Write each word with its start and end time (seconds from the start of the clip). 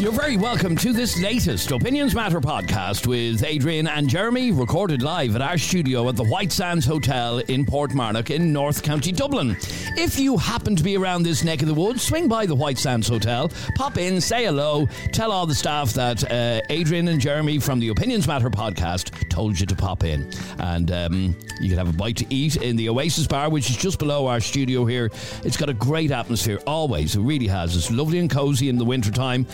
You're 0.00 0.12
very 0.12 0.38
welcome 0.38 0.76
to 0.76 0.94
this 0.94 1.20
latest 1.20 1.70
Opinions 1.72 2.14
Matter 2.14 2.40
podcast 2.40 3.06
with 3.06 3.44
Adrian 3.44 3.86
and 3.86 4.08
Jeremy, 4.08 4.50
recorded 4.50 5.02
live 5.02 5.36
at 5.36 5.42
our 5.42 5.58
studio 5.58 6.08
at 6.08 6.16
the 6.16 6.24
White 6.24 6.52
Sands 6.52 6.86
Hotel 6.86 7.40
in 7.40 7.66
Portmarnock 7.66 8.34
in 8.34 8.50
North 8.50 8.82
County 8.82 9.12
Dublin. 9.12 9.58
If 9.98 10.18
you 10.18 10.38
happen 10.38 10.74
to 10.74 10.82
be 10.82 10.96
around 10.96 11.24
this 11.24 11.44
neck 11.44 11.60
of 11.60 11.68
the 11.68 11.74
woods, 11.74 12.00
swing 12.00 12.28
by 12.28 12.46
the 12.46 12.54
White 12.54 12.78
Sands 12.78 13.08
Hotel, 13.08 13.50
pop 13.74 13.98
in, 13.98 14.22
say 14.22 14.46
hello, 14.46 14.86
tell 15.12 15.30
all 15.30 15.44
the 15.44 15.54
staff 15.54 15.92
that 15.92 16.24
uh, 16.32 16.62
Adrian 16.70 17.06
and 17.08 17.20
Jeremy 17.20 17.58
from 17.58 17.78
the 17.78 17.88
Opinions 17.88 18.26
Matter 18.26 18.48
podcast 18.48 19.28
told 19.28 19.60
you 19.60 19.66
to 19.66 19.76
pop 19.76 20.02
in. 20.02 20.32
And 20.60 20.90
um, 20.92 21.36
you 21.60 21.68
can 21.68 21.76
have 21.76 21.90
a 21.90 21.98
bite 21.98 22.16
to 22.16 22.34
eat 22.34 22.56
in 22.56 22.76
the 22.76 22.88
Oasis 22.88 23.26
Bar, 23.26 23.50
which 23.50 23.68
is 23.68 23.76
just 23.76 23.98
below 23.98 24.28
our 24.28 24.40
studio 24.40 24.86
here. 24.86 25.10
It's 25.44 25.58
got 25.58 25.68
a 25.68 25.74
great 25.74 26.10
atmosphere, 26.10 26.58
always. 26.66 27.16
It 27.16 27.20
really 27.20 27.48
has. 27.48 27.76
It's 27.76 27.90
lovely 27.90 28.18
and 28.18 28.30
cozy 28.30 28.70
in 28.70 28.78
the 28.78 28.84
wintertime 28.86 29.46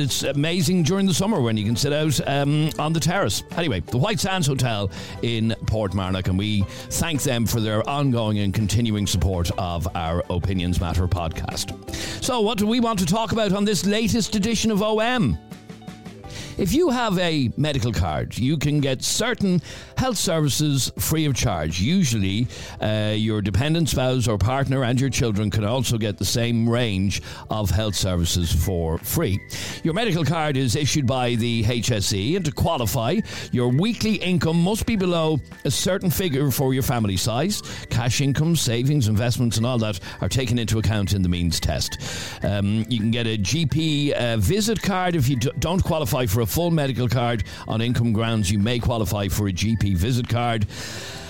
it's 0.00 0.22
amazing 0.22 0.82
during 0.84 1.06
the 1.06 1.14
summer 1.14 1.40
when 1.40 1.56
you 1.56 1.64
can 1.64 1.76
sit 1.76 1.92
out 1.92 2.20
um, 2.28 2.70
on 2.78 2.92
the 2.92 3.00
terrace. 3.00 3.42
Anyway, 3.56 3.80
the 3.80 3.98
White 3.98 4.20
Sands 4.20 4.46
Hotel 4.46 4.90
in 5.22 5.54
Portmarnock, 5.66 6.28
and 6.28 6.38
we 6.38 6.62
thank 6.90 7.22
them 7.22 7.46
for 7.46 7.60
their 7.60 7.88
ongoing 7.88 8.38
and 8.38 8.54
continuing 8.54 9.06
support 9.06 9.50
of 9.58 9.88
our 9.96 10.22
Opinions 10.30 10.80
Matter 10.80 11.08
podcast. 11.08 11.94
So, 12.22 12.40
what 12.40 12.58
do 12.58 12.66
we 12.66 12.80
want 12.80 12.98
to 13.00 13.06
talk 13.06 13.32
about 13.32 13.52
on 13.52 13.64
this 13.64 13.84
latest 13.84 14.34
edition 14.34 14.70
of 14.70 14.82
OM? 14.82 15.38
If 16.58 16.74
you 16.74 16.90
have 16.90 17.18
a 17.18 17.50
medical 17.56 17.92
card, 17.92 18.36
you 18.36 18.58
can 18.58 18.80
get 18.80 19.02
certain 19.02 19.62
health 19.96 20.18
services 20.18 20.92
free 20.98 21.24
of 21.24 21.34
charge. 21.34 21.80
Usually, 21.80 22.46
uh, 22.80 23.14
your 23.16 23.40
dependent 23.40 23.88
spouse 23.88 24.28
or 24.28 24.36
partner 24.36 24.84
and 24.84 25.00
your 25.00 25.08
children 25.08 25.50
can 25.50 25.64
also 25.64 25.96
get 25.96 26.18
the 26.18 26.26
same 26.26 26.68
range 26.68 27.22
of 27.50 27.70
health 27.70 27.94
services 27.94 28.52
for 28.52 28.98
free. 28.98 29.40
Your 29.82 29.94
medical 29.94 30.24
card 30.24 30.58
is 30.58 30.76
issued 30.76 31.06
by 31.06 31.36
the 31.36 31.64
HSE, 31.64 32.36
and 32.36 32.44
to 32.44 32.52
qualify, 32.52 33.20
your 33.50 33.68
weekly 33.68 34.16
income 34.16 34.62
must 34.62 34.84
be 34.84 34.94
below 34.94 35.40
a 35.64 35.70
certain 35.70 36.10
figure 36.10 36.50
for 36.50 36.74
your 36.74 36.82
family 36.82 37.16
size. 37.16 37.62
Cash 37.88 38.20
income, 38.20 38.56
savings, 38.56 39.08
investments, 39.08 39.56
and 39.56 39.64
all 39.64 39.78
that 39.78 39.98
are 40.20 40.28
taken 40.28 40.58
into 40.58 40.78
account 40.78 41.14
in 41.14 41.22
the 41.22 41.28
means 41.30 41.58
test. 41.58 41.98
Um, 42.44 42.84
you 42.90 42.98
can 42.98 43.10
get 43.10 43.26
a 43.26 43.38
GP 43.38 44.12
uh, 44.12 44.36
visit 44.36 44.82
card 44.82 45.16
if 45.16 45.30
you 45.30 45.36
don't 45.36 45.82
qualify 45.82 46.26
for 46.26 46.41
a 46.42 46.46
full 46.46 46.70
medical 46.70 47.08
card 47.08 47.44
on 47.66 47.80
income 47.80 48.12
grounds. 48.12 48.50
You 48.50 48.58
may 48.58 48.78
qualify 48.78 49.28
for 49.28 49.48
a 49.48 49.52
GP 49.52 49.96
visit 49.96 50.28
card. 50.28 50.66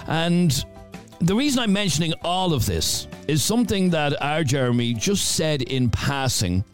And 0.08 0.64
the 1.20 1.34
reason 1.36 1.60
I'm 1.60 1.72
mentioning 1.72 2.14
all 2.22 2.52
of 2.52 2.66
this 2.66 3.06
is 3.28 3.44
something 3.44 3.90
that 3.90 4.20
our 4.20 4.42
Jeremy 4.42 4.94
just 4.94 5.36
said 5.36 5.62
in 5.62 5.88
passing 5.88 6.64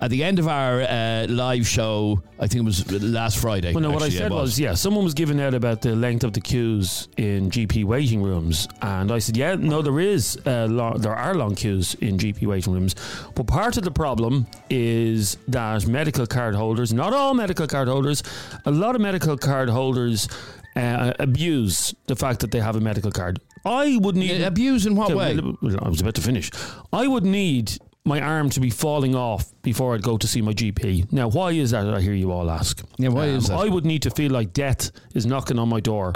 at 0.00 0.10
the 0.10 0.24
end 0.24 0.38
of 0.38 0.48
our 0.48 0.80
uh, 0.82 1.26
live 1.28 1.66
show, 1.66 2.22
I 2.38 2.46
think 2.46 2.62
it 2.62 2.64
was 2.64 2.90
last 3.02 3.38
Friday. 3.38 3.72
Well, 3.74 3.82
no, 3.82 3.90
what 3.90 4.02
I 4.02 4.08
said 4.08 4.32
it 4.32 4.34
was, 4.34 4.58
yeah, 4.58 4.74
someone 4.74 5.04
was 5.04 5.14
giving 5.14 5.40
out 5.40 5.52
about 5.52 5.82
the 5.82 5.94
length 5.94 6.24
of 6.24 6.32
the 6.32 6.40
queues 6.40 7.08
in 7.18 7.50
GP 7.50 7.84
waiting 7.84 8.22
rooms, 8.22 8.66
and 8.80 9.12
I 9.12 9.18
said, 9.18 9.36
yeah, 9.36 9.56
no, 9.56 9.82
there 9.82 10.00
is 10.00 10.38
uh, 10.46 10.66
long, 10.70 11.00
there 11.00 11.14
are 11.14 11.34
long 11.34 11.54
queues 11.54 11.94
in 11.96 12.16
GP 12.16 12.46
waiting 12.46 12.72
rooms, 12.72 12.94
but 13.34 13.46
part 13.46 13.76
of 13.76 13.84
the 13.84 13.90
problem 13.90 14.46
is 14.70 15.36
that 15.48 15.86
medical 15.86 16.26
card 16.26 16.54
holders, 16.54 16.92
not 16.92 17.12
all 17.12 17.34
medical 17.34 17.66
card 17.66 17.88
holders, 17.88 18.22
a 18.64 18.70
lot 18.70 18.94
of 18.94 19.00
medical 19.00 19.36
card 19.36 19.68
holders 19.68 20.28
uh, 20.76 21.12
abuse 21.18 21.94
the 22.06 22.16
fact 22.16 22.40
that 22.40 22.50
they 22.52 22.60
have 22.60 22.76
a 22.76 22.80
medical 22.80 23.10
card. 23.10 23.38
I 23.64 23.98
would 24.00 24.16
need 24.16 24.30
Yeah, 24.40 24.46
abuse 24.46 24.86
in 24.86 24.96
what 24.96 25.14
way? 25.14 25.38
I 25.38 25.88
was 25.88 26.00
about 26.00 26.14
to 26.14 26.22
finish. 26.22 26.50
I 26.92 27.06
would 27.06 27.24
need 27.24 27.76
my 28.04 28.20
arm 28.20 28.48
to 28.50 28.60
be 28.60 28.70
falling 28.70 29.14
off 29.14 29.52
before 29.62 29.94
I'd 29.94 30.02
go 30.02 30.16
to 30.16 30.26
see 30.26 30.40
my 30.40 30.52
GP. 30.52 31.12
Now, 31.12 31.28
why 31.28 31.52
is 31.52 31.70
that? 31.72 31.86
I 31.92 32.00
hear 32.00 32.14
you 32.14 32.32
all 32.32 32.50
ask. 32.50 32.80
Um, 32.82 32.88
Yeah, 32.98 33.08
why 33.10 33.26
is 33.26 33.48
that? 33.48 33.58
I 33.58 33.68
would 33.68 33.84
need 33.84 34.02
to 34.02 34.10
feel 34.10 34.32
like 34.32 34.52
death 34.52 34.90
is 35.14 35.26
knocking 35.26 35.58
on 35.58 35.68
my 35.68 35.80
door 35.80 36.12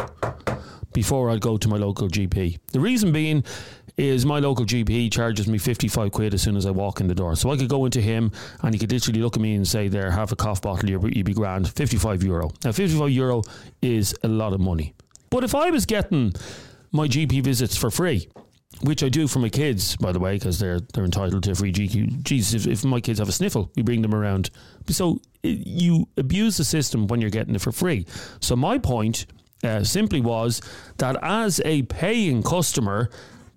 before 0.92 1.30
I'd 1.30 1.40
go 1.40 1.56
to 1.56 1.68
my 1.68 1.76
local 1.76 2.08
GP. 2.08 2.58
The 2.72 2.80
reason 2.80 3.12
being 3.12 3.44
is 3.96 4.24
my 4.24 4.38
local 4.40 4.64
GP 4.64 5.12
charges 5.12 5.46
me 5.46 5.58
55 5.58 6.10
quid 6.10 6.34
as 6.34 6.42
soon 6.42 6.56
as 6.56 6.66
I 6.66 6.70
walk 6.70 7.00
in 7.00 7.06
the 7.06 7.14
door. 7.14 7.36
So 7.36 7.50
I 7.50 7.56
could 7.56 7.68
go 7.68 7.84
into 7.84 8.00
him 8.00 8.32
and 8.62 8.74
he 8.74 8.78
could 8.78 8.90
literally 8.90 9.20
look 9.20 9.36
at 9.36 9.42
me 9.42 9.54
and 9.54 9.66
say, 9.68 9.88
There, 9.88 10.10
have 10.10 10.32
a 10.32 10.36
cough 10.36 10.62
bottle, 10.62 10.88
you'd 10.88 11.26
be 11.26 11.34
grand. 11.34 11.68
55 11.68 12.22
euro. 12.24 12.50
Now, 12.64 12.72
55 12.72 13.10
euro 13.10 13.42
is 13.82 14.14
a 14.22 14.28
lot 14.28 14.52
of 14.52 14.60
money. 14.60 14.94
But 15.30 15.44
if 15.44 15.54
I 15.54 15.70
was 15.70 15.84
getting 15.84 16.32
my 16.92 17.08
GP 17.08 17.42
visits 17.44 17.76
for 17.76 17.90
free, 17.90 18.28
which 18.84 19.02
I 19.02 19.08
do 19.08 19.26
for 19.26 19.38
my 19.38 19.48
kids, 19.48 19.96
by 19.96 20.12
the 20.12 20.20
way, 20.20 20.34
because 20.34 20.58
they're 20.58 20.80
they're 20.92 21.04
entitled 21.04 21.42
to 21.44 21.52
a 21.52 21.54
free 21.54 21.72
GP. 21.72 22.22
Jesus, 22.22 22.66
if, 22.66 22.70
if 22.70 22.84
my 22.84 23.00
kids 23.00 23.18
have 23.18 23.28
a 23.28 23.32
sniffle, 23.32 23.70
we 23.76 23.82
bring 23.82 24.02
them 24.02 24.14
around. 24.14 24.50
So 24.88 25.20
i 25.44 25.48
you 25.48 26.08
abuse 26.16 26.56
the 26.56 26.64
system 26.64 27.06
when 27.06 27.20
you're 27.20 27.30
getting 27.30 27.54
it 27.54 27.60
for 27.60 27.72
free. 27.72 28.06
So 28.40 28.56
my 28.56 28.78
point 28.78 29.26
uh, 29.62 29.84
simply 29.84 30.20
was 30.20 30.60
that 30.98 31.16
as 31.22 31.60
a 31.64 31.82
paying 31.82 32.42
customer, 32.42 33.08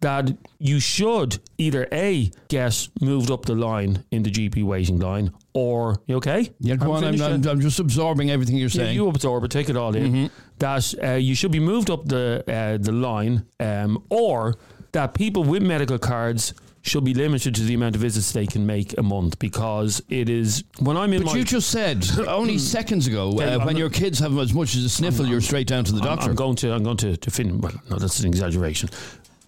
that 0.02 0.32
you 0.60 0.80
should 0.80 1.40
either 1.58 1.88
a 1.92 2.32
get 2.50 2.88
moved 3.02 3.32
up 3.32 3.46
the 3.46 3.56
line 3.56 4.04
in 4.12 4.24
the 4.24 4.30
GP 4.30 4.64
waiting 4.64 5.00
line, 5.00 5.32
or 5.54 5.98
you 6.06 6.16
okay? 6.18 6.52
Yeah, 6.60 6.76
go 6.76 6.92
on. 6.92 7.04
I'm, 7.04 7.18
finished 7.18 7.24
I'm. 7.24 7.48
I'm 7.58 7.62
just 7.62 7.80
absorbing 7.80 8.30
everything 8.30 8.58
you're 8.58 8.70
Yeah, 8.70 8.84
saying. 8.84 8.96
you 8.96 9.08
absorb 9.08 9.44
it, 9.44 9.52
take 9.52 9.70
it 9.70 9.76
all 9.76 9.96
in. 9.96 10.30
That 10.60 10.94
uh, 11.04 11.14
you 11.14 11.36
should 11.36 11.52
be 11.52 11.60
moved 11.60 11.90
up 11.90 12.06
the 12.06 12.44
uh, 12.48 12.78
the 12.78 12.92
line, 12.92 13.46
um, 13.60 14.04
or 14.10 14.56
that 14.98 15.14
people 15.14 15.44
with 15.44 15.62
medical 15.62 16.00
cards 16.00 16.56
should 16.82 17.04
be 17.04 17.14
limited 17.14 17.54
to 17.54 17.62
the 17.62 17.76
amount 17.76 17.94
of 17.96 18.02
visits 18.02 18.32
they 18.32 18.48
can 18.48 18.66
make 18.66 18.98
a 18.98 19.04
month 19.04 19.38
because 19.38 20.02
it 20.10 20.28
is 20.28 20.64
when 20.80 20.98
I'm 20.98 21.14
in 21.14 21.22
But 21.24 21.36
you 21.36 21.44
just 21.44 21.70
said 21.70 22.04
only 22.28 22.58
seconds 22.58 23.06
ago 23.06 23.30
uh, 23.30 23.60
when 23.60 23.76
not- 23.76 23.78
your 23.78 23.92
kids 23.92 24.18
have 24.20 24.36
as 24.40 24.56
much 24.56 24.76
as 24.76 24.84
a 24.86 24.90
sniffle, 24.90 25.28
you're 25.28 25.40
straight 25.42 25.68
down 25.68 25.84
to 25.84 25.92
the 25.92 26.00
I'm- 26.02 26.16
doctor. 26.16 26.32
I'm 26.32 26.36
going 26.36 26.56
to 26.58 26.74
I'm 26.74 26.84
going 26.84 26.98
to 26.98 27.16
to 27.16 27.30
fin- 27.30 27.62
well 27.62 27.74
no 27.92 27.98
that's 28.00 28.20
an 28.22 28.28
exaggeration. 28.28 28.90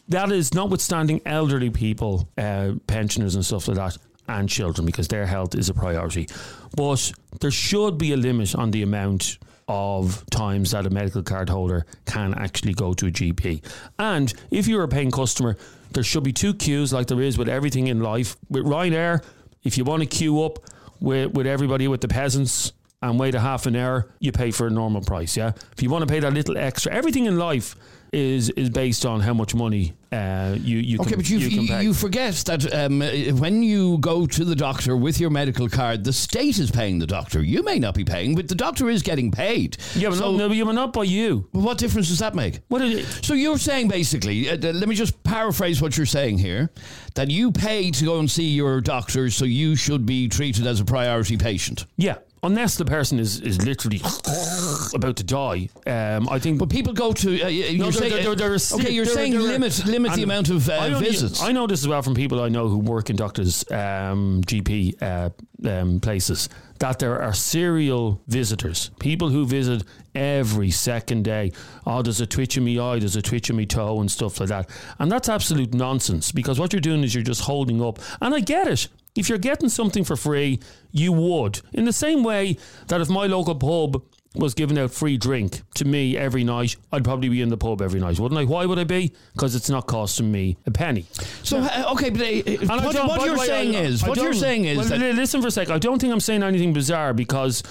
That 0.10 0.32
is 0.32 0.54
notwithstanding 0.54 1.22
elderly 1.26 1.72
people, 1.72 2.28
uh, 2.38 2.74
pensioners 2.86 3.34
and 3.36 3.44
stuff 3.44 3.68
like 3.68 3.78
that, 3.78 3.98
and 4.28 4.48
children 4.48 4.86
because 4.86 5.08
their 5.08 5.26
health 5.26 5.56
is 5.56 5.70
a 5.70 5.74
priority. 5.74 6.28
But 6.76 7.12
there 7.42 7.52
should 7.52 7.98
be 7.98 8.12
a 8.14 8.18
limit 8.18 8.54
on 8.54 8.70
the 8.70 8.84
amount 8.84 9.40
of 9.70 10.26
times 10.32 10.72
that 10.72 10.88
a 10.88 10.90
medical 10.90 11.22
card 11.22 11.48
holder 11.48 11.86
can 12.06 12.34
actually 12.34 12.74
go 12.74 12.94
to 12.96 13.06
a 13.06 13.12
GP. 13.12 13.64
And 14.00 14.34
if 14.50 14.68
you're 14.68 14.84
a 14.84 14.88
paying 14.88 15.12
customer, 15.12 15.58
there 15.92 16.04
should 16.04 16.24
be 16.24 16.34
two 16.34 16.56
queues 16.56 16.92
like 16.92 17.08
there 17.08 17.22
is 17.22 17.38
with 17.38 17.48
everything 17.48 17.88
in 17.88 18.02
life. 18.02 18.36
With 18.50 18.66
Ryanair, 18.66 19.24
if 19.64 19.78
you 19.78 19.84
want 19.84 20.02
to 20.02 20.08
queue 20.08 20.44
up 20.44 20.60
with, 21.00 21.34
with 21.34 21.46
everybody 21.46 21.88
with 21.88 22.02
the 22.02 22.08
peasants 22.08 22.74
and 23.04 23.20
wait 23.20 23.36
a 23.36 23.40
half 23.40 23.68
an 23.68 23.76
hour, 23.76 24.12
you 24.20 24.32
pay 24.32 24.50
for 24.50 24.66
a 24.66 24.72
normal 24.72 25.02
price. 25.02 25.38
Yeah. 25.38 25.52
If 25.72 25.84
you 25.84 25.90
want 25.92 26.08
to 26.08 26.12
pay 26.12 26.20
that 26.20 26.34
little 26.34 26.58
extra, 26.58 26.92
everything 26.92 27.26
in 27.26 27.38
life 27.38 27.76
is 28.12 28.50
is 28.52 28.70
based 28.70 29.06
on 29.06 29.20
how 29.20 29.34
much 29.34 29.54
money 29.54 29.94
uh, 30.12 30.56
you 30.60 30.80
you 30.80 31.00
Okay, 31.00 31.12
can, 31.12 31.20
but 31.20 31.30
you, 31.30 31.38
you 31.38 31.78
you, 31.78 31.94
forget 31.94 32.34
that 32.48 32.74
um, 32.74 33.02
when 33.40 33.62
you 33.62 34.00
go 34.00 34.26
to 34.26 34.44
the 34.44 34.56
doctor 34.56 34.98
with 34.98 35.20
your 35.20 35.30
medical 35.30 35.70
card, 35.70 36.04
the 36.04 36.14
state 36.14 36.58
is 36.58 36.72
paying 36.72 36.98
the 36.98 37.06
doctor. 37.06 37.44
You 37.44 37.64
may 37.64 37.78
not 37.78 37.94
be 37.94 38.04
paying, 38.04 38.36
but 38.36 38.48
the 38.48 38.56
doctor 38.56 38.90
is 38.90 39.04
getting 39.04 39.32
paid. 39.32 39.78
yeah, 39.96 40.10
but, 40.10 40.18
so 40.18 40.32
not, 40.32 40.38
no, 40.38 40.48
but 40.48 40.58
yeah, 40.58 40.64
not 40.72 40.94
by 40.94 41.04
you. 41.04 41.48
what 41.52 41.78
difference 41.78 42.08
does 42.08 42.20
that 42.20 42.34
make? 42.34 42.62
What 42.70 42.82
is 42.82 43.00
it? 43.00 43.26
So 43.26 43.36
you're 43.36 43.60
saying 43.60 43.88
basically, 43.88 44.50
uh, 44.50 44.58
let 44.58 44.90
me 44.90 44.96
just 44.96 45.22
paraphrase 45.24 45.80
what 45.82 45.96
you're 45.96 46.08
saying 46.08 46.40
here, 46.40 46.72
that 47.14 47.30
you 47.30 47.52
pay 47.52 47.92
to 47.92 48.06
go 48.06 48.20
and 48.20 48.30
see 48.30 48.50
your 48.50 48.82
doctor, 48.82 49.30
so 49.30 49.46
you 49.46 49.76
should 49.76 50.06
be 50.08 50.28
treated 50.28 50.66
as 50.66 50.80
a 50.80 50.86
priority 50.86 51.38
patient. 51.38 51.86
Yeah, 51.98 52.18
unless 52.44 52.76
the 52.78 52.86
person 52.86 53.20
is 53.20 53.40
is 53.42 53.62
literally 53.66 54.02
about 54.94 55.16
to 55.18 55.24
die. 55.24 55.70
Um, 55.88 56.28
I 56.30 56.40
think. 56.40 56.60
But 56.60 56.70
people 56.70 56.94
go 56.94 57.14
to. 57.14 57.42
Uh, 57.44 57.48
you're 57.48 57.86
No, 57.86 57.92
saying, 57.92 58.12
there- 58.24 58.36
there 58.36 58.52
are 58.54 58.58
okay, 58.74 58.92
you're 58.92 59.06
saying 59.06 59.38
limit 59.38 59.86
limit 59.86 60.14
the 60.14 60.24
amount 60.24 60.50
of 60.50 60.70
uh, 60.70 60.74
I 60.74 60.94
visits. 61.00 61.42
I 61.42 61.52
know 61.52 61.68
this 61.68 61.82
as 61.82 61.88
well 61.88 62.02
from 62.02 62.16
people 62.16 62.42
I 62.42 62.50
know 62.50 62.68
who 62.68 62.78
work 62.78 63.10
in 63.10 63.16
doctors' 63.16 63.64
um, 63.72 64.42
GP 64.46 65.02
uh, 65.02 65.30
um, 65.68 66.00
places 66.00 66.50
that 66.80 66.98
there 67.00 67.22
are 67.22 67.34
serial 67.34 68.22
visitors, 68.28 68.90
people 69.00 69.28
who 69.30 69.46
visit 69.46 69.84
every 70.16 70.72
second 70.72 71.24
day. 71.26 71.52
Oh, 71.86 72.02
there's 72.02 72.22
a 72.22 72.26
twitch 72.26 72.56
in 72.58 72.64
me 72.64 72.80
eye, 72.80 73.00
there's 73.00 73.18
a 73.18 73.22
twitch 73.22 73.50
in 73.50 73.58
me 73.58 73.66
toe, 73.66 74.00
and 74.00 74.10
stuff 74.10 74.40
like 74.40 74.48
that. 74.50 74.70
And 74.98 75.12
that's 75.12 75.28
absolute 75.28 75.74
nonsense 75.74 76.32
because 76.32 76.58
what 76.60 76.72
you're 76.72 76.80
doing 76.80 77.04
is 77.04 77.14
you're 77.14 77.24
just 77.24 77.42
holding 77.42 77.82
up. 77.84 78.00
And 78.22 78.34
I 78.34 78.40
get 78.40 78.68
it. 78.68 78.88
If 79.20 79.28
you're 79.28 79.38
getting 79.38 79.68
something 79.68 80.06
for 80.06 80.16
free, 80.16 80.60
you 80.92 81.12
would. 81.12 81.62
In 81.74 81.84
the 81.84 81.94
same 81.94 82.24
way 82.24 82.58
that 82.88 83.02
if 83.02 83.10
my 83.10 83.26
local 83.28 83.54
pub 83.54 84.02
was 84.36 84.54
giving 84.54 84.78
out 84.78 84.92
free 84.92 85.18
drink 85.18 85.62
to 85.76 85.86
me 85.86 86.16
every 86.16 86.44
night, 86.44 86.78
I'd 86.92 87.04
probably 87.04 87.28
be 87.28 87.42
in 87.42 87.50
the 87.50 87.58
pub 87.58 87.82
every 87.82 88.00
night, 88.00 88.18
wouldn't 88.18 88.40
I? 88.40 88.46
Why 88.46 88.66
would 88.66 88.80
I 88.80 88.86
be? 88.86 89.12
Because 89.34 89.56
it's 89.56 89.70
not 89.70 89.88
costing 89.88 90.32
me 90.32 90.56
a 90.66 90.72
penny. 90.72 91.06
so 91.44 91.58
uh, 91.58 91.92
okay, 91.92 92.10
but 92.12 92.22
uh, 92.22 92.82
what, 92.82 92.96
what 92.96 93.26
you're 93.26 93.38
way, 93.38 93.46
saying 93.46 93.76
I- 93.76 93.80
is 93.80 94.04
I 94.04 94.08
what 94.08 94.18
you're 94.20 94.34
saying 94.34 94.66
is 94.66 94.78
well, 94.78 94.88
that 94.88 95.16
listen 95.16 95.42
for 95.42 95.48
a 95.48 95.52
sec. 95.52 95.70
I 95.70 95.80
don't 95.80 96.00
think 96.00 96.14
I'm 96.14 96.20
saying 96.20 96.44
anything 96.44 96.72
bizarre 96.74 97.14
because 97.14 97.64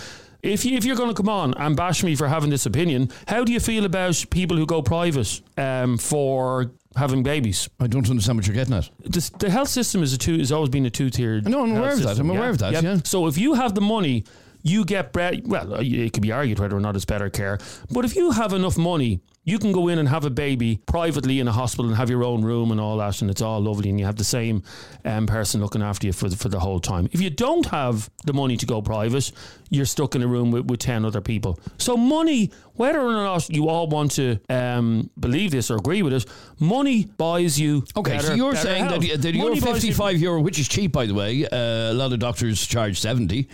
if 0.43 0.65
you, 0.65 0.77
if 0.77 0.85
you're 0.85 0.97
going 0.97 1.09
to 1.09 1.15
come 1.15 1.29
on 1.29 1.55
and 1.55 1.77
bash 1.77 2.05
me 2.05 2.15
for 2.15 2.29
having 2.29 2.51
this 2.51 2.67
opinion, 2.67 3.11
how 3.27 3.43
do 3.45 3.53
you 3.53 3.61
feel 3.61 3.85
about 3.85 4.23
people 4.31 4.57
who 4.57 4.67
go 4.67 4.83
private 4.83 5.41
um, 5.57 5.97
for 5.97 6.73
having 6.99 7.23
babies? 7.23 7.69
I 7.81 7.87
don't 7.87 8.09
understand 8.11 8.39
what 8.39 8.47
you're 8.47 8.55
getting 8.55 8.75
at. 8.75 8.91
This, 9.05 9.31
the 9.31 9.51
health 9.51 9.69
system 9.69 10.03
is 10.03 10.13
a 10.13 10.19
two 10.19 10.39
has 10.39 10.53
always 10.53 10.71
been 10.71 10.87
a 10.87 10.91
two 10.91 11.11
tiered. 11.11 11.49
No, 11.49 11.63
I'm 11.63 11.77
aware 11.77 11.93
of 11.93 12.03
that. 12.03 12.19
I'm 12.19 12.31
aware 12.31 12.51
of 12.51 12.59
that, 12.59 12.83
yeah. 12.83 12.99
So 13.05 13.27
if 13.27 13.39
you 13.39 13.55
have 13.55 13.75
the 13.75 13.81
money. 13.81 14.25
You 14.65 14.85
get 14.85 15.13
bre- 15.13 15.41
well. 15.45 15.75
It 15.75 16.13
could 16.13 16.23
be 16.23 16.33
argued 16.33 16.59
whether 16.59 16.77
or 16.77 16.81
not 16.81 16.97
it's 16.97 17.05
better 17.05 17.31
care, 17.31 17.59
but 17.93 18.05
if 18.05 18.17
you 18.17 18.33
have 18.33 18.53
enough 18.53 18.77
money, 18.77 19.21
you 19.45 19.59
can 19.59 19.73
go 19.73 19.89
in 19.89 19.99
and 19.99 20.09
have 20.09 20.25
a 20.27 20.31
baby 20.31 20.79
privately 20.85 21.39
in 21.41 21.49
a 21.49 21.53
hospital 21.53 21.87
and 21.87 21.97
have 21.97 22.11
your 22.11 22.23
own 22.25 22.45
room 22.45 22.71
and 22.71 22.81
all 22.81 22.99
that, 22.99 23.23
and 23.23 23.31
it's 23.31 23.41
all 23.41 23.61
lovely, 23.61 23.89
and 23.89 23.99
you 23.99 24.05
have 24.05 24.17
the 24.17 24.25
same 24.25 24.63
um, 25.07 25.27
person 25.27 25.61
looking 25.61 25.81
after 25.81 26.07
you 26.07 26.13
for 26.13 26.29
the, 26.29 26.37
for 26.37 26.51
the 26.51 26.59
whole 26.59 26.81
time. 26.81 27.09
If 27.13 27.23
you 27.23 27.31
don't 27.31 27.65
have 27.67 28.11
the 28.27 28.35
money 28.35 28.59
to 28.59 28.67
go 28.67 28.83
private, 28.83 29.33
you're 29.71 29.87
stuck 29.87 30.15
in 30.17 30.23
a 30.23 30.27
room 30.27 30.51
with, 30.51 30.67
with 30.67 30.81
10 30.81 31.05
other 31.05 31.23
people. 31.23 31.59
So, 31.79 31.97
money, 31.97 32.51
whether 32.79 33.01
or 33.01 33.13
not 33.13 33.49
you 33.51 33.69
all 33.69 33.87
want 33.89 34.13
to 34.13 34.39
um, 34.49 35.11
believe 35.19 35.51
this 35.51 35.71
or 35.71 35.77
agree 35.77 36.03
with 36.03 36.13
it, 36.13 36.27
money 36.61 37.05
buys 37.17 37.59
you. 37.61 37.85
Okay, 37.97 38.13
better, 38.17 38.29
so 38.29 38.35
you're 38.35 38.57
saying 38.57 38.85
health. 38.87 39.03
that, 39.07 39.23
that 39.23 39.35
your 39.35 39.55
you- 39.55 39.61
55 39.61 40.19
euro, 40.21 40.41
which 40.41 40.59
is 40.59 40.69
cheap 40.69 40.93
by 40.93 41.07
the 41.07 41.15
way, 41.15 41.45
uh, 41.47 41.93
a 41.93 41.95
lot 41.95 42.13
of 42.13 42.19
doctors 42.19 42.67
charge 42.67 42.99
70, 43.01 43.49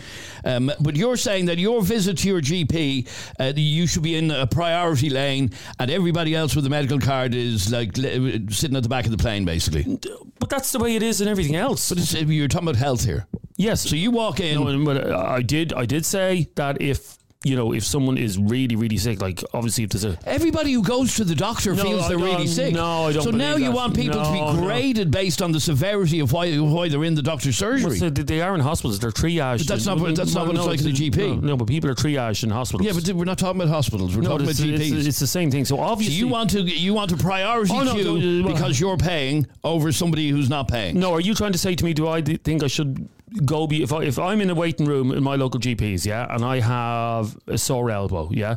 um, 0.44 0.70
but 0.80 0.94
you're 0.96 1.16
saying 1.16 1.46
that 1.46 1.58
your 1.58 1.82
visit 1.82 2.18
to 2.18 2.28
your 2.28 2.40
GP, 2.40 3.08
uh, 3.40 3.52
you 3.56 3.86
should 3.86 4.02
be 4.02 4.14
in 4.16 4.30
a 4.30 4.46
priority 4.46 5.10
lane, 5.10 5.50
and 5.78 5.90
everybody 5.90 6.34
else 6.34 6.54
with 6.54 6.66
a 6.66 6.70
medical 6.70 6.98
card 6.98 7.34
is 7.34 7.72
like 7.72 7.96
li- 7.96 8.46
sitting 8.50 8.76
at 8.76 8.82
the 8.82 8.88
back 8.88 9.04
of 9.06 9.10
the 9.10 9.16
plane, 9.18 9.44
basically. 9.44 9.98
But 10.38 10.50
that's 10.50 10.72
the 10.72 10.78
way 10.78 10.94
it 10.96 11.02
is 11.02 11.20
in 11.20 11.28
everything 11.28 11.56
else. 11.56 11.88
But 11.88 11.98
it's, 11.98 12.12
you're 12.12 12.48
talking 12.48 12.68
about 12.68 12.76
health 12.78 13.04
here. 13.04 13.26
yes. 13.56 13.80
So 13.88 13.96
you 13.96 14.10
walk 14.10 14.40
in. 14.40 14.62
No, 14.62 14.84
but 14.84 15.06
uh, 15.10 15.18
I 15.18 15.40
did. 15.42 15.72
I 15.72 15.86
did 15.86 16.04
say 16.04 16.48
that 16.56 16.82
if 16.82 17.16
you 17.44 17.56
know 17.56 17.72
if 17.72 17.84
someone 17.84 18.16
is 18.18 18.38
really 18.38 18.74
really 18.76 18.96
sick, 18.96 19.20
like 19.20 19.42
obviously 19.52 19.84
if 19.84 19.90
there's 19.90 20.04
a 20.04 20.18
Everybody 20.26 20.72
who 20.72 20.82
goes 20.82 21.14
to 21.16 21.24
the 21.24 21.34
doctor 21.34 21.74
No, 21.74 21.82
feels 21.82 22.02
I 22.04 22.08
they're 22.08 22.18
really 22.18 22.46
sick. 22.46 22.72
no, 22.74 23.06
I 23.08 23.12
don't 23.12 23.22
So 23.22 23.30
now 23.30 23.56
you 23.56 23.66
that. 23.66 23.72
want 23.72 23.94
people 23.94 24.16
to 24.22 24.22
No, 24.24 24.32
be 24.32 24.40
no. 24.60 24.62
graded 24.66 25.10
based 25.10 25.42
on 25.42 25.52
the 25.52 25.60
severity 25.60 26.20
of 26.20 26.32
why 26.32 26.56
why 26.58 26.88
they're 26.88 27.04
in 27.04 27.14
the 27.14 27.22
doctor's 27.22 27.56
surgery. 27.56 27.98
So 27.98 28.10
they- 28.10 28.40
are 28.40 28.54
in 28.54 28.60
hospitals. 28.60 28.98
They're 28.98 29.10
triaged. 29.10 29.58
But 29.58 29.66
that's 29.68 29.86
not 29.86 29.98
what- 30.00 30.16
that's 30.16 30.34
not 30.34 30.46
what 30.46 30.56
it's 30.56 30.66
like 30.66 30.80
in 30.80 30.86
the 30.86 30.92
GP. 30.92 31.36
No, 31.40 31.48
no, 31.50 31.56
but 31.56 31.66
people 31.68 31.88
are 31.90 31.94
triaged 31.94 32.42
in 32.44 32.50
hospitals. 32.50 32.86
yeah, 32.86 32.92
but 32.92 33.14
we're 33.16 33.24
not 33.24 33.38
talking 33.38 33.60
about 33.60 33.72
hospitals. 33.72 34.16
We're 34.16 34.22
no, 34.22 34.30
talking 34.30 34.46
about 34.46 34.56
GPs. 34.56 34.92
it's, 34.92 35.06
it's 35.08 35.18
the 35.20 35.26
same 35.26 35.50
thing. 35.50 35.64
So 35.64 35.76
So 35.76 35.80
obviously, 35.82 36.14
you 36.16 36.28
want 36.28 36.50
to 36.50 36.62
you 36.62 36.94
want 36.94 37.12
a 37.12 37.16
priority 37.16 37.72
Oh, 37.74 37.82
no, 37.82 37.94
queue 37.94 38.04
no, 38.04 38.42
no, 38.42 38.48
because 38.54 38.78
you're 38.80 38.96
paying 38.96 39.46
over 39.64 39.92
somebody 39.92 40.28
who's 40.30 40.48
not 40.48 40.68
paying. 40.68 40.98
No, 40.98 41.12
are 41.12 41.20
you 41.20 41.34
trying 41.34 41.52
to 41.52 41.58
say 41.58 41.74
to 41.74 41.84
me? 41.84 41.92
Do 41.94 42.06
I 42.08 42.22
think 42.22 42.62
I 42.62 42.68
should 42.68 43.08
go 43.44 43.66
be 43.66 43.82
if 43.82 43.92
I 43.92 44.02
if 44.04 44.18
I'm 44.18 44.40
in 44.40 44.50
a 44.50 44.54
waiting 44.54 44.86
room 44.86 45.10
in 45.12 45.22
my 45.22 45.36
local 45.36 45.60
GPs, 45.60 46.04
yeah, 46.06 46.26
and 46.34 46.44
I 46.44 46.60
have 46.60 47.36
a 47.46 47.58
sore 47.58 47.90
elbow, 47.90 48.28
yeah. 48.32 48.56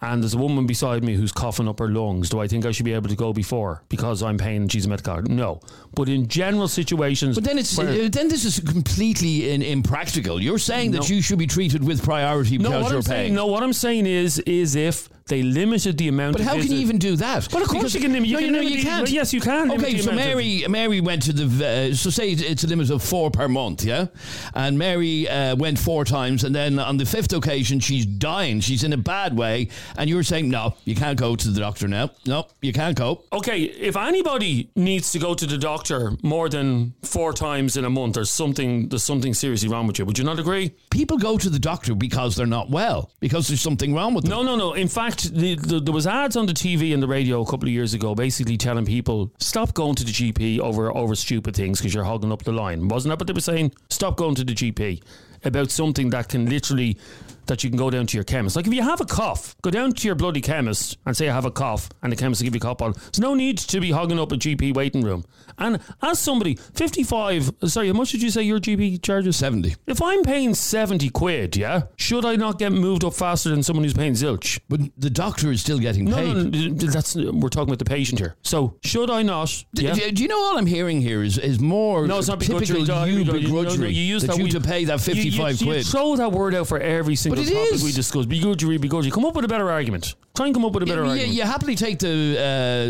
And 0.00 0.22
there's 0.22 0.34
a 0.34 0.38
woman 0.38 0.66
beside 0.66 1.02
me 1.02 1.14
who's 1.14 1.32
coughing 1.32 1.66
up 1.66 1.78
her 1.78 1.88
lungs. 1.88 2.28
Do 2.28 2.38
I 2.38 2.46
think 2.46 2.66
I 2.66 2.72
should 2.72 2.84
be 2.84 2.92
able 2.92 3.08
to 3.08 3.16
go 3.16 3.32
before 3.32 3.82
because 3.88 4.22
I'm 4.22 4.36
paying 4.36 4.62
and 4.62 4.70
she's 4.70 4.84
a 4.84 4.88
medical 4.90 5.14
card? 5.14 5.30
No. 5.30 5.60
But 5.94 6.10
in 6.10 6.28
general 6.28 6.68
situations, 6.68 7.36
But 7.36 7.44
then 7.44 7.56
it's 7.58 7.78
where- 7.78 7.88
uh, 7.88 8.08
then 8.10 8.28
this 8.28 8.44
is 8.44 8.60
completely 8.60 9.50
in, 9.50 9.62
impractical. 9.62 10.42
You're 10.42 10.58
saying 10.58 10.90
that 10.90 11.08
you 11.08 11.22
should 11.22 11.38
be 11.38 11.46
treated 11.46 11.82
with 11.82 12.02
priority 12.04 12.58
no, 12.58 12.68
because 12.68 12.82
what 12.82 12.88
you're 12.90 12.98
I'm 12.98 13.04
paying. 13.04 13.22
saying, 13.28 13.34
no, 13.34 13.46
what 13.46 13.62
I'm 13.62 13.72
saying 13.72 14.04
is, 14.04 14.40
is 14.40 14.74
if 14.76 15.08
they 15.26 15.42
limited 15.42 15.96
the 15.98 16.08
amount. 16.08 16.34
But 16.36 16.42
how 16.42 16.52
can 16.54 16.70
you 16.70 16.78
even 16.78 16.98
do 16.98 17.16
that? 17.16 17.48
But 17.50 17.62
of 17.62 17.68
course 17.68 17.82
Because- 17.82 17.94
you 17.94 18.00
can 18.00 18.12
limit- 18.12 18.28
you 18.28 18.34
no, 18.36 18.40
can 18.40 18.52
no, 18.52 18.58
limit 18.58 18.72
you 18.74 18.82
can't. 18.82 19.10
yes, 19.10 19.32
you 19.32 19.40
can 19.40 19.70
Okay, 19.70 19.94
the 19.94 20.02
so 20.02 20.12
Mary, 20.12 20.64
Mary 20.68 21.00
went 21.00 21.22
to 21.22 21.32
the. 21.32 21.90
Uh, 21.90 21.94
so 21.94 22.10
say 22.10 22.30
it's 22.32 22.64
a 22.64 22.66
limit 22.66 22.90
of 22.90 23.02
four 23.02 23.30
per 23.30 23.48
month, 23.48 23.84
yeah. 23.84 24.06
And 24.54 24.78
Mary 24.78 25.28
uh, 25.28 25.56
went 25.56 25.78
four 25.78 26.04
times, 26.04 26.44
and 26.44 26.54
then 26.54 26.78
on 26.78 26.96
the 26.98 27.06
fifth 27.06 27.32
occasion, 27.32 27.80
she's 27.80 28.04
dying. 28.06 28.60
She's 28.60 28.84
in 28.84 28.92
a 28.92 28.96
bad 28.98 29.36
way, 29.36 29.68
and 29.96 30.10
you're 30.10 30.22
saying, 30.22 30.48
no, 30.50 30.74
you 30.84 30.94
can't 30.94 31.18
go 31.18 31.36
to 31.36 31.48
the 31.48 31.60
doctor 31.60 31.88
now. 31.88 32.10
No, 32.26 32.46
you 32.60 32.72
can't 32.72 32.96
go. 32.96 33.22
Okay, 33.32 33.62
if 33.62 33.96
anybody 33.96 34.68
needs 34.76 35.10
to 35.12 35.18
go 35.18 35.34
to 35.34 35.46
the 35.46 35.58
doctor 35.58 36.12
more 36.22 36.48
than 36.48 36.94
four 37.02 37.32
times 37.32 37.76
in 37.76 37.84
a 37.84 37.90
month, 37.90 38.14
there's 38.14 38.30
something 38.30 38.88
there's 38.88 39.04
something 39.04 39.32
seriously 39.34 39.68
wrong 39.68 39.86
with 39.86 39.98
you. 39.98 40.04
Would 40.04 40.18
you 40.18 40.24
not 40.24 40.38
agree? 40.38 40.72
People 40.90 41.16
go 41.18 41.38
to 41.38 41.48
the 41.48 41.58
doctor 41.58 41.94
because 41.94 42.36
they're 42.36 42.46
not 42.46 42.68
well, 42.70 43.10
because 43.20 43.48
there's 43.48 43.60
something 43.62 43.94
wrong 43.94 44.12
with 44.14 44.24
them. 44.24 44.30
No, 44.30 44.42
no, 44.42 44.56
no. 44.56 44.72
In 44.74 44.88
fact, 44.88 45.13
the, 45.18 45.54
the, 45.56 45.80
there 45.80 45.94
was 45.94 46.06
ads 46.06 46.36
on 46.36 46.46
the 46.46 46.52
TV 46.52 46.94
and 46.94 47.02
the 47.02 47.08
radio 47.08 47.42
a 47.42 47.46
couple 47.46 47.68
of 47.68 47.72
years 47.72 47.94
ago, 47.94 48.14
basically 48.14 48.56
telling 48.56 48.84
people 48.86 49.32
stop 49.38 49.74
going 49.74 49.94
to 49.96 50.04
the 50.04 50.12
GP 50.12 50.60
over 50.60 50.94
over 50.94 51.14
stupid 51.14 51.56
things 51.56 51.78
because 51.78 51.94
you're 51.94 52.04
hogging 52.04 52.32
up 52.32 52.42
the 52.44 52.52
line. 52.52 52.88
Wasn't 52.88 53.10
that 53.10 53.18
what 53.18 53.26
they 53.26 53.32
were 53.32 53.40
saying? 53.40 53.72
Stop 53.90 54.16
going 54.16 54.34
to 54.36 54.44
the 54.44 54.54
GP 54.54 55.02
about 55.44 55.70
something 55.70 56.10
that 56.10 56.28
can 56.28 56.46
literally 56.46 56.98
that 57.46 57.62
you 57.62 57.70
can 57.70 57.76
go 57.76 57.90
down 57.90 58.06
to 58.06 58.16
your 58.16 58.24
chemist. 58.24 58.56
Like 58.56 58.66
if 58.66 58.72
you 58.72 58.82
have 58.82 59.00
a 59.00 59.04
cough, 59.04 59.54
go 59.62 59.70
down 59.70 59.92
to 59.92 60.08
your 60.08 60.14
bloody 60.14 60.40
chemist 60.40 60.96
and 61.04 61.16
say 61.16 61.28
I 61.28 61.34
have 61.34 61.44
a 61.44 61.50
cough, 61.50 61.90
and 62.02 62.10
the 62.10 62.16
chemist 62.16 62.40
will 62.40 62.46
give 62.46 62.54
you 62.54 62.58
a 62.58 62.62
cough 62.62 62.78
bottle. 62.78 62.94
There's 62.94 63.20
no 63.20 63.34
need 63.34 63.58
to 63.58 63.80
be 63.80 63.90
hogging 63.90 64.18
up 64.18 64.32
a 64.32 64.36
GP 64.36 64.74
waiting 64.74 65.02
room. 65.02 65.24
And 65.58 65.80
as 66.02 66.18
somebody 66.18 66.56
55, 66.56 67.50
sorry, 67.66 67.88
how 67.88 67.92
much 67.94 68.10
did 68.12 68.22
you 68.22 68.30
say 68.30 68.42
your 68.42 68.58
GP 68.60 69.02
charges? 69.02 69.36
70. 69.36 69.74
If 69.86 70.00
I'm 70.02 70.22
paying 70.22 70.54
70 70.54 71.08
quid, 71.10 71.56
yeah, 71.56 71.82
should 71.96 72.24
I 72.24 72.36
not 72.36 72.58
get 72.58 72.72
moved 72.72 73.04
up 73.04 73.14
faster 73.14 73.50
than 73.50 73.62
someone 73.62 73.84
who's 73.84 73.94
paying 73.94 74.12
zilch? 74.12 74.60
But 74.68 74.80
the 74.96 75.10
doctor 75.10 75.50
is 75.50 75.60
still 75.60 75.78
getting 75.78 76.04
No, 76.06 76.16
paid. 76.16 76.34
no, 76.34 76.42
no, 76.42 76.74
that's 76.90 77.14
we're 77.16 77.48
talking 77.48 77.68
about 77.68 77.78
the 77.78 77.84
patient 77.84 78.18
here. 78.20 78.36
So 78.42 78.76
should 78.82 79.10
I 79.10 79.22
not? 79.22 79.64
D- 79.74 79.84
Yeah. 79.84 79.94
Do, 79.94 80.10
do 80.12 80.22
you 80.22 80.28
know 80.28 80.38
all 80.38 80.58
I'm 80.58 80.66
hearing 80.66 81.00
here 81.00 81.22
is, 81.22 81.38
is 81.38 81.60
more 81.60 82.06
No, 82.06 82.18
it's 82.18 82.28
not 82.28 82.40
typical 82.40 82.60
begrudgery. 82.60 83.06
you 83.12 83.24
No, 83.24 83.32
no, 83.32 83.38
you- 83.38 83.48
begrudgery 83.48 83.94
you 83.94 84.02
use 84.02 84.22
that, 84.22 84.28
that 84.32 84.38
you 84.38 84.44
we- 84.44 84.50
to 84.50 84.60
pay 84.60 84.84
that 84.84 85.06
You- 85.06 85.14
you- 85.14 85.22
55 85.32 85.60
you, 85.60 85.66
quid. 85.66 85.86
throw 85.86 86.16
that 86.16 86.32
word 86.32 86.54
out 86.54 86.66
for 86.68 86.78
every 86.78 87.16
single 87.16 87.42
topic 87.44 87.72
is. 87.72 87.82
we 87.84 87.92
discuss. 87.92 88.26
Begrudgery, 88.26 88.78
begrudgery. 88.78 89.12
Come 89.12 89.24
up 89.24 89.34
with 89.36 89.44
a 89.44 89.48
better 89.48 89.70
argument. 89.70 90.14
Try 90.34 90.46
and 90.46 90.54
come 90.54 90.64
up 90.64 90.72
with 90.72 90.82
a 90.82 90.86
better 90.86 91.04
you, 91.04 91.10
argument. 91.10 91.34
you 91.34 91.42
happily 91.42 91.76
take 91.76 92.00
the 92.00 92.36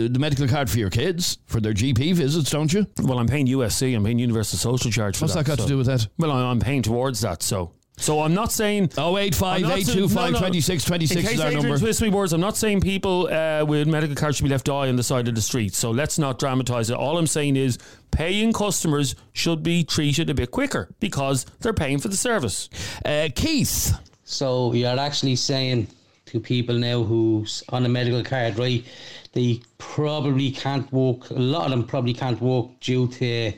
uh, 0.09 0.13
the 0.13 0.19
medical 0.19 0.49
card 0.49 0.71
for 0.71 0.79
your 0.79 0.89
kids 0.91 1.39
for 1.47 1.61
their 1.61 1.75
GP 1.75 2.15
visits, 2.15 2.54
don't 2.55 2.73
you? 2.73 2.87
Well, 3.03 3.19
I'm 3.19 3.27
paying 3.27 3.47
USC. 3.49 3.95
I'm 3.97 4.05
paying 4.05 4.19
Universal 4.19 4.59
Social 4.59 4.91
Charge 4.91 5.17
for 5.19 5.25
What's 5.25 5.35
that 5.35 5.45
got 5.45 5.59
so- 5.59 5.65
to 5.65 5.69
do 5.69 5.77
with 5.77 5.87
that? 5.87 6.07
Well, 6.19 6.31
I'm 6.31 6.45
I'm 6.55 6.61
paying 6.61 6.83
towards 6.83 7.21
that. 7.23 7.43
So, 7.43 7.73
so 7.97 8.21
I'm 8.21 8.33
not 8.35 8.51
saying. 8.53 8.91
Oh 8.97 9.19
eight 9.19 9.35
five 9.35 9.63
I'm 9.63 9.69
not 9.71 9.79
eight 9.79 9.87
saying- 9.87 10.01
no, 10.01 10.09
five 10.09 10.33
no. 10.33 10.39
twenty 10.39 10.61
six 10.61 10.85
twenty 10.85 11.05
In 11.05 11.09
case 11.23 11.33
is 11.35 11.41
our 11.41 11.49
Adrian 11.49 11.63
number. 11.67 11.79
twists 11.79 12.01
me 12.01 12.09
words, 12.11 12.33
I'm 12.33 12.41
not 12.41 12.57
saying 12.57 12.81
people 12.81 13.29
uh, 13.33 13.65
with 13.67 13.87
medical 13.89 14.15
cards 14.17 14.37
should 14.37 14.45
be 14.45 14.51
left 14.51 14.67
die 14.67 14.89
on 14.89 14.97
the 14.97 15.03
side 15.03 15.27
of 15.29 15.35
the 15.35 15.43
street. 15.43 15.75
So 15.75 15.91
let's 15.91 16.19
not 16.19 16.39
dramatise 16.39 16.91
it. 16.91 16.95
All 16.97 17.19
I'm 17.19 17.27
saying 17.27 17.57
is 17.57 17.79
paying 18.13 18.53
customers 18.53 19.17
should 19.33 19.63
be 19.63 19.83
treated 19.85 20.31
a 20.31 20.35
bit 20.35 20.51
quicker 20.53 20.89
because 21.01 21.45
they're 21.61 21.73
paying 21.75 21.99
for 21.99 22.09
the 22.09 22.17
service. 22.17 22.69
Uh, 23.05 23.29
Keith, 23.35 23.93
So 24.25 24.73
you're 24.73 24.99
actually 24.99 25.37
saying 25.37 25.89
to 26.27 26.41
people 26.41 26.77
now 26.77 27.03
who's 27.03 27.63
on 27.69 27.85
a 27.85 27.89
medical 27.89 28.23
card, 28.25 28.59
right? 28.59 28.85
They 29.35 29.61
probably 29.79 30.53
can't 30.53 30.91
walk. 30.93 31.31
A 31.31 31.35
lot 31.35 31.65
of 31.65 31.71
them 31.73 31.85
probably 31.85 32.15
can't 32.15 32.41
walk 32.41 32.79
due 32.81 33.09
to 33.09 33.53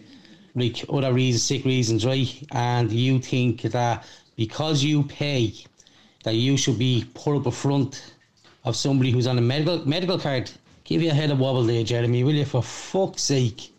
like 0.55 0.83
other 0.89 1.13
reasons, 1.13 1.43
sick 1.43 1.67
reasons, 1.67 2.07
right? 2.07 2.43
And 2.53 2.91
you 2.91 3.19
think 3.19 3.61
that 3.61 4.05
because 4.37 4.83
you 4.83 5.03
pay, 5.03 5.55
that 6.25 6.35
you 6.35 6.57
should 6.57 6.79
be 6.79 7.05
put 7.13 7.37
up 7.37 7.47
a 7.47 7.51
front 7.51 8.15
of 8.65 8.75
somebody 8.75 9.11
who's 9.11 9.27
on 9.27 9.37
a 9.37 9.43
medical 9.43 9.87
medical 9.87 10.19
card. 10.19 10.51
Give 10.85 11.03
you 11.03 11.11
a 11.11 11.15
head 11.15 11.31
of 11.31 11.39
wobble 11.41 11.65
there, 11.65 11.85
Jeremy, 11.85 12.25
will 12.25 12.35
you? 12.35 12.47
For 12.47 12.63
fuck's 12.63 13.23
sake. 13.23 13.71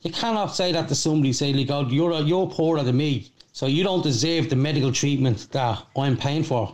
You 0.00 0.10
cannot 0.10 0.56
say 0.56 0.72
that 0.72 0.88
to 0.88 0.94
somebody. 0.94 1.34
Say 1.34 1.52
like, 1.52 1.70
"Oh, 1.70 1.86
you're 1.88 2.14
you're 2.22 2.48
poorer 2.48 2.82
than 2.82 2.96
me, 2.96 3.28
so 3.52 3.66
you 3.66 3.84
don't 3.84 4.02
deserve 4.02 4.48
the 4.48 4.56
medical 4.56 4.90
treatment 4.90 5.48
that 5.52 5.84
I'm 5.96 6.16
paying 6.16 6.44
for." 6.44 6.72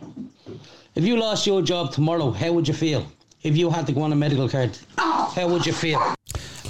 If 0.95 1.03
you 1.03 1.17
lost 1.17 1.45
your 1.45 1.61
job 1.61 1.91
tomorrow, 1.91 2.31
how 2.31 2.53
would 2.53 2.67
you 2.67 2.73
feel? 2.73 3.05
If 3.41 3.55
you 3.55 3.69
had 3.69 3.87
to 3.87 3.93
go 3.93 4.01
on 4.01 4.11
a 4.11 4.15
medical 4.15 4.49
card, 4.49 4.77
how 4.97 5.47
would 5.47 5.65
you 5.65 5.73
feel? 5.73 6.15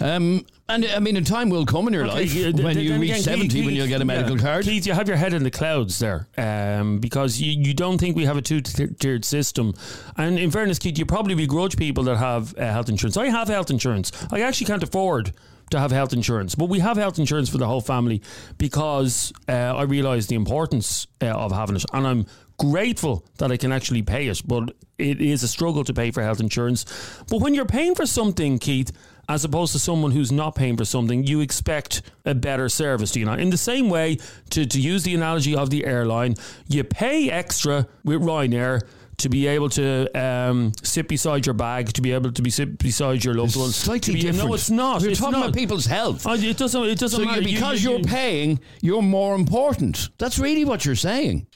um, 0.02 0.46
and 0.70 0.86
I 0.86 1.00
mean, 1.00 1.18
a 1.18 1.22
time 1.22 1.50
will 1.50 1.66
come 1.66 1.88
in 1.88 1.94
your 1.94 2.06
life 2.06 2.32
Okay, 2.32 2.50
uh, 2.50 2.64
when 2.64 2.78
you 2.78 3.00
reach 3.00 3.10
again, 3.10 3.24
seventy 3.24 3.48
Keith, 3.48 3.66
when 3.66 3.74
you'll 3.74 3.88
get 3.88 4.02
a 4.02 4.06
medical 4.06 4.38
yeah. 4.38 4.44
card. 4.44 4.66
Keith, 4.66 4.86
you 4.86 4.94
have 4.94 5.08
your 5.08 5.18
head 5.18 5.34
in 5.34 5.42
the 5.42 5.50
clouds 5.50 5.98
there 5.98 6.28
um, 6.38 7.00
because 7.00 7.42
you, 7.42 7.52
you 7.60 7.74
don't 7.74 7.98
think 7.98 8.16
we 8.16 8.26
have 8.26 8.38
a 8.38 8.42
two 8.42 8.62
tiered 8.62 9.26
system. 9.26 9.74
And 10.16 10.38
in 10.38 10.52
fairness, 10.52 10.78
Keith, 10.78 11.00
you 11.00 11.08
probably 11.08 11.34
begrudge 11.34 11.76
people 11.76 12.04
that 12.04 12.18
have 12.18 12.56
uh, 12.56 12.72
health 12.72 12.88
insurance. 12.88 13.18
I 13.18 13.30
have 13.30 13.48
health 13.48 13.72
insurance. 13.72 14.12
I 14.32 14.42
actually 14.42 14.68
can't 14.68 14.84
afford 14.84 15.34
to 15.72 15.80
have 15.80 15.92
health 15.92 16.14
insurance, 16.14 16.54
but 16.54 16.66
we 16.66 16.80
have 16.80 16.98
health 16.98 17.18
insurance 17.18 17.50
for 17.50 17.58
the 17.58 17.68
whole 17.68 17.82
family 17.82 18.22
because 18.60 19.34
uh, 19.48 19.52
I 19.52 19.84
realise 19.84 20.28
the 20.28 20.36
importance 20.36 21.08
uh, 21.22 21.28
of 21.28 21.52
having 21.52 21.78
it. 21.78 21.86
And 21.94 22.06
I'm 22.08 22.26
grateful 22.60 23.26
that 23.38 23.52
I 23.52 23.58
can 23.58 23.72
actually 23.72 24.04
pay 24.04 24.28
it, 24.28 24.42
but 24.46 24.76
it 24.98 25.22
is 25.22 25.44
a 25.44 25.48
struggle 25.48 25.84
to 25.86 25.94
pay 25.94 26.12
for 26.12 26.22
health 26.22 26.40
insurance. 26.40 26.86
But 27.30 27.42
when 27.42 27.54
you're 27.54 27.66
paying 27.66 27.96
for 27.96 28.06
something, 28.06 28.60
Keith, 28.60 28.92
as 29.28 29.46
opposed 29.46 29.72
to 29.74 29.80
someone 29.80 30.12
who's 30.12 30.32
not 30.32 30.56
paying 30.56 30.76
for 30.76 30.86
something, 30.86 31.24
you 31.24 31.42
expect 31.42 32.02
a 32.26 32.36
better 32.36 32.68
service, 32.68 33.12
do 33.12 33.20
you 33.20 33.26
know? 33.26 33.34
In 33.34 33.50
the 33.50 33.58
same 33.58 33.90
way, 33.90 34.18
to, 34.52 34.66
to 34.66 34.80
use 34.80 35.04
the 35.04 35.16
analogy 35.16 35.56
of 35.56 35.70
the 35.70 35.86
airline, 35.86 36.36
you 36.68 36.84
pay 36.84 37.30
extra 37.30 37.88
with 38.04 38.22
Ryanair 38.22 38.82
to 39.20 39.30
be 39.30 39.48
able 39.48 39.70
to 39.70 40.10
um, 40.20 40.72
sit 40.82 41.08
beside 41.08 41.46
your 41.46 41.54
bag, 41.54 41.92
to 41.94 42.02
be 42.02 42.12
able 42.14 42.32
to 42.32 42.42
be 42.42 42.50
sit 42.50 42.78
beside 42.80 43.24
your 43.24 43.34
loved 43.34 43.56
ones. 43.56 43.76
Slightly 43.76 44.16
be, 44.16 44.22
different. 44.22 44.50
No, 44.50 44.54
it's 44.54 44.70
not. 44.70 45.02
We're 45.02 45.10
it's 45.10 45.20
talking 45.20 45.34
not. 45.34 45.50
about 45.50 45.56
people's 45.56 45.86
health. 45.86 46.26
It 46.26 46.58
doesn't. 46.58 46.84
It 46.86 46.98
doesn't 46.98 47.20
so 47.20 47.26
matter. 47.26 47.42
you, 47.42 47.54
because 47.54 47.84
you, 47.84 47.96
are 47.96 48.00
you- 48.00 48.06
paying, 48.06 48.60
you're 48.82 49.02
more 49.02 49.36
important. 49.36 50.10
That's 50.18 50.40
really 50.40 50.66
what 50.66 50.86
you're 50.86 50.96
saying. 50.96 51.48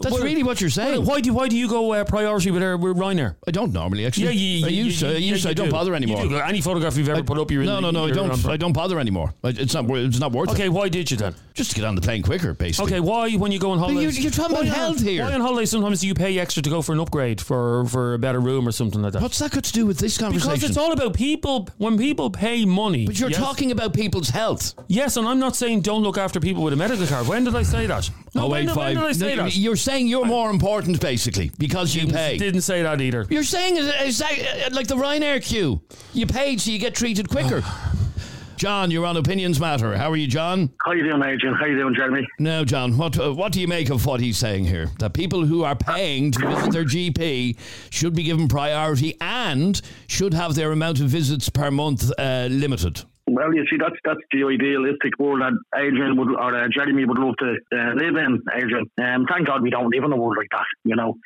That's 0.00 0.18
really 0.20 0.42
what 0.42 0.60
you're 0.60 0.70
saying. 0.70 1.04
Why 1.04 1.20
do 1.20 1.32
why 1.32 1.48
do 1.48 1.56
you 1.56 1.68
go 1.68 1.92
uh, 1.92 2.04
priority 2.04 2.50
with, 2.50 2.62
uh, 2.62 2.76
with 2.80 2.96
Ryanair? 2.96 3.36
I 3.46 3.50
don't 3.50 3.72
normally 3.72 4.06
actually. 4.06 4.24
Yeah, 4.26 4.30
you, 4.32 4.66
I 4.66 4.68
you- 4.68 4.84
used 4.84 5.00
you- 5.02 5.08
to. 5.08 5.14
I 5.14 5.18
used 5.18 5.42
to. 5.42 5.48
you 5.48 5.50
I 5.50 5.54
don't 5.54 5.66
do. 5.66 5.72
bother 5.72 5.94
anymore. 5.94 6.22
You 6.22 6.28
do. 6.30 6.36
Any 6.36 6.60
photograph 6.60 6.96
you've 6.96 7.08
ever 7.08 7.22
put 7.22 7.38
up, 7.38 7.50
you're 7.50 7.62
in 7.62 7.66
no, 7.68 7.76
the, 7.76 7.80
no, 7.82 7.90
no. 7.90 8.04
I 8.06 8.10
don't. 8.10 8.46
I 8.46 8.56
don't 8.56 8.72
bother 8.72 8.98
anymore. 9.00 9.32
It's 9.44 9.74
not. 9.74 9.88
It's 9.90 10.18
not 10.20 10.32
worth 10.32 10.50
Okay, 10.50 10.66
it. 10.66 10.72
why 10.72 10.88
did 10.88 11.10
you 11.10 11.16
then? 11.16 11.34
Just 11.54 11.70
to 11.70 11.76
get 11.76 11.84
on 11.86 11.94
the 11.94 12.02
plane 12.02 12.22
quicker, 12.22 12.52
basically. 12.52 12.92
Okay, 12.92 13.00
why 13.00 13.32
when 13.32 13.50
you 13.52 13.58
go 13.58 13.70
on 13.70 13.78
holiday? 13.78 14.00
you're- 14.02 14.12
you're 14.14 14.30
talking 14.30 14.56
about 14.56 14.66
health 14.66 15.00
here. 15.02 15.24
Why 15.24 15.32
on 15.32 15.40
holiday 15.40 15.64
sometimes 15.66 16.00
do 16.00 16.06
you 16.06 16.14
pay 16.14 16.38
extra 16.38 16.62
to 16.62 16.70
go 16.70 16.82
for 16.82 16.92
an 16.92 17.00
upgrade 17.00 17.40
for 17.40 17.84
for 17.86 18.14
a 18.14 18.18
better 18.18 18.40
room 18.40 18.68
or 18.68 18.72
something 18.72 19.00
like 19.02 19.12
that? 19.14 19.22
What's 19.22 19.38
that 19.38 19.50
got 19.52 19.64
to 19.64 19.72
do 19.72 19.86
with 19.86 19.98
this 19.98 20.18
conversation? 20.18 20.52
because 20.54 20.68
it's 20.68 20.78
all 20.78 20.92
about 20.92 21.14
people. 21.14 21.68
When 21.78 21.96
people 21.98 22.30
pay 22.30 22.64
money, 22.64 23.06
but 23.06 23.18
you're 23.18 23.30
yes, 23.30 23.38
talking 23.38 23.72
about 23.72 23.92
people's 23.94 24.28
health. 24.28 24.74
Yes, 24.88 25.16
and 25.16 25.26
I'm 25.26 25.38
not 25.38 25.56
saying 25.56 25.80
don't 25.82 26.02
look 26.02 26.18
after 26.18 26.40
people 26.40 26.62
with 26.62 26.72
a 26.72 26.76
medical 26.76 27.06
card. 27.06 27.26
When 27.26 27.44
did 27.44 27.54
I 27.54 27.62
say 27.62 27.86
that? 27.86 28.10
No, 28.34 28.42
Oh, 28.44 28.48
when, 28.48 28.68
eight 28.68 28.76
when 28.76 28.94
did 28.94 29.04
I 29.04 29.12
say 29.12 29.34
No, 29.36 29.44
that? 29.44 29.56
You're 29.56 29.76
saying 29.86 30.08
you're 30.08 30.26
more 30.26 30.50
important, 30.50 31.00
basically, 31.00 31.52
because 31.58 31.94
you 31.94 32.08
pay. 32.08 32.36
Didn't 32.36 32.62
say 32.62 32.82
that 32.82 33.00
either. 33.00 33.24
You're 33.30 33.44
saying 33.44 33.76
it's, 33.76 33.86
it's 34.00 34.20
like, 34.20 34.40
uh, 34.40 34.74
like 34.74 34.88
the 34.88 34.96
Ryanair 34.96 35.40
queue. 35.40 35.80
You 36.12 36.26
paid, 36.26 36.60
so 36.60 36.72
you 36.72 36.80
get 36.80 36.94
treated 36.94 37.28
quicker. 37.28 37.62
John, 38.56 38.90
you're 38.90 39.06
on 39.06 39.16
Opinions 39.16 39.60
Matter. 39.60 39.96
How 39.96 40.10
are 40.10 40.16
you, 40.16 40.26
John? 40.26 40.70
How 40.84 40.92
you 40.92 41.04
doing, 41.04 41.22
Adrian? 41.22 41.54
How 41.54 41.66
you 41.66 41.76
doing, 41.76 41.94
Jeremy? 41.94 42.26
Now, 42.40 42.64
John, 42.64 42.96
what 42.96 43.16
uh, 43.20 43.32
what 43.32 43.52
do 43.52 43.60
you 43.60 43.68
make 43.68 43.90
of 43.90 44.04
what 44.06 44.18
he's 44.18 44.38
saying 44.38 44.64
here? 44.64 44.90
That 44.98 45.12
people 45.12 45.44
who 45.44 45.62
are 45.62 45.76
paying 45.76 46.32
to 46.32 46.46
visit 46.48 46.72
their 46.72 46.84
GP 46.84 47.58
should 47.90 48.14
be 48.14 48.22
given 48.22 48.48
priority 48.48 49.14
and 49.20 49.80
should 50.08 50.32
have 50.32 50.54
their 50.54 50.72
amount 50.72 51.00
of 51.00 51.08
visits 51.08 51.50
per 51.50 51.70
month 51.70 52.10
uh, 52.18 52.48
limited. 52.50 53.02
Well, 53.28 53.52
you 53.52 53.64
see, 53.68 53.76
that's 53.76 53.96
that's 54.04 54.20
the 54.30 54.44
idealistic 54.44 55.18
world 55.18 55.42
that 55.42 55.52
Adrian 55.74 56.16
would 56.16 56.30
or 56.30 56.54
uh, 56.54 56.68
Jeremy 56.72 57.04
would 57.04 57.18
love 57.18 57.34
to 57.38 57.56
uh, 57.74 57.94
live 57.94 58.16
in. 58.16 58.40
Adrian, 58.54 58.86
um, 59.02 59.26
thank 59.28 59.48
God 59.48 59.62
we 59.62 59.70
don't 59.70 59.90
live 59.90 60.04
in 60.04 60.12
a 60.12 60.16
world 60.16 60.36
like 60.38 60.50
that. 60.52 60.66
You 60.84 60.94
know, 60.94 61.16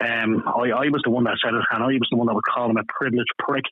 um, 0.00 0.44
I, 0.46 0.70
I 0.70 0.88
was 0.88 1.02
the 1.04 1.10
one 1.10 1.24
that 1.24 1.38
said 1.42 1.54
it, 1.54 1.64
and 1.72 1.82
I 1.82 1.86
was 1.86 2.08
the 2.10 2.16
one 2.16 2.28
that 2.28 2.34
would 2.34 2.44
call 2.44 2.70
him 2.70 2.76
a 2.76 2.84
privileged 2.86 3.32
prick. 3.38 3.64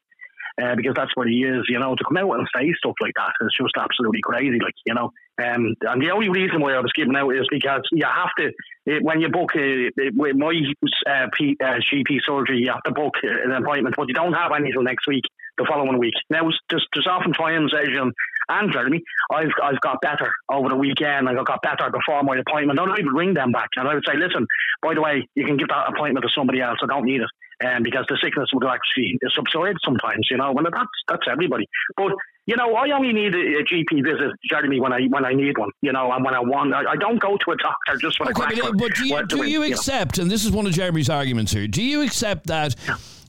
Uh, 0.61 0.75
because 0.75 0.95
that's 0.97 1.15
what 1.15 1.29
he 1.29 1.45
is, 1.45 1.67
you 1.69 1.79
know, 1.79 1.95
to 1.95 2.03
come 2.09 2.17
out 2.17 2.33
and 2.33 2.49
say 2.57 2.73
stuff 2.79 2.95
like 3.03 3.13
that 3.15 3.31
is 3.43 3.55
just 3.61 3.75
absolutely 3.77 4.23
crazy, 4.23 4.59
like, 4.59 4.73
you 4.87 4.95
know. 4.95 5.13
Um, 5.37 5.77
and 5.83 6.01
the 6.01 6.11
only 6.11 6.31
reason 6.31 6.63
why 6.63 6.73
I 6.73 6.81
was 6.81 6.93
giving 6.97 7.15
out 7.15 7.29
is 7.29 7.47
because 7.51 7.83
you 7.93 8.07
have 8.07 8.31
to, 8.39 8.53
it, 8.87 9.03
when 9.03 9.21
you 9.21 9.29
book 9.29 9.51
a, 9.55 9.91
with 10.17 10.35
my 10.35 10.59
uh, 11.07 11.27
P, 11.37 11.59
uh, 11.63 11.77
GP 11.93 12.21
surgery, 12.25 12.61
you 12.61 12.73
have 12.73 12.83
to 12.85 12.93
book 12.93 13.17
an 13.23 13.53
appointment, 13.53 13.97
but 13.99 14.09
you 14.09 14.15
don't 14.15 14.33
have 14.33 14.51
any 14.57 14.69
until 14.69 14.83
next 14.83 15.07
week, 15.07 15.25
the 15.59 15.67
following 15.69 15.99
week. 15.99 16.15
Now, 16.31 16.43
there's, 16.71 16.87
there's 16.95 17.07
often 17.09 17.33
times, 17.33 17.73
Adrian 17.75 18.13
and 18.49 18.73
Jeremy, 18.73 19.03
I've, 19.33 19.51
I've 19.63 19.81
got 19.81 20.01
better 20.01 20.31
over 20.49 20.69
the 20.69 20.77
weekend, 20.77 21.29
and 21.29 21.39
I 21.39 21.43
got 21.43 21.63
better 21.63 21.91
before 21.91 22.23
my 22.23 22.39
appointment. 22.39 22.79
And 22.79 22.91
I 22.91 22.95
would 22.95 23.13
ring 23.15 23.35
them 23.35 23.53
back 23.53 23.71
and 23.77 23.89
I 23.89 23.95
would 23.95 24.05
say, 24.07 24.17
listen, 24.17 24.47
by 24.83 24.95
the 24.95 25.01
way, 25.03 25.27
you 25.35 25.45
can 25.45 25.57
give 25.57 25.69
that 25.69 25.89
appointment 25.89 26.25
to 26.25 26.31
somebody 26.35 26.61
else, 26.61 26.79
I 26.83 26.87
don't 26.87 27.05
need 27.05 27.21
it 27.23 27.31
um, 27.65 27.83
because 27.83 28.05
the 28.09 28.19
sickness 28.23 28.49
would 28.53 28.65
actually 28.65 29.19
subside 29.35 29.77
sometimes, 29.85 30.29
you 30.31 30.37
know. 30.37 30.53
Well, 30.53 30.65
that's 30.65 30.87
that's 31.09 31.23
everybody. 31.31 31.67
But 31.97 32.13
you 32.47 32.57
know, 32.57 32.75
I 32.75 32.91
only 32.91 33.13
need 33.13 33.35
a, 33.35 33.61
a 33.61 33.65
GP 33.65 34.05
visit, 34.05 34.33
Jeremy, 34.49 34.81
when 34.81 34.93
I 34.93 35.07
when 35.09 35.25
I 35.25 35.33
need 35.33 35.57
one, 35.57 35.71
you 35.81 35.93
know, 35.93 36.13
and 36.13 36.25
when 36.25 36.35
I 36.35 36.41
want. 36.41 36.75
I, 36.75 36.93
I 36.93 36.97
don't 36.97 37.21
go 37.21 37.37
to 37.37 37.51
a 37.53 37.57
doctor 37.57 37.97
just 38.01 38.19
for 38.19 38.25
a 38.25 38.31
Okay, 38.31 38.57
crack. 38.57 38.57
but, 38.61 38.79
but 38.79 38.95
do 38.95 39.07
you, 39.07 39.27
do 39.27 39.37
doing, 39.37 39.51
you 39.51 39.61
know. 39.61 39.67
accept, 39.67 40.19
and 40.19 40.31
this 40.31 40.45
is 40.45 40.51
one 40.51 40.67
of 40.67 40.73
Jeremy's 40.73 41.09
arguments 41.09 41.53
here, 41.53 41.67
do 41.67 41.83
you 41.83 42.03
accept 42.03 42.47
that 42.49 42.75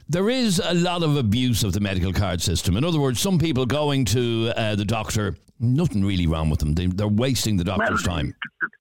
there 0.09 0.29
is 0.29 0.61
a 0.63 0.73
lot 0.73 1.03
of 1.03 1.17
abuse 1.17 1.63
of 1.63 1.73
the 1.73 1.79
medical 1.79 2.13
card 2.13 2.41
system? 2.41 2.77
In 2.77 2.83
other 2.83 2.99
words, 2.99 3.19
some 3.19 3.37
people 3.39 3.65
going 3.65 4.05
to 4.05 4.51
uh, 4.55 4.75
the 4.75 4.85
doctor, 4.85 5.35
nothing 5.59 6.03
really 6.05 6.27
wrong 6.27 6.49
with 6.49 6.59
them. 6.59 6.73
They, 6.73 6.87
they're 6.87 7.07
wasting 7.07 7.57
the 7.57 7.63
doctor's 7.63 8.05
Well, 8.05 8.15
time. 8.17 8.35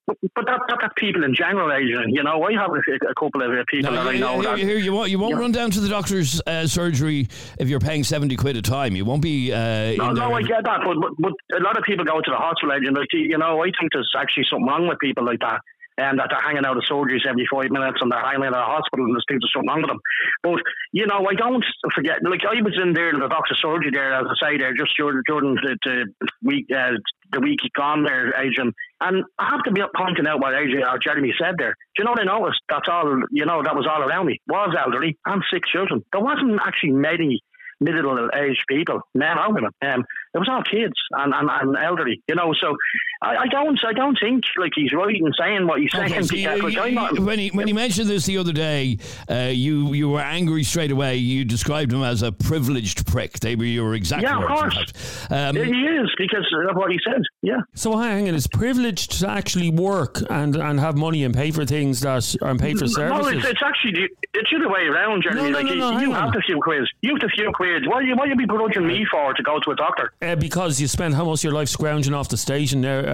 But, 0.07 0.45
that, 0.47 0.61
that, 0.69 0.79
that's 0.81 0.95
people 0.97 1.25
in 1.25 1.35
general, 1.35 1.73
Adrian. 1.73 2.11
You 2.15 2.23
know, 2.23 2.43
I 2.45 2.53
have 2.53 2.71
a, 2.71 3.09
a 3.11 3.15
couple 3.15 3.43
of 3.43 3.51
uh, 3.51 3.65
people 3.69 3.91
No, 3.91 4.05
that 4.05 4.07
I 4.15 4.19
know 4.19 4.41
here, 4.41 4.57
here, 4.57 4.79
you 4.79 4.93
won't, 4.93 5.11
you 5.11 5.19
won't 5.19 5.35
Yeah. 5.35 5.41
run 5.41 5.51
down 5.53 5.71
to 5.73 5.81
the 5.81 5.89
doctor's 5.89 6.41
uh, 6.47 6.67
surgery 6.67 7.29
if 7.59 7.69
you're 7.69 7.81
paying 7.81 8.05
70 8.05 8.37
quid 8.37 8.57
a 8.57 8.63
time. 8.63 8.95
You 8.95 9.05
won't 9.05 9.23
be 9.23 9.53
uh, 9.53 9.95
No, 9.97 10.13
no, 10.13 10.33
I 10.35 10.43
get 10.43 10.63
that, 10.65 10.81
but, 10.85 10.97
but 11.01 11.11
but 11.19 11.59
a 11.59 11.63
lot 11.63 11.77
of 11.77 11.85
people 11.85 12.05
go 12.05 12.21
to 12.21 12.31
the 12.31 12.37
hospital, 12.37 12.73
Adrian. 12.75 12.95
Like, 12.95 13.09
you 13.13 13.37
know, 13.39 13.63
I 13.63 13.71
think 13.81 13.93
there's 13.93 14.13
actually 14.17 14.45
something 14.51 14.67
wrong 14.67 14.87
with 14.89 14.99
people 15.01 15.25
like 15.25 15.41
that. 15.41 15.61
And 15.99 16.19
that 16.19 16.29
they're 16.29 16.41
hanging 16.41 16.67
out 16.67 16.77
of 16.77 16.85
surgeries 16.85 17.27
every 17.27 17.47
five 17.51 17.71
minutes 17.71 17.99
and 18.03 18.13
they're 18.13 18.21
hanging 18.21 18.45
out 18.45 18.53
of 18.53 18.61
the 18.61 18.73
hospital 18.77 19.07
and 19.07 19.15
there's 19.15 19.25
there's 19.29 19.53
something 19.53 19.69
wrong 19.69 19.81
with 19.81 19.89
them. 19.89 20.01
But, 20.43 20.61
you 20.93 21.07
know, 21.07 21.25
I 21.25 21.35
don't 21.35 21.65
forget, 21.95 22.21
like, 22.23 22.45
I 22.45 22.61
was 22.61 22.79
in 22.81 22.93
there 22.93 23.11
in 23.11 23.21
the 23.21 23.29
doctor's 23.29 23.61
surgery 23.63 23.91
there, 23.93 24.13
as 24.13 24.27
I 24.29 24.37
say, 24.37 24.59
there, 24.59 24.75
just 24.75 24.93
during, 24.97 25.23
during 25.27 25.55
the, 25.55 25.77
the 25.85 26.29
week, 26.43 26.67
uh, 26.71 27.01
the 27.33 27.41
week 27.41 27.61
gone 27.75 28.05
there, 28.05 28.29
Adrian. 28.37 28.73
And 29.01 29.25
I 29.39 29.51
have 29.51 29.63
to 29.65 29.73
be 29.73 29.83
pointing 29.97 30.27
out 30.27 30.41
what 30.41 30.55
Adrian 30.55 30.87
or 30.87 30.99
Jeremy 30.99 31.33
said 31.41 31.57
there. 31.59 31.73
Do 31.97 31.97
you 31.99 32.05
know 32.05 32.13
what 32.13 32.21
I 32.21 32.25
noticed? 32.25 32.61
That's 32.69 32.89
all, 32.89 33.23
you 33.31 33.47
know, 33.47 33.63
that 33.63 33.75
was 33.75 33.89
all 33.91 34.03
around 34.03 34.27
me. 34.27 34.41
Was 34.49 34.77
elderly 34.79 35.17
and 35.25 35.43
six 35.53 35.69
children. 35.71 36.05
There 36.13 36.21
wasn't 36.21 36.61
actually 36.61 36.93
many 36.93 37.41
middle 37.81 38.29
aged 38.35 38.65
people, 38.69 39.01
men 39.15 39.39
or 39.39 39.53
women. 39.53 39.71
Um, 39.83 40.05
it 40.37 40.39
was 40.39 40.49
all 40.51 40.63
kids 40.63 40.95
and, 41.13 41.33
and, 41.35 41.49
and 41.51 41.77
elderly, 41.83 42.23
you 42.29 42.35
know. 42.35 42.53
So 42.61 42.77
I, 43.23 43.37
I 43.37 43.47
don't 43.49 43.79
I 43.85 43.93
don't 43.95 44.17
think 44.21 44.45
like 44.59 44.73
he's 44.75 44.93
right 44.93 45.15
in 45.17 45.33
saying 45.41 45.67
what 45.67 45.81
he's 45.81 45.91
saying. 45.93 46.13
Okay, 46.13 46.23
so 46.23 46.35
because, 46.35 46.75
you- 46.75 46.81
like, 46.81 46.91
you- 46.91 46.95
not, 46.95 47.19
when 47.19 47.39
he 47.39 47.49
when 47.49 47.67
he 47.67 47.73
mentioned 47.73 48.09
this 48.09 48.27
the 48.27 48.37
other 48.39 48.53
day, 48.53 48.99
uh, 49.31 49.51
you 49.53 49.93
you 49.95 50.11
were 50.11 50.21
angry 50.21 50.63
straight 50.63 50.91
away. 50.91 51.17
You 51.17 51.45
described 51.45 51.93
him 51.93 52.03
as 52.03 52.23
a 52.23 52.31
privileged 52.31 53.07
prick. 53.07 53.41
They 53.41 53.57
were 53.57 53.65
your 53.65 53.95
exact 53.95 54.23
Yeah, 54.23 54.37
of 54.37 54.43
words. 54.43 54.63
in 54.63 54.71
course. 54.71 55.31
Um, 55.31 55.57
he 55.57 55.63
is 55.63 56.11
because 56.19 56.47
of 56.71 56.77
what 56.77 56.91
he 56.93 56.99
said. 57.05 57.23
Yeah. 57.43 57.61
So 57.75 57.97
hang 57.97 58.29
on, 58.29 58.35
it's 58.35 58.47
privileged 58.47 59.21
to 59.21 59.29
actually 59.29 59.71
work 59.71 60.19
and, 60.31 60.55
and 60.57 60.79
have 60.81 60.97
money 60.97 61.25
and 61.25 61.35
pay 61.35 61.51
for 61.51 61.65
things 61.65 62.01
that 62.01 62.35
and 62.43 62.59
pay 62.61 62.75
for 62.75 62.85
No, 62.85 62.91
services. 62.91 63.33
it's, 63.39 63.47
it's 63.47 63.63
actually 63.65 64.09
it's 64.35 64.51
the 64.51 64.57
other 64.57 64.69
way 64.69 64.83
around, 64.83 65.23
Jeremy. 65.23 65.43
No, 65.43 65.49
no, 65.51 65.59
like 65.59 65.67
no, 65.67 65.73
you, 65.73 65.79
no, 65.79 65.91
you 65.93 65.99
hang 65.99 66.15
on. 66.15 66.23
have 66.25 66.33
the 66.33 66.43
few 66.45 66.61
quid. 66.61 66.87
You 67.01 67.15
have 67.15 67.21
the 67.21 67.29
few 67.35 67.51
quid. 67.55 67.87
Why 67.87 68.03
you 68.03 68.15
why 68.17 68.27
you 68.27 68.37
be 68.37 68.45
begrudging 68.45 68.87
me 68.87 69.07
for 69.11 69.33
to 69.33 69.43
go 69.43 69.59
to 69.61 69.71
a 69.71 69.77
doctor? 69.77 70.13
Uh, 70.27 70.35
because 70.35 70.81
you 70.81 70.89
most 71.25 71.41
of 71.41 71.45
your 71.45 71.53
life 71.53 71.69
scrounging 71.69 72.13
off 72.13 72.29
the 72.29 72.37
station 72.37 72.81
there. 72.81 73.07
Uh, 73.07 73.11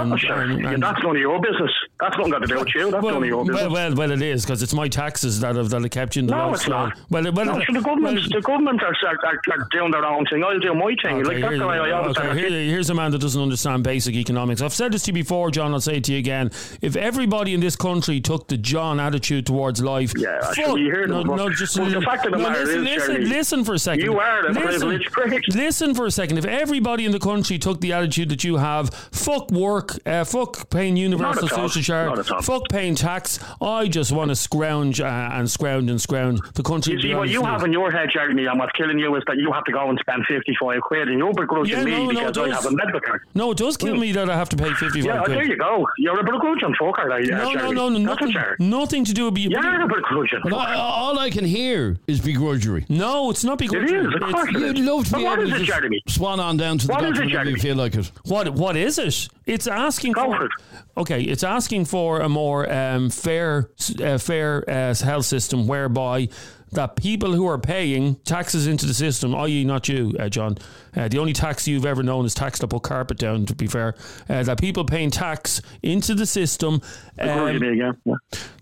and, 0.00 0.10
Well, 0.10 0.16
sure. 0.16 0.40
and- 0.40 0.62
Yeah, 0.62 0.70
and- 0.70 0.82
that's 0.82 1.02
none 1.02 1.14
of 1.16 1.20
your 1.20 1.38
business. 1.40 1.70
That's 1.98 2.16
nothing 2.18 2.32
got 2.32 2.40
to 2.40 2.46
do 2.46 2.58
with 2.58 2.74
you. 2.74 2.90
That's 2.90 3.02
well, 3.02 3.16
of 3.16 3.24
your 3.24 3.42
business. 3.44 3.62
well, 3.62 3.72
well, 3.72 3.94
well, 3.94 4.10
it 4.10 4.20
is 4.20 4.44
because 4.44 4.62
it's 4.62 4.74
my 4.74 4.86
taxes 4.86 5.40
that 5.40 5.56
have 5.56 5.70
that 5.70 5.80
have 5.80 5.90
kept 5.90 6.16
you 6.16 6.20
in 6.20 6.26
the 6.26 6.34
No, 6.36 6.52
it's 6.52 6.68
not. 6.68 6.92
Well, 7.08 7.32
well, 7.32 7.46
no, 7.46 7.64
so 7.64 7.72
the 7.72 7.80
government, 7.80 8.16
well, 8.18 8.28
the 8.28 8.40
government 8.42 8.82
are, 8.82 8.94
are, 9.24 9.40
are, 9.50 9.68
doing 9.72 9.90
their 9.92 10.04
own 10.04 10.26
thing. 10.26 10.44
I'll 10.44 10.58
do 10.58 10.74
my 10.74 10.94
thing. 11.02 11.24
like 11.24 11.40
that's 11.40 11.52
here- 11.52 11.58
the 11.58 11.66
way 11.66 11.78
I 11.78 11.92
always 11.92 12.16
okay, 12.18 12.38
here- 12.38 12.50
here's 12.50 12.90
a 12.90 12.94
man 12.94 13.12
that 13.12 13.20
doesn't 13.20 13.40
understand 13.40 13.82
basic 13.82 14.14
economics. 14.14 14.60
I've 14.60 14.74
said 14.74 14.92
this 14.92 15.04
to 15.04 15.08
you 15.10 15.14
before, 15.14 15.50
John. 15.50 15.72
I'll 15.72 15.80
say 15.80 15.96
it 15.96 16.04
to 16.04 16.12
you 16.12 16.18
again. 16.18 16.50
If 16.82 16.96
everybody 16.96 17.54
in 17.54 17.60
this 17.60 17.76
country 17.76 18.20
took 18.20 18.48
the 18.48 18.58
John 18.58 19.00
attitude 19.00 19.46
towards 19.46 19.82
life, 19.82 20.12
Yeah, 20.18 20.36
I 20.42 20.44
fuck, 20.44 20.54
should 20.54 20.74
be 20.74 20.82
hearing 20.82 21.08
no, 21.08 21.22
no, 21.22 21.48
just 21.48 21.78
but 21.78 21.90
the 21.90 22.02
fact 22.02 22.26
of 22.26 22.32
the 22.32 22.38
no, 22.38 22.50
matter 22.50 22.64
listen, 22.64 22.80
is, 22.80 22.84
listen, 22.84 23.14
Jeremy, 23.14 23.26
listen 23.30 23.64
for 23.64 23.74
a 23.74 23.78
second. 23.78 24.04
you 24.04 24.18
are 24.18 24.42
the 24.42 24.48
listen, 24.60 24.80
privileged 24.80 25.12
prick. 25.12 25.44
Listen 25.48 25.94
for 25.94 26.04
a 26.04 26.10
second. 26.10 26.36
If 26.36 26.44
everybody 26.44 27.06
in 27.06 27.12
the 27.12 27.20
country 27.20 27.58
took 27.58 27.80
the 27.80 27.94
attitude 27.94 28.28
that 28.28 28.44
you 28.44 28.58
have, 28.58 28.92
fuck 29.12 29.50
work, 29.50 29.96
uh, 30.04 30.24
fuck 30.24 30.68
paying 30.68 30.98
universal 30.98 31.48
social 31.48 31.85
Not 31.88 32.16
charge, 32.16 32.18
at 32.26 32.30
all. 32.32 32.42
fuck 32.42 32.62
paying 32.70 32.94
tax. 32.94 33.38
I 33.60 33.88
just 33.88 34.12
want 34.12 34.30
to 34.30 34.36
scrounge 34.36 35.00
uh, 35.00 35.04
and 35.32 35.50
scrounge 35.50 35.90
and 35.90 36.00
scrounge 36.00 36.40
the 36.54 36.62
country. 36.62 36.94
You 36.94 37.00
see, 37.00 37.14
what 37.14 37.28
you 37.28 37.42
have 37.44 37.62
in 37.64 37.72
your 37.72 37.90
head, 37.90 38.08
Jeremy, 38.12 38.46
and 38.46 38.58
what's 38.58 38.72
killing 38.72 38.98
you 38.98 39.14
is 39.16 39.22
that 39.26 39.36
you 39.36 39.52
have 39.52 39.64
to 39.64 39.72
go 39.72 39.88
and 39.90 39.98
spend 39.98 40.24
55 40.26 40.80
quid, 40.82 41.08
and 41.08 41.18
you're 41.18 41.32
begrudging 41.32 41.76
Yeah, 41.78 41.84
me 41.84 41.90
no, 41.92 42.04
no, 42.10 42.26
because 42.32 42.38
I 42.38 42.48
have 42.54 42.66
a 42.66 42.70
medical 42.72 43.00
card. 43.00 43.22
No, 43.34 43.50
it 43.52 43.58
does 43.58 43.76
kill 43.76 43.96
me 43.96 44.12
that 44.12 44.28
I 44.30 44.36
have 44.36 44.48
to 44.50 44.56
pay 44.56 44.72
fifty-five 44.74 45.04
Yeah, 45.04 45.22
quid. 45.24 45.36
there 45.36 45.44
you 45.44 45.56
go. 45.56 45.86
You're 45.98 46.18
a 46.20 46.24
begrudging 46.24 46.74
fucker, 46.80 47.08
like, 47.08 47.24
No, 47.26 47.36
uh, 47.36 47.44
no, 47.44 47.52
Jeremy. 47.52 47.74
no, 47.74 47.88
no, 47.88 48.14
That's 48.14 48.22
nothing, 48.22 48.56
nothing 48.68 49.04
to 49.04 49.12
do 49.14 49.26
with 49.26 49.38
you. 49.38 49.50
You're 49.50 49.82
a 49.82 49.86
begrudging 49.86 50.40
but 50.44 50.52
fucker. 50.52 50.56
I, 50.58 50.74
all 50.74 51.18
I 51.18 51.30
can 51.30 51.44
hear 51.44 51.96
is 52.06 52.20
begrudgery. 52.20 52.88
No, 52.88 53.30
it's 53.30 53.44
not 53.44 53.58
because 53.58 53.90
It 53.90 53.96
is, 53.96 54.06
of 54.14 54.20
course 54.32 54.48
it 54.50 54.58
You'd 54.60 54.78
is. 54.78 54.84
love 54.86 55.04
to 55.06 55.10
But 55.12 55.18
be 55.18 55.24
what 55.24 55.38
able 55.38 55.42
is 55.44 55.52
to 55.52 55.58
just 55.64 55.70
Jeremy? 55.70 56.02
swan 56.08 56.40
on 56.40 56.56
down 56.56 56.78
to 56.78 56.86
the 56.86 56.92
What 56.92 57.04
is 57.04 57.18
it, 57.18 57.28
you 57.48 57.56
feel 57.56 57.76
like 57.76 57.94
it. 57.94 58.10
What 58.24 58.48
what 58.50 58.76
is 58.76 58.98
it? 58.98 59.28
It's 59.46 59.66
asking 59.66 60.12
Go 60.12 60.24
for 60.26 60.46
it. 60.46 60.50
okay. 60.96 61.20
It's 61.22 61.44
asking 61.44 61.75
for 61.84 62.20
a 62.20 62.28
more 62.28 62.70
um, 62.72 63.10
fair 63.10 63.70
uh, 64.02 64.18
fair 64.18 64.68
uh, 64.68 64.94
health 64.94 65.26
system 65.26 65.66
whereby 65.66 66.28
that 66.72 66.96
people 66.96 67.32
who 67.32 67.46
are 67.46 67.58
paying 67.58 68.16
taxes 68.24 68.66
into 68.66 68.86
the 68.86 68.92
system, 68.92 69.34
i.e., 69.36 69.64
not 69.64 69.88
you, 69.88 70.12
uh, 70.18 70.28
John. 70.28 70.58
Uh, 70.96 71.06
the 71.08 71.16
only 71.18 71.32
tax 71.32 71.68
you've 71.68 71.86
ever 71.86 72.02
known 72.02 72.24
is 72.26 72.34
tax 72.34 72.58
to 72.58 72.66
put 72.66 72.82
carpet 72.82 73.18
down. 73.18 73.46
To 73.46 73.54
be 73.54 73.66
fair, 73.68 73.94
uh, 74.28 74.42
that 74.42 74.58
people 74.60 74.84
paying 74.84 75.10
tax 75.10 75.62
into 75.82 76.14
the 76.14 76.26
system, 76.26 76.82
um, 77.20 77.62
yeah. 77.62 77.92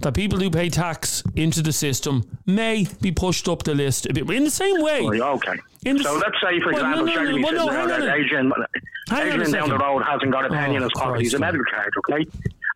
that 0.00 0.14
people 0.14 0.38
who 0.38 0.50
pay 0.50 0.68
tax 0.68 1.22
into 1.34 1.62
the 1.62 1.72
system 1.72 2.24
may 2.46 2.86
be 3.00 3.10
pushed 3.10 3.48
up 3.48 3.62
the 3.62 3.74
list 3.74 4.06
a 4.06 4.12
bit 4.12 4.28
in 4.30 4.44
the 4.44 4.50
same 4.50 4.82
way. 4.82 5.06
Right, 5.06 5.20
okay. 5.20 5.54
In 5.86 5.98
so 5.98 6.14
let's 6.16 6.36
say, 6.42 6.60
for 6.60 6.72
Well, 6.72 6.82
no, 6.82 6.90
example, 6.90 7.06
no, 7.06 7.12
no, 7.12 7.12
Jeremy 7.14 7.42
well, 7.42 7.52
no, 7.52 7.66
there 7.66 7.74
hang 7.80 7.90
on 7.90 8.00
that 8.00 8.08
a- 8.08 8.14
Adrian, 8.14 8.52
Hang 9.08 9.22
on 9.22 9.26
a 9.28 9.32
Adrian 9.32 9.52
down 9.52 9.68
the 9.70 9.78
road 9.78 10.02
hasn't 10.02 10.30
got 10.32 10.44
a 10.46 10.48
penny 10.50 10.76
in 10.76 10.82
Oh, 10.82 10.84
his 10.84 10.92
pocket. 10.94 11.20
He's 11.20 11.34
a 11.34 11.38
medical 11.38 11.64
card, 11.72 11.92
okay? 12.10 12.26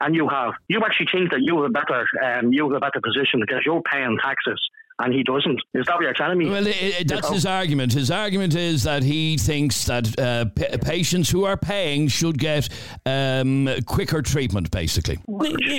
And 0.00 0.14
you 0.14 0.28
have. 0.28 0.54
You 0.68 0.80
actually 0.84 1.08
think 1.12 1.30
that 1.32 1.40
you 1.42 1.56
have 1.56 1.70
a 1.70 1.72
better, 1.72 2.06
um, 2.24 2.52
you 2.52 2.68
have 2.68 2.76
a 2.76 2.80
better 2.80 3.00
position 3.02 3.40
because 3.40 3.62
you're 3.64 3.82
paying 3.82 4.16
taxes 4.22 4.60
and 5.00 5.14
he 5.14 5.22
doesn't. 5.22 5.60
Is 5.74 5.86
that 5.86 5.94
what 5.94 6.02
you're 6.02 6.14
telling 6.14 6.38
me? 6.38 6.48
Well, 6.48 6.66
it, 6.66 6.76
it, 6.76 7.08
that's 7.08 7.28
his 7.28 7.46
argument. 7.46 7.92
His 7.92 8.10
argument 8.10 8.54
is 8.54 8.82
that 8.82 9.02
he 9.02 9.36
thinks 9.36 9.84
that 9.84 10.18
uh, 10.18 10.46
p- 10.46 10.76
patients 10.78 11.30
who 11.30 11.44
are 11.44 11.56
paying 11.56 12.08
should 12.08 12.38
get 12.38 12.68
um, 13.06 13.68
quicker 13.86 14.22
treatment, 14.22 14.70
basically. 14.70 15.18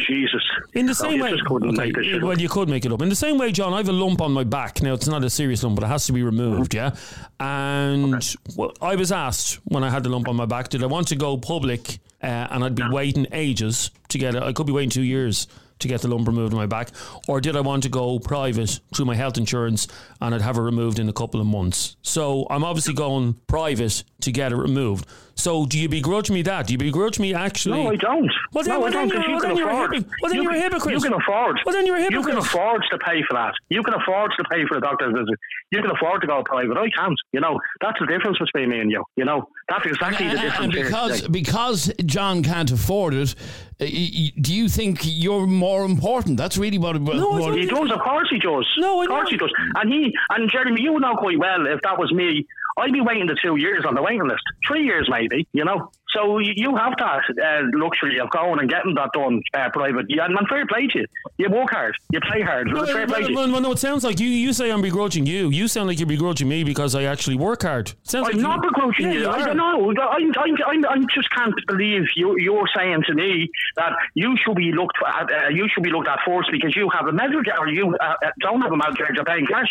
Jesus. 0.08 0.44
In 0.74 0.86
the 0.86 0.96
same 0.96 1.18
you 1.18 1.24
way, 1.24 1.34
okay, 1.34 1.72
make 1.72 1.96
this 1.96 2.22
well, 2.22 2.40
you 2.40 2.48
could 2.48 2.70
make 2.70 2.86
it 2.86 2.92
up. 2.92 3.02
In 3.02 3.10
the 3.10 3.16
same 3.16 3.38
way, 3.38 3.52
John, 3.52 3.74
I 3.74 3.78
have 3.78 3.90
a 3.90 3.94
lump 3.94 4.22
on 4.22 4.32
my 4.32 4.44
back. 4.44 4.82
Now, 4.82 4.94
it's 4.94 5.08
not 5.08 5.24
a 5.24 5.30
serious 5.30 5.64
lump, 5.64 5.76
but 5.76 5.84
it 5.84 5.88
has 5.88 6.06
to 6.06 6.14
be 6.14 6.24
removed, 6.24 6.74
yeah? 6.74 6.96
And 7.40 8.36
well, 8.56 8.74
I 8.82 8.96
was 8.96 9.12
asked 9.12 9.60
when 9.66 9.84
I 9.84 9.90
had 9.90 10.04
the 10.04 10.10
lump 10.10 10.28
on 10.28 10.36
my 10.36 10.46
back, 10.46 10.70
did 10.70 10.84
I 10.84 10.86
want 10.86 11.08
to 11.10 11.16
go 11.16 11.38
public 11.38 12.00
uh, 12.22 12.48
and 12.52 12.64
I'd 12.64 12.76
be 12.76 12.88
waiting 12.90 13.28
ages 13.32 13.92
to 14.10 14.18
get 14.18 14.36
it? 14.36 14.44
I 14.44 14.54
could 14.54 14.68
be 14.68 14.74
waiting 14.74 14.90
two 14.90 15.04
years 15.04 15.48
to 15.80 15.88
get 15.88 16.02
the 16.02 16.08
lump 16.08 16.28
removed 16.28 16.54
on 16.54 16.60
my 16.60 16.66
back, 16.66 16.90
or 17.28 17.40
did 17.42 17.56
I 17.56 17.62
want 17.62 17.84
to 17.84 17.90
go 17.90 18.20
private 18.20 18.80
through 18.96 19.06
my 19.06 19.16
health 19.16 19.38
insurance 19.38 19.88
and 20.22 20.36
I'd 20.36 20.42
have 20.42 20.58
it 20.58 20.62
removed 20.62 21.00
in 21.00 21.10
a 21.10 21.14
couple 21.14 21.40
of 21.40 21.48
months? 21.48 21.96
So 22.02 22.46
I'm 22.50 22.64
obviously 22.64 22.94
going 22.94 23.36
private 23.48 24.04
to 24.22 24.32
get 24.32 24.52
it 24.52 24.58
removed. 24.58 25.06
So 25.36 25.66
do 25.66 25.80
you 25.80 25.88
begrudge 25.88 26.30
me 26.30 26.42
that? 26.42 26.68
Do 26.68 26.74
you 26.74 26.78
begrudge 26.78 27.18
me 27.18 27.34
actually? 27.34 27.82
No, 27.82 27.92
I 27.92 27.96
don't. 27.96 28.30
Well, 28.52 28.64
then- 28.66 28.74
no, 28.74 28.80
well, 28.82 28.88
I 28.90 28.92
don't, 28.92 29.08
you're- 29.08 29.24
you 29.24 29.32
well, 29.32 29.40
can 29.40 29.50
then 29.50 29.58
you're 29.58 29.70
a 29.70 29.74
afford. 29.74 29.94
hypocrite. 29.94 30.14
Well, 30.22 30.30
then 30.32 30.36
you 30.36 30.44
you're 30.44 30.52
a 30.52 30.56
can- 30.56 30.64
hypocrite. 30.72 30.94
You 30.96 31.02
can 31.02 31.14
afford. 31.14 31.60
Well, 31.66 31.76
then 31.76 31.86
you're 31.86 31.96
a 31.96 32.08
You 32.12 32.24
can 32.24 32.38
afford 32.38 32.84
to 32.92 32.98
pay 32.98 33.24
for 33.26 33.36
that. 33.36 33.54
You 33.70 33.82
can 33.82 33.94
afford 33.94 34.32
to 34.38 34.44
pay 34.52 34.66
for 34.68 34.78
a 34.78 34.82
doctor's 34.82 35.14
visit. 35.14 35.40
You 35.72 35.82
can 35.82 35.92
afford 35.92 36.20
to 36.22 36.28
go 36.28 36.44
private. 36.44 36.76
I 36.78 36.90
can't. 36.90 37.16
You 37.32 37.40
know, 37.40 37.58
that's 37.80 37.98
the 38.02 38.08
difference 38.08 38.38
between 38.40 38.70
me 38.70 38.80
and 38.82 38.92
you. 38.92 39.02
You 39.16 39.24
know, 39.24 39.48
that's 39.70 39.86
exactly 39.86 40.26
the 40.28 40.32
And- 40.34 40.42
difference 40.42 40.60
and 40.60 40.74
because 40.74 41.28
because 41.30 41.94
John 42.06 42.44
can't 42.44 42.70
afford 42.72 43.14
it, 43.14 43.34
Uh, 43.82 43.86
do 43.86 44.54
you 44.54 44.68
think 44.68 45.00
you're 45.04 45.48
more 45.48 45.86
important? 45.86 46.38
That's 46.38 46.58
really 46.58 46.78
what. 46.78 47.00
what 47.00 47.16
No, 47.16 47.32
I 47.32 47.40
what- 47.40 47.48
don't 47.52 47.58
He 47.60 47.66
does, 47.66 47.92
of 47.92 48.00
course 48.00 48.28
he 48.30 48.38
does. 48.38 48.68
No, 48.78 49.00
I 49.00 49.04
of 49.04 49.10
course 49.10 49.32
know. 49.32 49.36
he 49.36 49.38
does. 49.38 49.54
And 49.76 49.92
he 49.94 50.14
and 50.32 50.50
Jeremy, 50.52 50.82
you 50.82 51.00
know 51.00 51.16
quite 51.16 51.40
well 51.40 51.66
if 51.66 51.80
that 51.84 51.98
was 51.98 52.12
me, 52.12 52.46
I'd 52.80 52.94
be 52.94 53.02
waiting 53.02 53.28
the 53.28 53.38
two 53.42 53.56
years 53.58 53.86
on 53.88 53.96
the 53.96 54.02
waiting 54.02 54.28
list, 54.28 54.42
three 54.68 54.84
years 54.84 55.08
maybe. 55.10 55.48
You 55.54 55.66
know, 55.66 55.92
so 56.16 56.40
you 56.40 56.76
have 56.76 56.94
that 56.98 57.22
uh, 57.30 57.62
luxury 57.74 58.20
of 58.20 58.30
going 58.32 58.60
and 58.60 58.70
getting 58.70 58.96
that 58.96 59.12
done 59.14 59.42
uh, 59.54 59.70
private. 59.72 60.06
Yeah, 60.10 60.26
and 60.26 60.34
man, 60.34 60.46
fair 60.50 60.66
play 60.66 60.88
to 60.88 61.00
you. 61.00 61.06
You 61.38 61.50
work 61.50 61.70
hard, 61.72 61.96
you 62.12 62.20
play 62.22 62.42
hard. 62.42 62.68
No, 62.68 62.86
fair 62.86 63.06
play 63.08 63.20
to 63.20 63.22
well, 63.24 63.30
you. 63.30 63.36
well, 63.36 63.52
well, 63.52 63.62
no, 63.62 63.72
it 63.74 63.80
sounds 63.80 64.04
like 64.04 64.20
you. 64.20 64.28
You 64.28 64.54
say 64.54 64.72
I'm 64.72 64.82
begrudging 64.82 65.26
you. 65.26 65.50
You 65.50 65.68
sound 65.68 65.88
like 65.88 66.00
you're 66.00 66.08
begrudging 66.08 66.48
me 66.48 66.64
because 66.64 66.96
I 66.96 67.04
actually 67.04 67.36
work 67.38 67.62
hard. 67.64 67.90
It 67.90 67.96
sounds 68.04 68.28
I'm 68.30 68.38
you- 68.38 68.42
not 68.42 68.62
begrudging 68.62 69.08
Yeah, 69.08 69.14
you. 69.14 69.20
you 69.22 69.30
I 69.30 69.46
don't 69.46 69.58
know. 69.58 69.94
I, 70.02 70.18
I, 70.38 70.50
I, 70.66 70.94
I 70.94 70.98
just 71.14 71.30
can't 71.32 71.54
believe 71.68 72.04
you, 72.16 72.36
you're 72.40 72.68
saying 72.76 73.04
to 73.08 73.14
me 73.14 73.50
that 73.76 73.94
you 74.16 74.36
should 74.44 74.56
be 74.56 74.72
looked 74.72 74.98
at. 75.06 75.32
Uh, 75.32 75.50
you 75.50 75.68
should 75.74 75.84
be 75.84 75.92
looked 75.92 76.08
at 76.08 76.20
first 76.26 76.50
because 76.52 76.76
you 76.76 76.90
have 76.90 77.08
a 77.08 77.12
medical 77.12 77.54
or 77.60 77.68
you 77.68 77.96
uh, 78.00 78.14
uh, 78.26 78.30
don't 78.42 78.62
have 78.62 78.72
a 78.72 78.78
medical. 78.78 79.06
You're 79.14 79.26
paying 79.26 79.46
cash. 79.46 79.70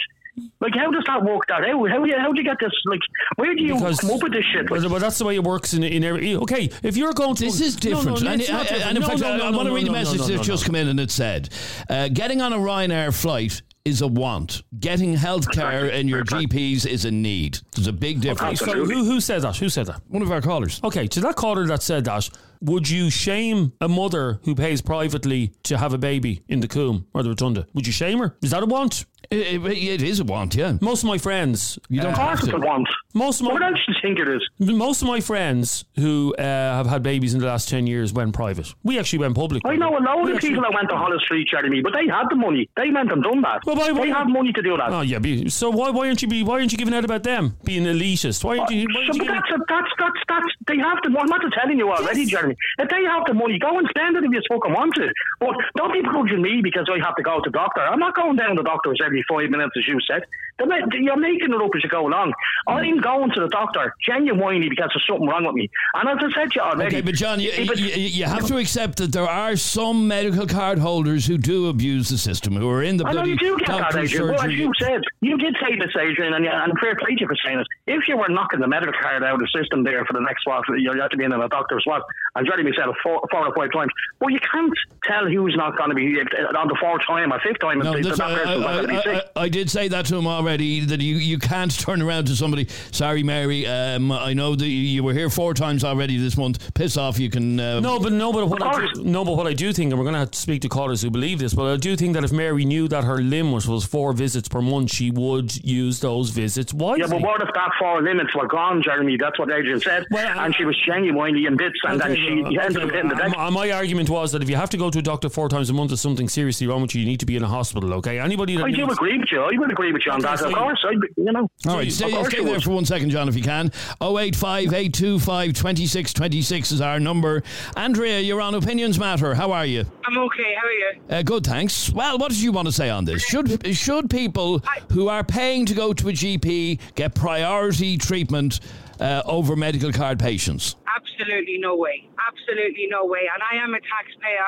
Like, 0.61 0.75
how 0.75 0.91
does 0.91 1.05
that 1.07 1.23
work? 1.25 1.43
That 1.49 1.63
out? 1.65 1.91
How 1.91 2.03
do 2.05 2.09
you, 2.11 2.17
how 2.19 2.33
do 2.33 2.41
you 2.41 2.45
get 2.45 2.57
this? 2.61 2.73
Like, 2.87 3.01
where 3.37 3.55
do 3.55 3.63
you 3.63 3.75
Because- 3.75 4.01
come 4.01 4.11
up 4.11 4.23
with 4.23 4.33
this 4.33 4.45
shit? 4.53 4.71
Like, 4.71 4.81
Well, 4.81 4.91
well, 4.91 5.01
that's 5.01 5.19
the 5.19 5.25
way 5.25 5.35
it 5.37 5.45
works 5.45 5.75
in 5.75 5.83
in 5.83 6.05
every. 6.05 6.35
Okay, 6.37 6.71
if 6.83 6.97
you're 6.97 7.13
going 7.13 7.35
to 7.37 7.45
This 7.45 7.61
is 7.61 7.83
No, 7.85 7.91
no, 7.91 7.97
different. 7.97 8.23
no, 8.23 8.31
and, 8.33 8.41
it's 8.41 8.51
not 8.51 8.63
different. 8.63 8.87
and 8.87 8.97
in 8.97 9.03
No, 9.03 9.09
fact, 9.09 9.21
no, 9.21 9.27
I, 9.33 9.37
no, 9.37 9.47
I 9.47 9.51
no, 9.51 9.57
want 9.57 9.67
to 9.67 9.71
no, 9.71 9.77
read 9.77 9.87
no, 9.87 9.91
a 9.91 9.95
message 9.95 10.19
no, 10.21 10.27
no, 10.27 10.37
that's 10.37 10.49
no, 10.49 10.53
just 10.55 10.65
no. 10.65 10.67
come 10.67 10.75
in 10.77 10.89
and 10.89 11.01
it 11.01 11.11
said, 11.11 11.49
uh, 11.91 12.09
getting 12.09 12.41
on 12.41 12.53
a 12.53 12.59
Ryanair 12.59 13.15
flight 13.19 13.63
is 13.85 14.03
a 14.03 14.07
want. 14.07 14.63
Getting 14.81 15.15
health 15.15 15.51
care 15.53 15.87
in 15.87 16.09
your 16.09 16.23
GPs 16.25 16.85
is 16.87 17.05
a 17.07 17.11
need. 17.11 17.59
There's 17.75 17.87
a 17.87 17.93
big 17.93 18.21
difference. 18.21 18.59
So 18.61 18.85
who 18.85 19.05
who 19.05 19.19
said 19.21 19.43
that? 19.43 19.57
Who 19.57 19.69
said 19.71 19.87
that? 19.87 20.03
One 20.09 20.21
of 20.23 20.31
our 20.31 20.43
callers. 20.43 20.81
Okay, 20.85 21.07
to 21.07 21.21
that 21.21 21.37
caller 21.37 21.67
that 21.67 21.83
said 21.83 22.05
that, 22.05 22.29
would 22.61 22.89
you 22.89 23.11
shame 23.11 23.73
a 23.81 23.89
mother 23.89 24.41
who 24.45 24.55
pays 24.55 24.81
privately 24.83 25.53
to 25.65 25.79
have 25.79 25.93
a 25.93 25.99
baby 25.99 26.43
in 26.49 26.61
the 26.61 26.69
Coombe 26.69 27.07
or 27.15 27.23
the 27.23 27.29
Rotunda? 27.31 27.67
Would 27.75 27.87
you 27.87 27.93
shame 27.93 28.19
her? 28.19 28.37
Is 28.43 28.51
that 28.51 28.63
a 28.63 28.67
want? 28.67 29.05
It, 29.31 29.63
it- 29.63 29.79
it 29.89 30.03
is 30.03 30.21
a 30.21 30.25
want, 30.25 30.55
yeah. 30.55 30.79
Most 30.81 31.03
of 31.03 31.09
my 31.09 31.19
friends, 31.19 31.79
You 31.89 32.01
don't 32.01 32.13
of 32.13 32.19
have 32.19 32.41
to. 32.43 32.57
a 32.57 32.59
want. 32.61 32.89
most 33.15 33.41
of 33.41 33.47
What 33.47 33.61
my 33.61 33.67
else 33.69 33.79
do 33.87 33.93
you 33.93 33.99
think 34.01 34.19
it 34.19 34.29
is? 34.29 34.43
most 34.59 35.03
of 35.03 35.09
my 35.09 35.21
friends 35.21 35.85
who 35.97 36.35
uh, 36.39 36.43
have 36.43 36.87
had 36.87 37.03
babies 37.03 37.35
in 37.35 37.41
the 37.41 37.47
last 37.47 37.69
ten 37.69 37.87
years 37.87 38.13
went 38.13 38.33
private. 38.33 38.73
We 38.85 38.99
actually 38.99 39.19
went 39.19 39.35
public. 39.35 39.63
I 39.67 39.77
know 39.77 39.91
a 39.99 40.01
lot 40.01 40.23
of 40.29 40.35
actually- 40.35 40.51
people 40.51 40.63
that 40.63 40.73
went 40.73 40.89
to 40.91 40.97
Holles 40.97 41.23
Street, 41.25 41.49
Jeremy, 41.51 41.83
but 41.83 41.93
they 41.93 42.07
had 42.07 42.25
the 42.31 42.37
money. 42.37 42.71
They 42.77 42.91
went 42.91 43.13
and 43.13 43.23
done 43.23 43.43
that. 43.43 43.61
Well, 43.67 43.77
why- 43.77 43.93
why- 43.93 44.07
they 44.07 44.13
have 44.13 44.29
money 44.29 44.53
to 44.53 44.63
do 44.63 44.77
that. 44.79 44.91
Oh 44.93 45.03
yeah, 45.03 45.19
be, 45.19 45.49
so 45.51 45.69
why 45.71 45.91
why 45.91 46.07
aren't 46.07 46.23
you 46.23 46.29
be 46.29 46.43
why 46.43 46.55
aren't 46.55 46.73
you 46.73 46.79
giving 46.79 46.95
out 46.95 47.05
about 47.05 47.23
them 47.25 47.57
being 47.65 47.85
elitist? 47.85 48.45
Why 48.45 48.59
aren't 48.59 48.71
you? 48.71 48.87
Why 48.95 49.03
aren't 49.03 49.15
So, 49.15 49.23
you 49.23 49.29
but 49.29 49.35
that's, 49.35 49.51
a, 49.51 49.59
that's, 49.69 49.91
that's, 49.99 50.21
that's, 50.29 50.47
they 50.69 50.79
have 50.79 50.99
the. 51.03 51.09
I'm 51.19 51.27
not 51.29 51.41
telling 51.53 51.77
you 51.79 51.91
already, 51.91 52.21
Yes. 52.21 52.31
Jeremy. 52.31 52.48
If 52.79 52.89
they 52.89 53.05
have 53.05 53.27
the 53.27 53.35
money, 53.35 53.59
go 53.59 53.79
and 53.79 53.89
spend 53.91 54.17
it 54.17 54.25
if 54.25 54.31
you 54.33 54.43
fucking 54.49 54.73
want 54.73 54.97
it. 54.99 55.13
But 55.41 55.57
don't 55.77 55.93
be 55.93 56.01
begrudging 56.01 56.43
me 56.43 56.61
because 56.63 56.89
I 56.89 56.99
have 57.05 57.17
to 57.17 57.23
go 57.23 57.41
to 57.41 57.51
the 57.51 57.57
doctor. 57.57 57.81
I'm 57.81 57.99
not 57.99 58.15
going 58.15 58.37
down 58.37 58.57
to 58.57 58.63
the 58.63 58.69
doctors 58.69 59.01
every 59.05 59.25
five 59.29 59.51
minutes, 59.51 59.73
as 59.77 59.87
you 59.87 59.99
said. 60.07 60.23
You're 60.61 61.17
making 61.17 61.53
it 61.53 61.63
up 61.63 61.71
as 61.75 61.83
you 61.85 61.89
go 61.89 62.09
along. 62.09 62.33
I'm 62.67 63.01
going 63.01 63.31
to 63.35 63.41
the 63.43 63.49
doctor 63.49 63.95
genuinely 64.05 64.69
because 64.69 64.91
there's 64.93 65.07
something 65.07 65.27
wrong 65.27 65.47
with 65.47 65.55
me. 65.55 65.71
And 65.95 66.09
as 66.09 66.17
I 66.19 66.41
said 66.41 66.51
to 66.51 66.55
you 66.57 66.61
already. 66.63 66.97
Okay, 66.97 67.01
but 67.01 67.15
John, 67.15 67.39
you, 67.39 67.51
you, 67.53 67.85
you 67.85 68.25
have 68.25 68.47
to 68.47 68.57
accept 68.57 68.99
that 68.99 69.13
there 69.13 69.29
are 69.29 69.57
some 69.57 70.09
medical 70.09 70.47
card 70.47 70.79
holders 70.79 71.27
who 71.27 71.39
do 71.39 71.69
abuse 71.69 72.09
the 72.09 72.19
system, 72.19 72.57
who 72.57 72.69
are 72.69 72.83
in 72.83 72.97
the 72.97 73.07
I 73.07 73.13
know 73.13 73.25
you 73.25 73.37
do 73.37 73.57
get 73.59 73.69
that, 73.69 73.95
Adrian. 73.95 74.29
Well, 74.29 74.41
as 74.41 74.53
you 74.53 74.73
said, 74.81 75.01
you 75.21 75.39
did 75.39 75.57
say 75.63 75.77
this, 75.77 75.95
Adrian, 75.97 76.35
and, 76.35 76.45
and 76.45 76.73
fair 76.81 76.97
play 76.97 77.15
to 77.15 77.21
you 77.21 77.27
for 77.29 77.37
saying 77.45 77.61
it. 77.61 77.67
If 77.87 78.09
you 78.09 78.17
were 78.17 78.29
knocking 78.29 78.61
the 78.61 78.69
medical 78.69 78.95
card 79.01 79.23
out 79.23 79.35
of 79.35 79.41
the 79.41 79.49
system 79.57 79.85
there 79.85 80.05
for 80.07 80.15
the 80.15 80.21
next 80.21 80.43
swap, 80.43 80.65
you 80.77 80.93
have 81.01 81.11
to 81.11 81.17
be 81.17 81.25
in 81.25 81.33
a 81.33 81.49
doctor's 81.49 81.85
swap, 81.85 82.05
and 82.35 82.49
said 82.51 82.59
it 82.59 82.97
four, 83.03 83.21
four 83.31 83.47
or 83.47 83.55
five 83.55 83.73
times. 83.73 83.93
Well, 84.21 84.31
you 84.31 84.41
can't 84.41 84.73
tell 85.05 85.27
who's 85.27 85.55
not 85.57 85.77
going 85.77 85.91
to 85.91 85.97
be 85.97 86.21
uh, 86.21 86.59
on 86.59 86.67
the 86.69 86.77
fourth 86.81 87.03
time 87.07 87.33
or 87.33 87.41
fifth 87.41 87.61
time. 87.61 87.79
No, 87.79 87.95
if 87.95 88.03
the- 88.03 88.17
that 88.17 88.21
I, 88.21 88.35
person's 88.35 88.61
not 88.61 88.73
going 88.73 88.89
to 88.89 89.03
be 89.03 89.09
I. 89.09 89.23
I, 89.37 89.43
I 89.45 89.49
did 89.49 89.71
say 89.71 89.87
that 89.89 90.07
to 90.07 90.17
him 90.17 90.27
already 90.27 90.48
that 90.57 91.01
you, 91.01 91.17
you 91.17 91.39
can't 91.39 91.77
turn 91.81 92.03
around 92.03 92.27
to 92.27 92.37
somebody. 92.37 92.67
Sorry, 92.91 93.23
Mary. 93.23 93.67
Um, 93.67 94.11
I 94.13 94.33
know 94.33 94.55
that 94.55 94.67
you, 94.67 94.71
you 94.71 95.03
were 95.05 95.13
here 95.13 95.31
four 95.31 95.55
times 95.55 95.85
already 95.85 96.17
this 96.17 96.37
month. 96.37 96.73
Piss 96.75 96.97
off. 96.97 97.19
You 97.19 97.31
can. 97.31 97.59
Uh, 97.61 97.81
no, 97.81 97.99
but 97.99 98.13
no, 98.13 98.33
but 98.33 98.49
what 98.49 98.63
I 98.63 98.87
do, 98.95 99.03
no, 99.05 99.25
but 99.25 99.37
what 99.37 99.47
I 99.47 99.53
do 99.53 99.73
think, 99.73 99.91
and 99.93 99.99
we're 99.99 100.05
going 100.05 100.15
to 100.15 100.21
have 100.21 100.31
to 100.31 100.39
speak 100.39 100.63
to 100.63 100.69
callers 100.69 101.03
who 101.03 101.11
believe 101.11 101.39
this, 101.39 101.55
but 101.55 101.73
I 101.73 101.77
do 101.77 101.97
think 101.97 102.15
that 102.15 102.25
if 102.25 102.33
Mary 102.33 102.65
knew 102.65 102.89
that 102.89 103.05
her 103.05 103.19
limit 103.19 103.67
was 103.67 103.85
four 103.85 104.13
visits 104.13 104.49
per 104.49 104.61
month, 104.63 104.93
she 104.93 105.11
would 105.11 105.55
use 105.65 106.01
those 106.01 106.31
visits 106.31 106.73
wisely. 106.75 107.03
Yeah, 107.03 107.09
but 107.09 107.21
what 107.23 107.43
if 107.43 107.49
that 107.55 107.71
four 107.79 108.03
limits 108.03 108.35
were 108.35 108.47
gone, 108.47 108.83
Jeremy? 108.83 109.17
That's 109.17 109.39
what 109.39 109.51
Adrian 109.51 109.81
said. 109.81 110.05
Well, 110.11 110.27
I- 110.39 110.47
and 110.47 110.55
she 110.55 110.65
was 110.65 110.77
genuinely 110.87 111.47
in 111.47 111.57
bits, 111.57 111.79
and 111.85 112.01
then 112.01 112.15
she 112.17 112.43
well, 112.43 112.61
ended 112.61 112.77
up 112.83 112.89
okay, 112.89 112.97
hitting 112.97 113.09
the 113.11 113.17
uh, 113.17 113.19
deck. 113.29 113.37
my- 113.37 113.51
My 113.51 113.71
argument 113.71 114.09
was 114.11 114.33
that 114.33 114.43
if 114.43 114.49
you 114.51 114.57
have 114.57 114.71
to 114.71 114.77
go 114.77 114.91
to 114.91 114.99
a 114.99 115.03
doctor 115.03 115.29
four 115.29 115.49
times 115.49 115.69
a 115.71 115.73
month, 115.73 115.91
there's 115.91 116.01
something 116.01 116.29
seriously 116.29 116.67
wrong 116.67 116.83
with 116.83 116.95
you. 116.95 117.01
You 117.01 117.07
need 117.07 117.21
to 117.21 117.27
be 117.27 117.37
in 117.37 117.43
a 117.43 117.49
hospital. 117.49 117.93
Okay, 117.95 118.19
anybody 118.19 118.57
that 118.57 118.65
I 118.65 118.71
do 118.71 118.77
needs- 118.87 118.93
agree 118.93 119.19
with 119.19 119.33
you. 119.33 119.43
I 119.43 119.51
would 119.59 119.71
agree 119.71 119.93
with 119.93 120.03
you 120.07 120.13
on 120.13 120.21
that. 120.21 120.38
So 120.39 120.49
of 120.49 120.55
course, 120.55 120.85
I, 120.87 120.93
you 121.17 121.33
know. 121.33 121.51
All 121.67 121.77
right, 121.77 121.91
stay, 121.91 122.11
stay 122.25 122.45
there 122.45 122.61
for 122.61 122.71
one 122.71 122.85
second, 122.85 123.11
John, 123.11 123.29
if 123.29 123.37
you 123.37 123.43
can. 123.43 123.71
085 124.01 124.73
825 124.73 125.53
2626 125.55 126.73
is 126.73 126.81
our 126.81 127.01
number. 127.01 127.43
Andrea, 127.77 128.21
you're 128.21 128.41
on 128.41 128.55
Opinions 128.55 128.99
Matter. 128.99 129.35
How 129.35 129.53
are 129.53 129.67
you? 129.67 129.85
I'm 130.07 130.19
okay. 130.19 130.55
How 130.61 130.67
are 130.67 130.73
you? 130.73 131.01
Uh, 131.11 131.23
good, 131.23 131.45
thanks. 131.47 131.91
Well, 131.91 132.19
what 132.19 132.31
did 132.31 132.41
you 132.41 132.53
want 132.53 132.67
to 132.67 132.73
say 132.73 132.91
on 132.91 133.05
this? 133.05 133.23
Should 133.23 133.77
should 133.77 134.11
people 134.11 134.63
who 134.93 135.09
are 135.09 135.25
paying 135.25 135.67
to 135.67 135.75
go 135.75 135.93
to 135.93 136.09
a 136.09 136.13
GP 136.13 136.81
get 136.95 137.15
priority 137.15 137.97
treatment 137.99 138.61
uh, 139.01 139.23
over 139.25 139.57
medical 139.57 139.93
card 139.93 140.19
patients? 140.19 140.77
Absolutely 140.97 141.59
no 141.59 141.77
way. 141.77 142.09
Absolutely 142.29 142.87
no 142.91 143.05
way. 143.07 143.29
And 143.33 143.43
I 143.43 143.63
am 143.63 143.75
a 143.75 143.81
taxpayer. 143.81 144.47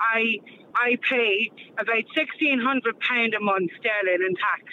I 0.00 0.38
I 0.74 0.98
pay 1.08 1.50
about 1.78 2.04
sixteen 2.14 2.60
hundred 2.60 2.98
pound 3.00 3.34
a 3.34 3.40
month 3.40 3.70
sterling 3.80 4.26
in 4.26 4.34
tax, 4.36 4.64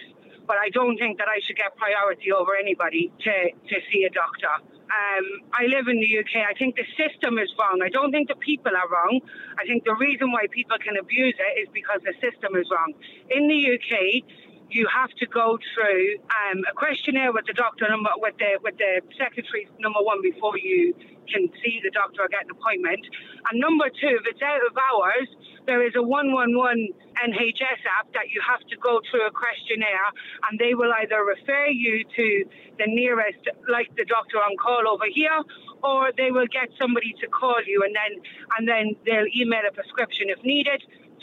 but 0.48 0.58
I 0.58 0.70
don't 0.70 0.98
think 0.98 1.18
that 1.18 1.28
I 1.28 1.40
should 1.46 1.58
get 1.58 1.76
priority 1.76 2.32
over 2.32 2.56
anybody 2.56 3.12
to 3.24 3.34
to 3.52 3.76
see 3.92 4.04
a 4.04 4.10
doctor. 4.10 4.54
Um, 4.94 5.26
I 5.54 5.66
live 5.66 5.88
in 5.88 5.98
the 6.00 6.12
UK. 6.20 6.46
I 6.46 6.54
think 6.54 6.76
the 6.76 6.86
system 6.94 7.40
is 7.40 7.50
wrong. 7.58 7.82
I 7.84 7.90
don't 7.90 8.12
think 8.12 8.28
the 8.28 8.36
people 8.36 8.72
are 8.76 8.90
wrong. 8.90 9.22
I 9.58 9.66
think 9.66 9.86
the 9.86 9.96
reason 9.96 10.32
why 10.32 10.46
people 10.52 10.78
can 10.78 10.98
abuse 10.98 11.34
it 11.34 11.54
is 11.62 11.68
because 11.74 12.02
the 12.04 12.14
system 12.22 12.56
is 12.56 12.70
wrong. 12.70 12.94
In 13.32 13.48
the 13.48 13.60
UK, 13.74 14.22
you 14.70 14.88
have 14.90 15.10
to 15.22 15.26
go 15.28 15.58
through 15.74 16.18
um, 16.30 16.62
a 16.70 16.74
questionnaire 16.74 17.32
with 17.32 17.46
the 17.46 17.54
doctor 17.54 17.88
number 17.90 18.10
with 18.18 18.38
the 18.38 18.60
with 18.62 18.78
the 18.78 19.02
secretary 19.18 19.68
number 19.80 20.02
one 20.02 20.22
before 20.22 20.58
you 20.58 20.94
can 21.32 21.48
see 21.64 21.80
the 21.84 21.92
doctor 21.92 22.22
or 22.22 22.28
get 22.28 22.44
an 22.46 22.52
appointment. 22.52 23.02
And 23.50 23.60
number 23.60 23.90
two, 23.90 24.20
if 24.20 24.26
it's 24.28 24.42
out 24.42 24.62
of 24.66 24.74
hours, 24.76 25.30
there 25.66 25.86
is 25.86 25.94
a 25.96 26.04
111 26.04 26.90
NHS 27.14 27.82
app 28.00 28.12
that 28.14 28.30
you 28.32 28.42
have 28.42 28.60
to 28.68 28.78
go 28.78 29.00
through 29.10 29.28
a 29.28 29.32
questionnaire, 29.32 30.10
and 30.50 30.60
they 30.60 30.74
will 30.74 30.92
either 31.02 31.24
refer 31.24 31.68
you 31.68 32.04
to 32.16 32.46
the 32.78 32.88
nearest, 32.88 33.40
like 33.70 33.94
the 33.96 34.06
doctor 34.06 34.38
on 34.38 34.58
call 34.58 34.88
over 34.90 35.06
here, 35.14 35.40
or 35.84 36.12
they 36.18 36.32
will 36.32 36.48
get 36.48 36.70
somebody 36.80 37.14
to 37.22 37.28
call 37.28 37.62
you, 37.66 37.84
and 37.84 37.96
then 37.96 38.22
and 38.58 38.68
then 38.68 38.96
they'll 39.06 39.30
email 39.36 39.62
a 39.68 39.74
prescription 39.74 40.30
if 40.30 40.44
needed 40.44 40.82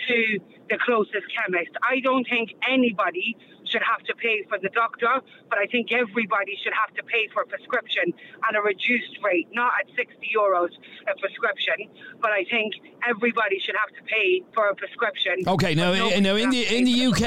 to 0.09 0.39
the 0.69 0.79
closest 0.79 1.27
chemist. 1.35 1.73
I 1.83 2.01
don't 2.01 2.25
think 2.25 2.55
anybody 2.69 3.37
should 3.71 3.83
have 3.83 4.03
to 4.07 4.15
pay 4.15 4.43
for 4.49 4.59
the 4.59 4.69
doctor, 4.71 5.21
but 5.49 5.59
I 5.59 5.67
think 5.67 5.93
everybody 5.93 6.59
should 6.63 6.73
have 6.75 6.95
to 6.97 7.03
pay 7.05 7.29
for 7.33 7.43
a 7.43 7.47
prescription 7.47 8.13
at 8.49 8.57
a 8.57 8.61
reduced 8.61 9.19
rate, 9.25 9.49
not 9.53 9.73
at 9.81 9.87
60 9.97 10.15
euros 10.37 10.71
a 11.07 11.19
prescription, 11.19 11.89
but 12.21 12.31
I 12.33 12.45
think 12.51 12.75
everybody 13.09 13.59
should 13.61 13.77
have 13.79 13.95
to 13.97 14.03
pay 14.05 14.43
for 14.55 14.67
a 14.69 14.75
prescription. 14.75 15.35
Okay, 15.47 15.75
now, 15.75 15.93
uh, 15.93 16.21
now 16.21 16.37
in 16.37 16.51
the 16.51 16.63
in 16.77 16.85
the 16.85 17.07
UK, 17.07 17.25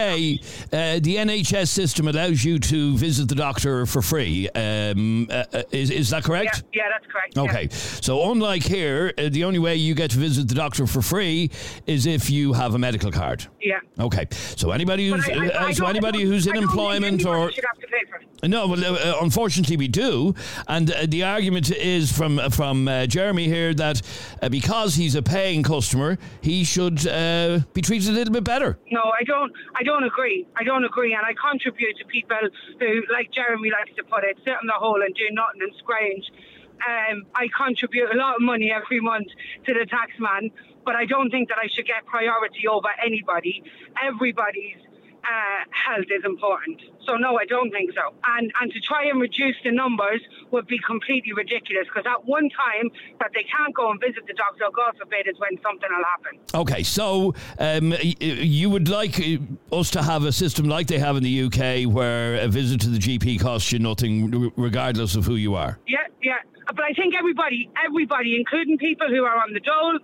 uh, 0.73 0.99
the 1.01 1.15
NHS 1.17 1.69
system 1.69 2.08
allows 2.08 2.43
you 2.43 2.60
to 2.60 2.97
visit 2.97 3.29
the 3.29 3.36
doctor 3.36 3.86
for 3.86 4.01
free. 4.01 4.49
Um, 4.49 5.27
uh, 5.29 5.45
uh, 5.53 5.63
is 5.71 5.89
is 5.89 6.10
that 6.10 6.23
correct? 6.23 6.63
yeah, 6.73 6.84
that's 6.91 7.08
correct. 7.12 7.34
yeah. 7.36 7.43
Okay, 7.43 7.67
so 7.71 8.32
unlike 8.32 8.63
here, 8.63 9.13
uh, 9.17 9.29
the 9.29 9.43
only 9.43 9.60
way 9.60 9.75
you 9.75 9.95
get 9.95 10.12
to 10.12 10.17
visit 10.19 10.47
the 10.47 10.56
doctor 10.56 10.86
for 10.88 11.01
free 11.01 11.49
is 11.88 12.06
if 12.06 12.29
you 12.29 12.53
have 12.53 12.73
a 12.75 12.79
medical 12.79 13.12
card. 13.12 13.45
Yeah. 13.62 13.79
Okay, 13.99 14.27
so 14.32 14.71
anybody 14.71 15.10
who's 15.10 15.27
I- 15.29 15.34
I- 15.34 15.47
uh, 15.49 15.65
I 15.67 15.71
so 15.73 15.86
anybody 15.88 16.19
I 16.19 16.23
don't- 16.23 16.32
who's 16.33 16.47
in 16.47 16.55
employment 16.57 17.25
or 17.25 17.51
should 17.51 17.63
have 17.65 17.79
to 17.79 17.87
pay 17.87 18.03
for 18.09 18.17
it. 18.17 18.49
no, 18.49 18.67
well, 18.67 18.83
uh, 18.83 19.17
unfortunately 19.21 19.77
we 19.77 19.87
do, 19.87 20.33
and 20.67 20.91
uh, 20.91 21.05
the 21.07 21.23
argument 21.23 21.71
is 21.71 22.11
from 22.11 22.39
from 22.49 22.87
uh, 22.87 23.05
Jeremy 23.05 23.45
here 23.47 23.73
that 23.75 24.01
uh, 24.41 24.49
because 24.49 24.95
he's 24.95 25.15
a 25.15 25.21
paying 25.21 25.63
customer, 25.63 26.17
he 26.41 26.63
should 26.63 27.07
uh, 27.07 27.59
be 27.73 27.81
treated 27.81 28.09
a 28.09 28.13
little 28.13 28.33
bit 28.33 28.43
better. 28.43 28.77
No, 28.91 29.03
I 29.19 29.23
don't. 29.23 29.51
I 29.75 29.83
don't 29.83 30.03
agree. 30.03 30.47
I 30.55 30.63
don't 30.63 30.83
agree, 30.83 31.13
and 31.13 31.23
I 31.25 31.33
contribute 31.49 31.97
to 31.97 32.05
people 32.05 32.43
who, 32.79 33.03
like 33.11 33.31
Jeremy 33.31 33.69
likes 33.69 33.95
to 33.97 34.03
put 34.03 34.23
it, 34.23 34.37
sit 34.43 34.55
in 34.61 34.67
the 34.67 34.79
hole 34.83 35.01
and 35.01 35.13
do 35.13 35.27
nothing 35.31 35.61
and 35.61 35.73
scrounge. 35.77 36.31
Um, 36.83 37.23
I 37.35 37.47
contribute 37.55 38.09
a 38.11 38.17
lot 38.17 38.35
of 38.35 38.41
money 38.41 38.71
every 38.71 38.99
month 38.99 39.27
to 39.65 39.73
the 39.73 39.85
tax 39.85 40.11
man, 40.19 40.49
but 40.83 40.95
I 40.95 41.05
don't 41.05 41.29
think 41.29 41.47
that 41.49 41.59
I 41.59 41.67
should 41.67 41.85
get 41.85 42.05
priority 42.05 42.67
over 42.67 42.89
anybody. 43.05 43.63
Everybody's 44.03 44.81
uh, 45.23 45.63
health 45.71 46.07
is 46.09 46.23
important. 46.25 46.81
So 47.07 47.15
no, 47.15 47.38
I 47.38 47.45
don't 47.45 47.71
think 47.71 47.91
so. 47.93 48.13
And 48.25 48.51
and 48.62 48.71
to 48.71 48.79
try 48.79 49.05
and 49.05 49.19
reduce 49.19 49.55
the 49.63 49.71
numbers 49.71 50.21
would 50.51 50.67
be 50.67 50.79
completely 50.86 51.33
ridiculous 51.33 51.88
because 51.88 52.05
at 52.05 52.25
one 52.25 52.49
time 52.49 52.89
that 53.19 53.31
they 53.33 53.43
can't 53.43 53.73
go 53.73 53.91
and 53.91 53.99
visit 53.99 54.25
the 54.27 54.33
doctor, 54.33 54.65
God 54.73 54.93
forbid, 54.97 55.27
is 55.27 55.39
when 55.39 55.57
something 55.62 55.89
will 55.89 56.05
happen. 56.15 56.39
Okay, 56.55 56.83
so 56.83 57.33
um, 57.59 57.93
you 58.19 58.69
would 58.69 58.89
like 58.89 59.19
uh, 59.19 59.75
us 59.75 59.89
to 59.91 60.03
have 60.03 60.23
a 60.23 60.31
system 60.31 60.67
like 60.67 60.88
they 60.88 60.99
have 60.99 61.17
in 61.17 61.23
the 61.23 61.43
UK 61.43 61.91
where 61.91 62.36
a 62.36 62.47
visit 62.47 62.81
to 62.81 62.89
the 62.89 62.99
GP 62.99 63.39
costs 63.39 63.71
you 63.71 63.79
nothing 63.79 64.51
regardless 64.55 65.15
of 65.15 65.25
who 65.25 65.36
you 65.36 65.55
are? 65.55 65.79
Yeah, 65.88 65.99
yeah. 66.21 66.38
But 66.67 66.83
I 66.83 66.93
think 66.93 67.15
everybody, 67.15 67.69
everybody, 67.86 68.36
including 68.36 68.77
people 68.77 69.07
who 69.09 69.23
are 69.25 69.38
on 69.38 69.53
the 69.53 69.59
dole, 69.59 69.99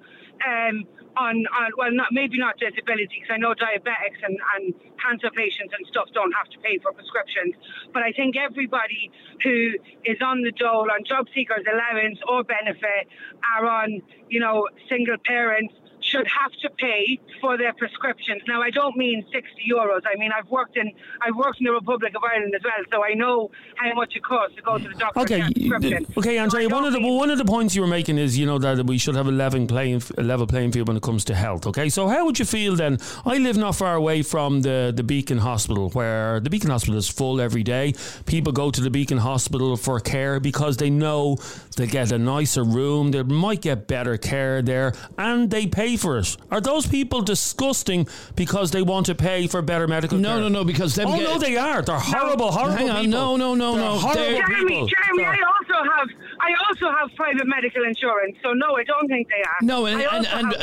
um, 0.46 0.86
on, 1.20 1.46
on 1.52 1.72
well, 1.78 1.92
not 1.92 2.10
maybe 2.12 2.40
not 2.40 2.58
disability, 2.58 3.20
because 3.20 3.32
I 3.36 3.38
know 3.38 3.54
diabetics 3.54 4.24
and, 4.24 4.40
and 4.56 4.74
cancer 4.98 5.30
patients 5.36 5.76
and 5.78 5.86
stuff 5.88 6.08
don't 6.14 6.32
have 6.32 6.48
to 6.56 6.58
pay 6.60 6.80
for 6.80 6.92
prescriptions. 6.96 7.56
But 7.94 8.04
I 8.04 8.12
think 8.12 8.36
everybody 8.40 9.12
who 9.44 9.76
is 10.06 10.18
on 10.24 10.42
the 10.42 10.52
dole, 10.52 10.88
on 10.88 11.04
job 11.04 11.28
seekers 11.36 11.68
allowance 11.68 12.20
or 12.28 12.44
benefit, 12.44 13.12
are 13.56 13.66
on, 13.68 14.02
you 14.30 14.40
know, 14.40 14.68
single 14.88 15.18
parents 15.26 15.74
should 16.10 16.28
have 16.42 16.52
to 16.64 16.70
pay 16.78 17.20
for 17.42 17.58
their 17.58 17.74
prescriptions. 17.74 18.42
Now, 18.48 18.62
I 18.62 18.70
don't 18.72 18.96
mean 18.98 19.26
60 19.32 19.50
euros. 19.72 20.02
I 20.12 20.18
mean, 20.18 20.32
I've 20.38 20.50
worked 20.50 20.76
in 20.78 20.92
I've 21.26 21.36
worked 21.36 21.60
in 21.60 21.66
the 21.66 21.72
Republic 21.72 22.14
of 22.16 22.24
Ireland 22.24 22.54
as 22.56 22.62
well, 22.64 22.84
so 22.92 23.04
I 23.04 23.14
know 23.14 23.52
how 23.76 23.94
much 23.94 24.16
it 24.16 24.24
costs 24.24 24.56
to 24.58 24.62
go 24.62 24.78
to 24.78 24.88
the 24.88 24.96
doctor 24.96 25.20
Okay, 25.22 25.42
and 25.42 25.54
get 25.54 25.66
a 25.66 25.70
prescription. 25.70 26.06
okay, 26.18 26.36
So 26.38 26.44
Andrea. 26.44 26.70
One 26.70 26.86
of 26.86 26.94
the 26.94 27.00
mean- 27.00 27.18
one 27.18 27.30
of 27.30 27.38
the 27.38 27.46
points 27.46 27.76
you 27.76 27.82
were 27.82 27.88
making 28.00 28.18
is, 28.18 28.38
you 28.38 28.46
know, 28.46 28.58
that 28.60 28.86
we 28.86 28.98
should 28.98 29.16
have 29.16 29.28
a 29.28 29.32
level 29.32 29.66
playing 29.68 30.02
a 30.18 30.24
level 30.24 30.48
playing 30.48 30.72
field 30.72 30.88
when 30.88 30.98
it 30.98 31.04
comes 31.04 31.24
to 31.26 31.36
health. 31.36 31.66
Okay, 31.68 31.90
so 31.90 32.08
how 32.08 32.26
would 32.26 32.38
you 32.40 32.46
feel 32.46 32.76
then? 32.76 32.98
I 33.26 33.38
live 33.38 33.58
not 33.58 33.76
far 33.76 33.96
away 33.96 34.22
from 34.22 34.62
the 34.62 34.92
the 34.96 35.04
Beacon 35.04 35.38
Hospital, 35.40 35.90
where 35.92 36.40
the 36.40 36.50
Beacon 36.50 36.70
Hospital 36.70 36.98
is 36.98 37.10
full 37.10 37.40
every 37.42 37.64
day. 37.64 37.94
People 38.26 38.52
go 38.54 38.72
to 38.72 38.82
the 38.82 38.90
Beacon 38.90 39.18
Hospital 39.20 39.76
for 39.78 40.00
care 40.00 40.40
because 40.40 40.78
they 40.78 40.90
know 40.90 41.38
they 41.78 41.88
get 41.88 42.12
a 42.12 42.18
nicer 42.18 42.64
room, 42.64 43.12
they 43.12 43.24
might 43.24 43.62
get 43.62 43.88
better 43.88 44.18
care 44.18 44.62
there, 44.62 44.94
and 45.18 45.50
they 45.50 45.66
pay 45.68 45.96
for 46.00 46.18
it. 46.18 46.36
Are 46.50 46.62
those 46.62 46.88
people 46.88 47.22
disgusting 47.22 48.08
because 48.36 48.72
they 48.72 48.82
want 48.82 49.06
to 49.08 49.16
pay 49.16 49.48
for 49.48 49.62
better 49.62 49.88
medical 49.88 50.18
No, 50.18 50.30
care? 50.30 50.38
no, 50.38 50.48
no, 50.48 50.60
no, 50.60 50.64
because 50.64 50.96
them 50.96 51.08
Oh 51.08 51.18
get- 51.18 51.24
no, 51.24 51.38
they 51.38 51.58
are. 51.58 51.82
They're 51.82 52.00
horrible, 52.00 52.52
horrible 52.52 52.78
Hang 52.78 52.90
on, 52.90 53.06
people. 53.06 53.20
no, 53.20 53.36
no, 53.38 53.56
no, 53.56 53.76
They're 53.76 53.84
no. 53.86 53.98
Horrible 54.00 54.24
Jeremy, 54.24 54.56
people. 54.70 54.88
Jeremy, 54.88 55.24
They're- 55.24 55.28
I 55.28 55.48
also 55.48 55.59
have 55.84 56.08
I 56.42 56.54
also 56.70 56.90
have 56.98 57.10
private 57.16 57.46
medical 57.48 57.84
insurance, 57.84 58.38
so 58.42 58.54
no, 58.54 58.76
I 58.78 58.84
don't 58.84 59.08
think 59.08 59.28
they 59.28 59.42
are. 59.42 59.58
No, 59.62 59.86
and, 59.86 60.02
I 60.02 60.18
and, 60.18 60.26
and 60.26 60.28
have 60.28 60.54
uh, 60.54 60.60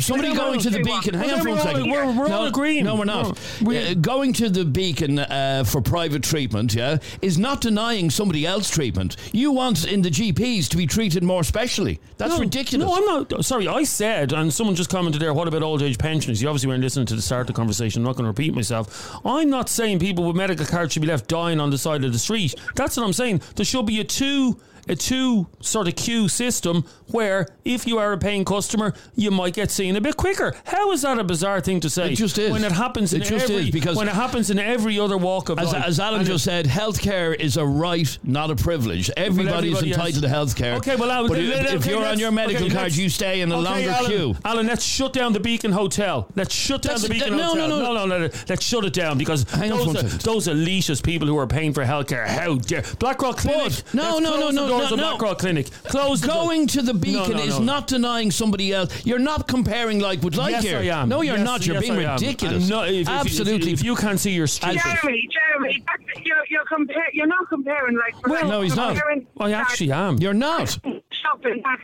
somebody 0.00 0.28
insurance 0.30 0.38
going 0.38 0.60
to 0.60 0.70
the 0.70 0.82
beacon. 0.82 1.14
Hang 1.14 1.30
on 1.32 1.40
for 1.42 1.48
a 1.48 1.54
then 1.54 1.90
we're 1.90 2.02
all- 2.02 2.06
we're- 2.14 2.18
we're 2.18 2.32
all 2.34 2.46
agreeing. 2.46 2.84
No, 2.84 2.94
we're 2.96 3.04
not. 3.04 3.38
We- 3.62 3.76
Uh, 3.78 3.94
going 3.94 4.32
to 4.34 4.48
the 4.48 4.64
beacon 4.64 5.18
uh, 5.18 5.64
for 5.66 5.80
private 5.82 6.22
treatment, 6.22 6.74
yeah, 6.74 6.98
is 7.22 7.38
not 7.38 7.60
denying 7.60 8.10
somebody 8.10 8.46
else 8.46 8.70
treatment. 8.70 9.16
You 9.32 9.50
want 9.52 9.84
in 9.86 10.02
the 10.02 10.10
GPs 10.10 10.68
to 10.68 10.76
be 10.76 10.86
treated 10.86 11.22
more 11.22 11.42
specially. 11.44 11.98
That's 12.18 12.32
no, 12.34 12.38
ridiculous. 12.40 12.86
No, 12.86 12.94
I'm 12.96 13.04
not. 13.04 13.44
Sorry, 13.44 13.66
I 13.68 13.82
said, 13.84 14.32
and 14.32 14.52
someone 14.52 14.76
just 14.76 14.90
commented 14.90 15.20
there. 15.20 15.34
What 15.34 15.48
about 15.48 15.62
old 15.62 15.82
age 15.82 15.98
pensioners? 15.98 16.40
You 16.40 16.48
obviously 16.48 16.68
weren't 16.68 16.82
listening 16.82 17.06
to 17.06 17.14
the 17.16 17.22
start 17.22 17.42
of 17.42 17.46
the 17.48 17.52
conversation. 17.52 18.00
I'm 18.02 18.06
not 18.06 18.16
going 18.16 18.24
to 18.24 18.28
repeat 18.28 18.54
myself. 18.54 19.14
I'm 19.24 19.50
not 19.50 19.68
saying 19.68 19.98
people 19.98 20.24
with 20.24 20.36
medical 20.36 20.64
cards 20.66 20.92
should 20.92 21.02
be 21.02 21.08
left 21.08 21.28
dying 21.28 21.60
on 21.60 21.70
the 21.70 21.78
side 21.78 22.04
of 22.04 22.12
the 22.12 22.18
street. 22.18 22.54
That's 22.76 22.96
what 22.96 23.04
I'm 23.04 23.12
saying. 23.12 23.42
There 23.56 23.64
should 23.66 23.86
be 23.86 24.00
a 24.00 24.04
two. 24.04 24.55
A 24.88 24.94
two 24.94 25.46
sort 25.60 25.88
of 25.88 25.96
queue 25.96 26.28
system 26.28 26.84
where 27.08 27.46
if 27.64 27.86
you 27.86 27.98
are 27.98 28.12
a 28.12 28.18
paying 28.18 28.44
customer, 28.44 28.94
you 29.16 29.30
might 29.30 29.54
get 29.54 29.70
seen 29.70 29.96
a 29.96 30.00
bit 30.00 30.16
quicker. 30.16 30.54
How 30.64 30.92
is 30.92 31.02
that 31.02 31.18
a 31.18 31.24
bizarre 31.24 31.60
thing 31.60 31.80
to 31.80 31.90
say? 31.90 32.12
It 32.12 32.16
just 32.16 32.38
is. 32.38 32.52
When 32.52 32.62
it 32.64 32.72
happens 32.72 33.12
in 33.12 33.22
It 33.22 33.24
just 33.26 33.44
every, 33.50 33.64
is, 33.64 33.70
because- 33.70 33.96
when 33.96 34.08
it 34.08 34.14
happens 34.14 34.50
in 34.50 34.58
every 34.58 34.98
other 35.00 35.16
walk 35.16 35.48
of 35.48 35.58
As, 35.58 35.72
life. 35.72 35.84
as 35.84 35.98
Alan 36.00 36.24
just 36.24 36.44
said, 36.44 36.66
healthcare 36.66 37.34
is 37.38 37.56
a 37.56 37.64
right, 37.66 38.16
not 38.22 38.50
a 38.50 38.56
privilege. 38.56 39.10
Everybody 39.16 39.70
is 39.72 39.78
everybody 39.78 39.92
entitled 39.92 40.24
has- 40.24 40.54
to 40.54 40.60
healthcare. 40.62 40.76
Okay, 40.78 40.94
well, 40.96 41.10
Alan, 41.10 41.28
but 41.28 41.38
let- 41.38 41.44
if, 41.46 41.54
let- 41.64 41.74
if 41.74 41.80
okay, 41.82 41.90
you're 41.90 42.06
on 42.06 42.18
your 42.18 42.30
medical 42.30 42.66
okay, 42.66 42.74
card, 42.74 42.92
you 42.94 43.08
stay 43.08 43.40
in 43.40 43.50
a 43.50 43.56
okay, 43.58 43.64
longer 43.64 43.90
Alan, 43.90 44.10
queue. 44.10 44.36
Alan, 44.44 44.66
let's 44.66 44.84
shut 44.84 45.12
down 45.12 45.32
the 45.32 45.40
Beacon 45.40 45.72
Hotel. 45.72 46.28
Let's 46.36 46.54
shut 46.54 46.82
down 46.82 46.94
That's- 46.94 47.02
the 47.02 47.08
Beacon 47.08 47.30
that- 47.36 47.42
no, 47.42 47.48
Hotel. 47.50 47.68
no, 47.68 47.78
no. 47.80 47.92
no, 47.94 48.06
no, 48.06 48.18
no, 48.26 48.30
Let's 48.48 48.64
shut 48.64 48.84
it 48.84 48.92
down 48.92 49.18
because 49.18 49.44
those, 49.44 49.96
are, 49.96 50.02
those 50.18 50.46
elitist 50.48 51.02
people 51.02 51.26
who 51.26 51.36
are 51.38 51.46
paying 51.48 51.72
for 51.72 51.84
healthcare. 51.84 52.26
How 52.26 52.54
dare 52.56 52.82
Blackrock 53.00 53.38
Clinic? 53.38 53.72
But- 53.86 53.94
no, 53.94 54.18
let's 54.18 54.20
no, 54.22 54.50
no, 54.50 54.75
close 54.78 54.90
the 54.90 54.90
doors 54.90 54.90
no, 54.90 54.94
of 54.94 55.00
no. 55.00 55.18
Blackrock 55.18 55.38
Clinic. 55.38 55.70
Close 55.84 56.20
the 56.20 56.26
door- 56.28 56.36
Going 56.44 56.66
to 56.68 56.82
the 56.82 56.94
beacon 56.94 57.36
no, 57.36 57.42
is 57.42 57.58
no. 57.58 57.64
not 57.64 57.86
denying 57.86 58.30
somebody 58.30 58.72
else. 58.72 59.04
You're 59.06 59.18
not 59.18 59.48
comparing 59.48 59.98
like 60.00 60.22
with 60.22 60.36
like 60.36 60.52
Yes, 60.52 60.64
here. 60.64 60.78
I 60.78 61.02
am. 61.02 61.08
No, 61.08 61.22
you're 61.22 61.36
Yes, 61.36 61.44
not. 61.44 61.66
You're 61.66 61.74
yes, 61.76 61.82
being 61.84 61.98
I 61.98 62.02
am. 62.04 62.12
ridiculous. 62.20 62.62
And 62.62 62.70
no, 62.70 62.82
if- 62.84 62.90
if- 62.92 63.00
if- 63.02 63.08
Absolutely. 63.08 63.72
If, 63.72 63.82
you 63.84 63.96
can't 63.96 64.20
see 64.20 64.32
your 64.32 64.46
street. 64.46 64.80
Jeremy, 64.82 65.28
Jeremy, 65.32 65.84
that's, 65.86 66.26
you're 66.26 66.44
you're 66.48 66.64
compar- 66.64 67.12
You're 67.12 67.26
not 67.26 67.48
comparing 67.48 67.96
like. 67.96 68.14
for 68.22 68.30
Well, 68.30 68.40
like. 68.42 68.50
no, 68.50 68.60
he's 68.62 68.76
not. 68.76 68.94
comparing 68.94 69.26
I 69.38 69.52
actually 69.52 69.92
am. 69.92 70.18
You're 70.18 70.34
not. 70.34 70.78
shopping. 71.10 71.62
That's, 71.64 71.82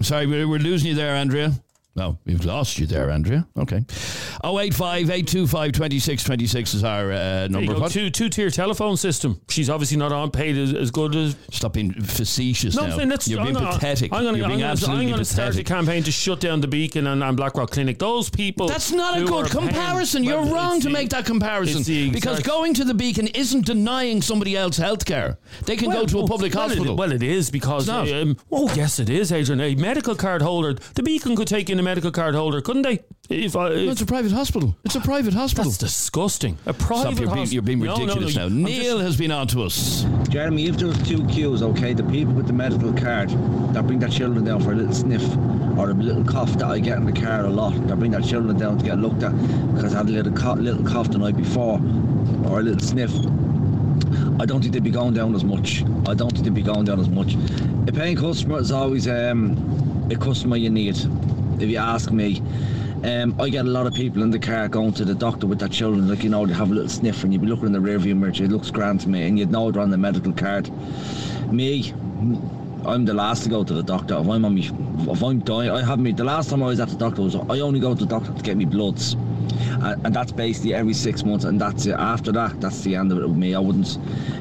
Sorry, 0.00 0.26
we're, 0.26 0.48
we're 0.48 0.58
losing 0.58 0.88
you 0.88 0.94
there, 0.94 1.14
Andrea. 1.14 1.52
No, 2.00 2.18
we've 2.24 2.46
lost 2.46 2.78
you 2.78 2.86
there, 2.86 3.10
Andrea. 3.10 3.46
Okay. 3.58 3.84
085 4.42 5.10
825 5.10 5.72
2626 5.72 6.72
is 6.72 6.82
our 6.82 7.12
uh, 7.12 7.46
number. 7.48 7.74
go. 7.74 7.88
Two 7.88 8.08
two 8.08 8.30
tier 8.30 8.48
telephone 8.48 8.96
system. 8.96 9.38
She's 9.50 9.68
obviously 9.68 9.98
not 9.98 10.10
on 10.10 10.30
paid 10.30 10.56
as, 10.56 10.72
as 10.72 10.90
good 10.90 11.14
as 11.14 11.36
Stop 11.50 11.74
being 11.74 11.92
facetious 11.92 12.74
No, 12.74 12.86
now. 12.86 12.96
Let's, 13.04 13.28
You're 13.28 13.40
I'm 13.40 13.52
being 13.52 13.66
pathetic. 13.66 14.14
I'm 14.14 14.24
gonna, 14.24 14.38
You're 14.38 14.48
being 14.48 14.62
I'm 14.62 14.76
gonna, 14.76 14.94
I'm 14.94 15.10
gonna 15.10 15.24
start 15.26 15.58
a 15.58 15.62
campaign 15.62 16.02
to 16.04 16.10
shut 16.10 16.40
down 16.40 16.62
the 16.62 16.68
Beacon 16.68 17.06
and, 17.06 17.22
and 17.22 17.36
Blackrock 17.36 17.70
Clinic. 17.70 17.98
Those 17.98 18.30
people. 18.30 18.66
That's 18.66 18.92
not 18.92 19.18
a 19.18 19.24
good 19.24 19.32
are 19.32 19.48
paying- 19.48 19.68
comparison. 19.68 20.24
You're 20.24 20.46
wrong 20.46 20.80
to 20.80 20.88
the- 20.88 20.92
make 20.94 21.10
that 21.10 21.26
comparison 21.26 21.82
the 21.82 22.10
because 22.10 22.40
going 22.40 22.72
to 22.74 22.84
the 22.84 22.94
beacon 22.94 23.26
isn't 23.28 23.66
denying 23.66 24.22
somebody 24.22 24.56
else 24.56 24.78
health 24.78 25.04
care. 25.04 25.38
They 25.66 25.76
can 25.76 25.90
go 25.90 26.06
to 26.06 26.20
a 26.20 26.26
public 26.26 26.54
well, 26.54 26.68
hospital. 26.68 26.94
It, 26.94 26.96
well, 26.96 27.12
it 27.12 27.22
is 27.22 27.50
because. 27.50 27.90
Um, 27.90 28.38
oh, 28.50 28.72
yes, 28.74 28.98
it 28.98 29.10
is, 29.10 29.32
Adrian. 29.32 29.60
A 29.60 29.74
medical 29.74 30.14
card 30.14 30.40
holder. 30.40 30.78
The 30.94 31.02
Beacon 31.02 31.36
could 31.36 31.48
take 31.48 31.68
in 31.68 31.78
a 31.78 31.82
medical 31.90 32.10
card 32.12 32.34
holder, 32.36 32.60
couldn't 32.60 32.82
they? 32.82 33.00
If, 33.28 33.56
I, 33.56 33.68
No, 33.70 33.74
it's 33.90 34.00
a 34.00 34.06
private 34.06 34.32
hospital. 34.32 34.76
It's 34.84 34.94
a 34.94 35.00
private 35.00 35.34
hospital. 35.34 35.64
that's 35.64 35.78
disgusting. 35.78 36.56
A 36.66 36.72
private 36.72 37.16
Stop, 37.16 37.20
you're 37.20 37.34
being, 37.34 37.48
you're 37.48 37.62
being 37.62 37.78
No, 37.80 37.84
no, 37.86 37.94
no, 37.94 38.00
ridiculous 38.14 38.36
now. 38.36 38.48
Neil 38.48 38.96
just- 38.98 39.06
has 39.06 39.16
been 39.16 39.30
on 39.32 39.46
to 39.48 39.62
us. 39.62 40.04
Jeremy, 40.28 40.66
if 40.66 40.76
there's 40.76 41.00
two 41.08 41.26
queues, 41.26 41.62
okay, 41.62 41.92
the 41.94 42.04
people 42.04 42.32
with 42.34 42.46
the 42.46 42.52
medical 42.52 42.92
card 42.92 43.30
that 43.74 43.86
bring 43.86 43.98
their 43.98 44.08
children 44.08 44.44
down 44.44 44.60
for 44.60 44.72
a 44.72 44.76
little 44.76 44.92
sniff 44.92 45.22
or 45.78 45.90
a 45.90 45.94
little 45.94 46.24
cough 46.24 46.52
that 46.58 46.66
I 46.66 46.78
get 46.78 46.98
in 46.98 47.04
the 47.06 47.12
car 47.12 47.44
a 47.44 47.50
lot, 47.50 47.74
that 47.88 47.96
bring 47.98 48.12
their 48.12 48.20
children 48.20 48.56
down 48.58 48.78
to 48.78 48.84
get 48.84 48.98
looked 48.98 49.22
at 49.22 49.32
because 49.74 49.94
I 49.94 49.98
had 49.98 50.08
a 50.08 50.12
little 50.12 50.32
cough, 50.32 50.58
little 50.58 50.84
cough 50.84 51.10
the 51.10 51.18
night 51.18 51.36
before 51.36 51.80
or 52.46 52.60
a 52.60 52.62
little 52.62 52.80
sniff. 52.80 53.12
I 54.40 54.46
don't 54.46 54.60
think 54.62 54.72
they'd 54.72 54.82
be 54.82 54.90
going 54.90 55.14
down 55.14 55.34
as 55.34 55.44
much. 55.44 55.82
I 56.08 56.14
don't 56.14 56.32
think 56.32 56.44
they'd 56.44 56.54
be 56.54 56.62
going 56.62 56.84
down 56.84 56.98
as 57.00 57.08
much. 57.08 57.34
A 57.86 57.92
paying 57.92 58.16
customer 58.16 58.58
is 58.58 58.72
always 58.72 59.06
um, 59.06 60.08
a 60.10 60.16
customer 60.16 60.56
you 60.56 60.70
need, 60.70 60.96
if 61.60 61.68
you 61.68 61.78
ask 61.78 62.10
me. 62.10 62.42
Um, 63.04 63.34
I 63.40 63.48
get 63.48 63.64
a 63.64 63.70
lot 63.70 63.86
of 63.86 63.94
people 63.94 64.22
in 64.22 64.30
the 64.30 64.38
car 64.38 64.68
going 64.68 64.92
to 64.94 65.04
the 65.06 65.14
doctor 65.14 65.46
with 65.46 65.58
their 65.58 65.68
children, 65.68 66.08
like 66.08 66.22
you 66.22 66.28
know, 66.28 66.44
they 66.44 66.52
have 66.52 66.70
a 66.70 66.74
little 66.74 66.88
sniff, 66.88 67.24
and 67.24 67.32
you'd 67.32 67.40
be 67.40 67.48
looking 67.48 67.66
in 67.66 67.72
the 67.72 67.78
rearview 67.78 68.14
mirror, 68.14 68.32
it 68.32 68.50
looks 68.50 68.70
grand 68.70 69.00
to 69.00 69.08
me, 69.08 69.26
and 69.26 69.38
you'd 69.38 69.50
know 69.50 69.70
they're 69.70 69.80
on 69.80 69.90
the 69.90 69.96
medical 69.96 70.32
card. 70.32 70.70
Me, 71.50 71.92
I'm 72.84 73.04
the 73.04 73.14
last 73.14 73.44
to 73.44 73.48
go 73.48 73.64
to 73.64 73.72
the 73.72 73.82
doctor. 73.82 74.18
If 74.18 74.28
I'm 74.28 74.44
on 74.44 74.54
me, 74.54 74.70
if 75.10 75.22
I'm 75.22 75.40
dying, 75.40 75.70
I 75.70 75.82
have 75.82 75.98
me. 75.98 76.12
The 76.12 76.24
last 76.24 76.50
time 76.50 76.62
I 76.62 76.66
was 76.66 76.80
at 76.80 76.88
the 76.88 76.96
doctor 76.96 77.22
was 77.22 77.36
I 77.36 77.60
only 77.60 77.80
go 77.80 77.94
to 77.94 78.04
the 78.04 78.06
doctor 78.06 78.32
to 78.32 78.42
get 78.42 78.56
me 78.56 78.66
bloods. 78.66 79.16
and, 79.82 80.06
and 80.06 80.14
that's 80.14 80.32
basically 80.32 80.74
every 80.74 80.94
six 80.94 81.24
months, 81.24 81.44
and 81.44 81.60
that's 81.60 81.86
it. 81.86 81.94
After 81.94 82.32
that, 82.32 82.60
that's 82.60 82.82
the 82.82 82.96
end 82.96 83.12
of 83.12 83.18
it 83.18 83.26
with 83.26 83.36
me. 83.36 83.54
I 83.54 83.58
wouldn't, 83.58 83.96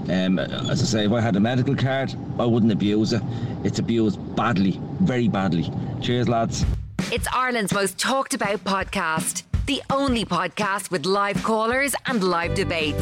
um, 0.10 0.40
as 0.40 0.82
I 0.82 0.86
say, 0.86 1.06
if 1.06 1.12
I 1.12 1.22
had 1.22 1.36
a 1.36 1.40
medical 1.40 1.76
card, 1.76 2.14
I 2.38 2.46
wouldn't 2.46 2.72
abuse 2.72 3.14
it. 3.14 3.22
It's 3.64 3.80
abused 3.80 4.20
badly, 4.36 4.80
very 5.02 5.28
badly. 5.28 5.72
Cheers, 6.02 6.28
lads. 6.28 6.66
It's 7.12 7.28
Ireland's 7.34 7.74
most 7.74 7.98
talked 7.98 8.36
about 8.36 8.64
podcast. 8.64 9.42
The 9.66 9.82
only 9.90 10.26
podcast 10.26 10.92
with 10.92 11.08
live 11.08 11.42
callers 11.42 11.96
and 12.06 12.24
live 12.24 12.54
debates. 12.54 13.02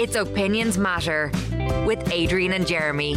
It's 0.00 0.16
Opinions 0.16 0.78
Matter 0.78 1.30
with 1.84 2.10
Adrian 2.10 2.54
and 2.54 2.66
Jeremy. 2.66 3.16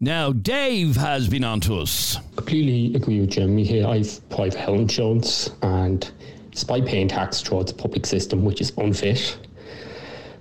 Now, 0.00 0.32
Dave 0.32 0.96
has 0.96 1.28
been 1.28 1.44
on 1.44 1.60
to 1.60 1.78
us. 1.78 2.18
completely 2.36 2.94
agree 2.94 3.20
with 3.20 3.30
Jeremy 3.30 3.64
here. 3.64 3.86
I've 3.86 4.20
private 4.28 4.58
health 4.58 4.80
insurance, 4.80 5.50
and 5.62 6.10
despite 6.50 6.84
paying 6.84 7.08
tax 7.08 7.40
towards 7.40 7.72
the 7.72 7.78
public 7.78 8.04
system, 8.04 8.44
which 8.44 8.60
is 8.60 8.70
unfit, 8.76 9.38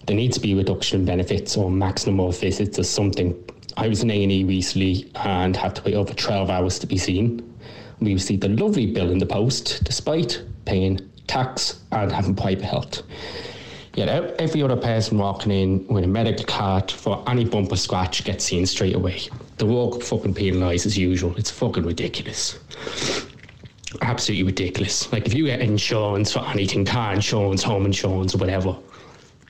there 0.05 0.17
needs 0.17 0.35
to 0.35 0.41
be 0.41 0.51
a 0.51 0.57
reduction 0.57 0.99
in 0.99 1.05
benefits 1.05 1.55
or 1.55 1.71
maximum 1.71 2.19
of 2.19 2.37
visits 2.37 2.77
or 2.77 2.83
something. 2.83 3.41
I 3.77 3.87
was 3.87 4.01
in 4.01 4.09
A&E 4.09 4.43
recently 4.43 5.11
and 5.15 5.55
had 5.55 5.75
to 5.75 5.83
wait 5.83 5.93
over 5.93 6.11
12 6.11 6.49
hours 6.49 6.79
to 6.79 6.87
be 6.87 6.97
seen. 6.97 7.53
We 7.99 8.13
received 8.13 8.43
a 8.43 8.49
lovely 8.49 8.87
bill 8.87 9.11
in 9.11 9.19
the 9.19 9.25
post, 9.27 9.83
despite 9.83 10.41
paying 10.65 10.99
tax 11.27 11.79
and 11.91 12.11
having 12.11 12.35
private 12.35 12.65
health. 12.65 13.03
Yet 13.93 14.09
ev- 14.09 14.35
every 14.39 14.63
other 14.63 14.77
person 14.77 15.19
walking 15.19 15.51
in 15.51 15.87
with 15.87 16.03
a 16.03 16.07
medical 16.07 16.45
card 16.45 16.89
for 16.89 17.23
any 17.27 17.45
bump 17.45 17.71
or 17.71 17.75
scratch 17.75 18.23
gets 18.23 18.45
seen 18.45 18.65
straight 18.65 18.95
away. 18.95 19.21
The 19.57 19.67
work 19.67 20.01
fucking 20.01 20.33
penalised 20.33 20.87
as 20.87 20.97
usual. 20.97 21.35
It's 21.37 21.51
fucking 21.51 21.83
ridiculous. 21.83 22.57
Absolutely 24.01 24.43
ridiculous. 24.43 25.11
Like 25.11 25.27
if 25.27 25.35
you 25.35 25.45
get 25.45 25.61
insurance 25.61 26.31
for 26.31 26.45
anything, 26.47 26.83
car 26.83 27.13
insurance, 27.13 27.61
home 27.61 27.85
insurance, 27.85 28.33
or 28.33 28.39
whatever, 28.39 28.75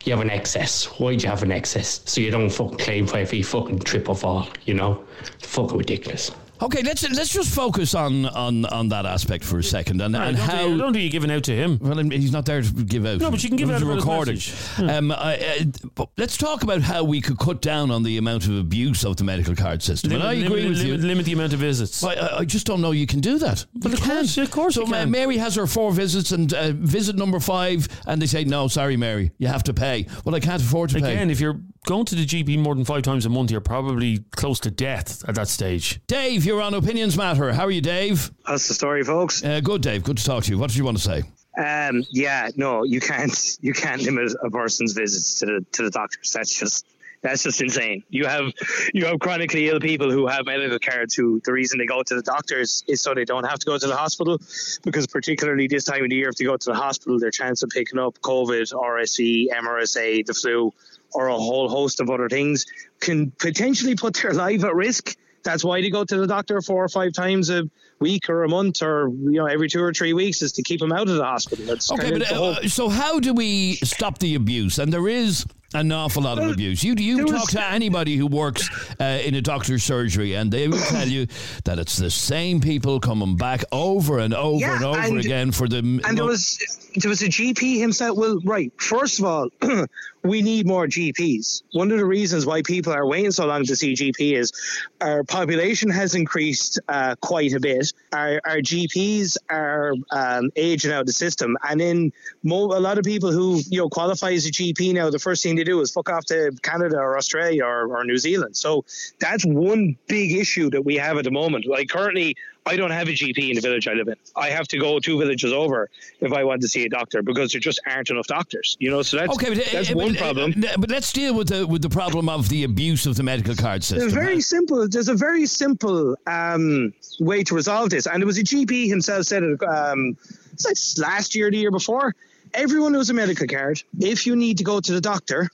you 0.08 0.13
have 0.13 0.22
an 0.22 0.30
excess. 0.30 0.86
Why 1.00 1.15
do 1.15 1.24
you 1.24 1.30
have 1.30 1.43
an 1.43 1.52
excess? 1.52 2.02
So 2.06 2.22
you 2.22 2.32
don't 2.32 2.50
fucking 2.50 2.78
claim 2.78 3.08
for 3.08 3.17
every 3.17 3.41
fucking 3.41 3.80
trip 3.80 4.10
or 4.10 4.15
fall, 4.15 4.48
you 4.65 4.74
know? 4.74 5.04
It's 5.34 5.48
fucking 5.48 5.78
ridiculous. 5.78 6.32
Okay, 6.62 6.82
let's 6.82 7.08
let's 7.10 7.32
just 7.32 7.54
focus 7.54 7.93
on 7.93 8.26
on, 8.26 8.65
on 8.65 8.89
that 8.89 9.06
aspect 9.06 9.43
for 9.43 9.60
a 9.60 9.63
second 9.63 10.02
and, 10.02 10.15
I 10.17 10.28
and 10.30 10.38
how. 10.38 10.52
think, 10.58 10.74
I 10.74 10.78
don't 10.78 10.93
think 10.93 11.04
you're 11.04 11.12
giving 11.12 11.32
out 11.32 11.43
to 11.46 11.56
him. 11.56 11.78
Well, 11.82 11.98
he's 12.10 12.32
not 12.32 12.46
there 12.46 12.62
to 12.62 12.72
give 12.72 13.06
out. 13.06 13.20
No, 13.20 13.30
but 13.32 13.43
you 13.43 13.50
can 13.50 13.58
give 13.58 13.70
It 13.70 13.74
out 13.74 13.82
a 13.82 13.86
about 13.86 13.98
recording. 13.98 14.36
message. 14.36 14.80
Um, 14.89 15.12
I- 15.12 15.67
but 15.96 16.10
let's 16.17 16.36
talk 16.38 16.63
about 16.63 16.82
how 16.82 17.04
we 17.04 17.22
could 17.22 17.38
cut 17.38 17.62
down 17.62 17.91
on 17.91 18.04
the 18.04 18.17
amount 18.17 18.46
of 18.48 18.58
abuse 18.58 19.06
of 19.06 19.17
the 19.17 19.24
medical 19.24 19.56
card 19.56 19.84
system. 19.84 20.12
Limit, 20.12 20.26
and 20.26 20.30
I 20.43 20.46
agree 20.46 20.67
with 20.67 20.78
limit, 20.80 21.00
you. 21.02 21.08
limit 21.08 21.26
the 21.26 21.34
amount 21.34 21.54
of 21.54 21.60
visits. 21.60 22.04
I- 22.04 22.13
I, 22.13 22.38
I 22.39 22.46
just 22.46 22.65
don't 22.65 22.82
know 22.82 22.91
you 22.91 23.08
can 23.08 23.20
do 23.20 23.38
that. 23.39 23.65
But 23.76 23.89
You 23.91 23.98
of 23.98 24.04
course- 24.04 24.36
can't. 24.36 24.48
of 24.48 24.52
course 24.52 24.76
So 24.76 24.82
you 24.86 24.91
can. 24.91 25.12
Mary 25.12 25.38
has 25.38 25.56
her 25.56 25.67
four 25.67 25.91
visits, 25.91 26.32
and 26.32 26.52
uh, 26.54 26.72
visit 26.72 27.15
number 27.15 27.39
five, 27.39 27.88
and 28.08 28.22
they 28.22 28.26
say, 28.28 28.43
"No, 28.43 28.67
sorry, 28.67 28.98
Mary, 28.98 29.32
you 29.38 29.48
have 29.48 29.63
to 29.63 29.74
pay." 29.74 30.08
Well, 30.26 30.34
I 30.36 30.39
can't 30.39 30.62
afford 30.62 30.89
to 30.91 30.98
Again, 30.98 31.08
pay. 31.08 31.13
Again, 31.15 31.30
if 31.32 31.39
you're 31.39 31.60
going 31.88 32.06
to 32.06 32.15
the 32.15 32.26
GP 32.26 32.60
more 32.60 32.76
than 32.76 32.86
five 32.86 33.02
times 33.02 33.26
a 33.26 33.30
month, 33.30 33.50
you're 33.50 33.62
probably 33.62 34.19
close 34.36 34.60
to 34.60 34.69
death 34.69 35.23
at 35.28 35.36
that 35.36 35.47
stage. 35.47 36.00
Dave, 36.06 36.45
you're 36.45 36.62
on 36.62 36.73
Opinions 36.73 37.17
Matter. 37.17 37.54
How 37.54 37.65
are 37.65 37.71
you, 37.71 37.82
Dave? 37.82 38.30
That's 38.45 38.67
the 38.67 38.73
story, 38.73 39.04
folks. 39.04 39.43
Uh, 39.43 39.62
good, 39.62 39.82
Dave. 39.82 40.04
Good 40.04 40.17
to 40.17 40.26
talk 40.26 40.43
to 40.43 40.52
you. 40.52 40.58
What 40.58 40.69
did 40.69 40.78
you 40.78 40.84
want 40.84 40.97
to 40.97 41.04
say? 41.04 41.23
Um, 41.58 42.04
yeah, 42.12 42.50
no, 42.56 42.84
you 42.84 43.00
can't. 43.00 43.32
You 43.62 43.73
can't 43.73 44.02
limit 44.04 44.34
a 44.43 44.52
person's 44.52 44.93
visits 44.93 45.39
to 45.39 45.45
the 45.45 45.65
to 45.73 45.84
the 45.84 45.89
doctors. 45.89 46.32
That's 46.32 46.58
just 46.58 46.86
that's 47.21 47.43
just 47.43 47.62
insane. 47.62 48.04
You 48.10 48.26
have 48.26 48.54
you 48.93 49.06
have 49.06 49.19
chronically 49.19 49.67
ill 49.67 49.80
people 49.80 50.12
who 50.12 50.28
have 50.28 50.45
medical 50.45 50.78
cards 50.80 51.15
who 51.15 51.41
the 51.43 51.52
reason 51.52 51.80
they 51.80 51.86
go 51.86 52.04
to 52.04 52.15
the 52.15 52.21
doctors 52.21 52.84
is 52.88 53.02
so 53.02 53.13
they 53.13 53.26
don't 53.26 53.45
have 53.45 53.60
to 53.60 53.65
go 53.65 53.78
to 53.78 53.88
the 53.88 53.95
hospital 53.95 54.39
because 54.84 55.08
particularly 55.08 55.67
this 55.67 55.86
time 55.86 56.04
of 56.04 56.10
the 56.10 56.15
year 56.15 56.30
if 56.30 56.36
they 56.36 56.45
go 56.45 56.58
to 56.58 56.69
the 56.69 56.76
hospital 56.76 57.19
their 57.19 57.32
chance 57.32 57.63
of 57.63 57.69
picking 57.69 57.97
up 57.97 58.19
COVID, 58.19 58.73
RSV, 58.73 59.47
MRSA, 59.50 60.26
the 60.26 60.34
flu 60.34 60.73
or 61.13 61.28
a 61.28 61.34
whole 61.36 61.70
host 61.70 62.00
of 62.00 62.10
other 62.10 62.30
things 62.30 62.65
can 63.00 63.32
potentially 63.39 63.96
put 63.96 64.15
their 64.15 64.34
life 64.34 64.63
at 64.63 64.76
risk. 64.76 65.15
That's 65.43 65.63
why 65.63 65.82
they 65.82 65.89
go 65.89 66.04
to 66.04 66.17
the 66.17 66.28
doctor 66.28 66.62
four 66.62 66.84
or 66.84 66.89
five 66.89 67.13
times 67.13 67.50
a 67.50 67.70
week 68.00 68.30
or 68.30 68.43
a 68.43 68.50
month 68.50 68.82
or 68.84 69.10
you 69.10 69.39
know 69.39 69.46
every 69.46 69.67
two 69.70 69.82
or 69.82 69.91
three 69.93 70.13
weeks 70.13 70.41
is 70.41 70.52
to 70.54 70.62
keep 70.63 70.80
them 70.80 70.91
out 70.91 71.08
of 71.08 71.15
the 71.15 71.24
hospital. 71.24 71.65
That's 71.65 71.91
Okay, 71.91 72.12
but 72.12 72.32
uh, 72.32 72.67
so 72.67 72.89
how 72.89 73.20
do 73.20 73.34
we 73.34 73.76
stop 73.78 74.20
the 74.20 74.36
abuse? 74.36 74.78
And 74.78 74.91
there 74.91 75.08
is 75.08 75.46
an 75.74 75.91
awful 75.91 76.24
lot 76.24 76.38
of 76.39 76.50
abuse. 76.52 76.84
You 76.84 76.96
you 76.98 77.26
talk 77.26 77.34
was- 77.41 77.52
to 77.52 77.63
anybody 77.63 78.17
who 78.17 78.28
works 78.28 78.70
uh, 79.00 79.22
in 79.26 79.36
a 79.36 79.41
doctor's 79.41 79.84
surgery, 79.84 80.34
and 80.36 80.52
they 80.52 80.67
will 80.67 80.80
tell 80.80 81.08
you 81.08 81.28
that 81.63 81.80
it's 81.80 81.98
the 81.98 82.12
same 82.12 82.60
people 82.60 83.00
coming 83.00 83.36
back 83.38 83.63
over 83.72 84.20
and 84.20 84.34
over 84.34 84.60
Yeah, 84.60 84.76
and 84.76 84.86
over 84.86 85.00
and- 85.00 85.20
again 85.20 85.52
for 85.52 85.67
the. 85.67 85.78
and 85.80 86.17
there 86.17 86.26
was 86.26 86.87
there 87.01 87.10
was 87.10 87.21
a 87.21 87.27
GP 87.27 87.79
himself. 87.79 88.17
Well, 88.17 88.39
right. 88.43 88.71
First 88.77 89.19
of 89.19 89.25
all, 89.25 89.49
we 90.23 90.41
need 90.41 90.67
more 90.67 90.88
GPs. 90.88 91.63
One 91.71 91.91
of 91.91 91.97
the 91.97 92.05
reasons 92.05 92.45
why 92.45 92.62
people 92.62 92.93
are 92.93 93.05
waiting 93.05 93.31
so 93.31 93.45
long 93.45 93.63
to 93.65 93.75
see 93.75 93.93
GP 93.93 94.33
is 94.33 94.51
our 94.99 95.23
population 95.23 95.89
has 95.89 96.15
increased 96.15 96.79
uh, 96.88 97.15
quite 97.21 97.53
a 97.53 97.60
bit. 97.60 97.93
Our, 98.12 98.41
our 98.45 98.57
GPs 98.57 99.38
are 99.49 99.93
um, 100.12 100.51
aging 100.55 100.91
out 100.91 101.01
of 101.01 101.07
the 101.07 101.13
system, 101.13 101.57
and 101.67 101.81
in 101.81 102.13
mo- 102.43 102.65
a 102.65 102.79
lot 102.79 102.97
of 102.97 103.03
people 103.03 103.31
who 103.31 103.62
you 103.69 103.79
know 103.79 103.89
qualify 103.89 104.31
as 104.31 104.45
a 104.45 104.51
GP 104.51 104.93
now, 104.93 105.10
the 105.10 105.19
first 105.19 105.43
thing 105.43 105.55
they 105.55 105.63
do 105.63 105.79
is 105.81 105.91
fuck 105.91 106.10
off 106.10 106.25
to 106.25 106.51
Canada 106.62 106.97
or 106.97 107.17
Australia 107.17 107.63
or, 107.63 107.95
or 107.95 108.03
New 108.03 108.17
Zealand. 108.17 108.57
So 108.57 108.86
that's 109.19 109.45
one 109.45 109.97
big 110.07 110.33
issue 110.33 110.69
that 110.71 110.83
we 110.83 110.95
have 110.95 111.17
at 111.17 111.23
the 111.23 111.31
moment. 111.31 111.65
Like 111.65 111.89
currently. 111.89 112.36
I 112.67 112.75
don't 112.75 112.91
have 112.91 113.08
a 113.08 113.12
GP 113.12 113.49
in 113.49 113.56
the 113.56 113.62
village 113.62 113.88
I 113.88 113.93
live 113.93 114.08
in. 114.08 114.15
I 114.36 114.49
have 114.49 114.67
to 114.69 114.77
go 114.77 114.99
two 114.99 115.17
villages 115.17 115.53
over 115.53 115.89
if 116.19 116.34
I 116.34 116.43
want 116.43 116.62
to 116.62 116.67
see 116.67 116.86
a 116.86 116.89
doctor 116.89 117.21
because 117.21 117.51
there 117.51 117.62
just 117.62 117.80
aren't 117.88 118.10
enough 118.10 118.27
doctors. 118.27 118.75
You 118.80 118.91
know, 118.91 119.01
so 119.01 119.17
that's 119.17 119.34
Okay, 119.34 119.49
but, 119.49 119.60
uh, 119.60 119.69
that's 119.71 119.91
uh, 119.91 119.95
one 119.95 120.13
but, 120.13 120.21
uh, 120.21 120.23
problem. 120.23 120.63
uh, 120.63 120.77
but 120.77 120.89
let's 120.89 121.12
deal 121.13 121.34
with 121.34 121.49
the 121.49 121.65
with 121.65 121.82
the 121.82 121.89
problem 121.89 122.30
of 122.30 122.49
the 122.49 122.63
abuse 122.63 123.06
of 123.06 123.15
the 123.15 123.23
medical 123.23 123.56
card 123.56 123.84
system. 123.84 123.99
There's 123.99 124.13
very 124.13 124.41
simple. 124.41 124.88
There's 124.88 125.10
a 125.10 125.15
very 125.15 125.45
simple 125.45 126.17
um, 126.27 126.93
way 127.19 127.43
to 127.43 127.56
resolve 127.56 127.89
this, 127.89 128.06
and 128.08 128.21
it 128.21 128.25
was 128.25 128.38
a 128.38 128.43
GP 128.43 128.88
himself 128.88 129.23
said 129.25 129.43
it. 129.43 129.63
Um, 129.63 130.17
it's 130.53 130.65
like 130.65 131.08
last 131.08 131.36
year, 131.36 131.49
the 131.51 131.58
year 131.58 131.71
before. 131.71 132.15
Everyone 132.53 132.93
who 132.93 132.99
has 132.99 133.10
a 133.10 133.13
medical 133.13 133.45
card, 133.45 133.84
if 133.99 134.25
you 134.25 134.36
need 134.36 134.58
to 134.60 134.63
go 134.63 134.80
to 134.80 134.91
the 134.93 135.01
doctor, 135.01 135.49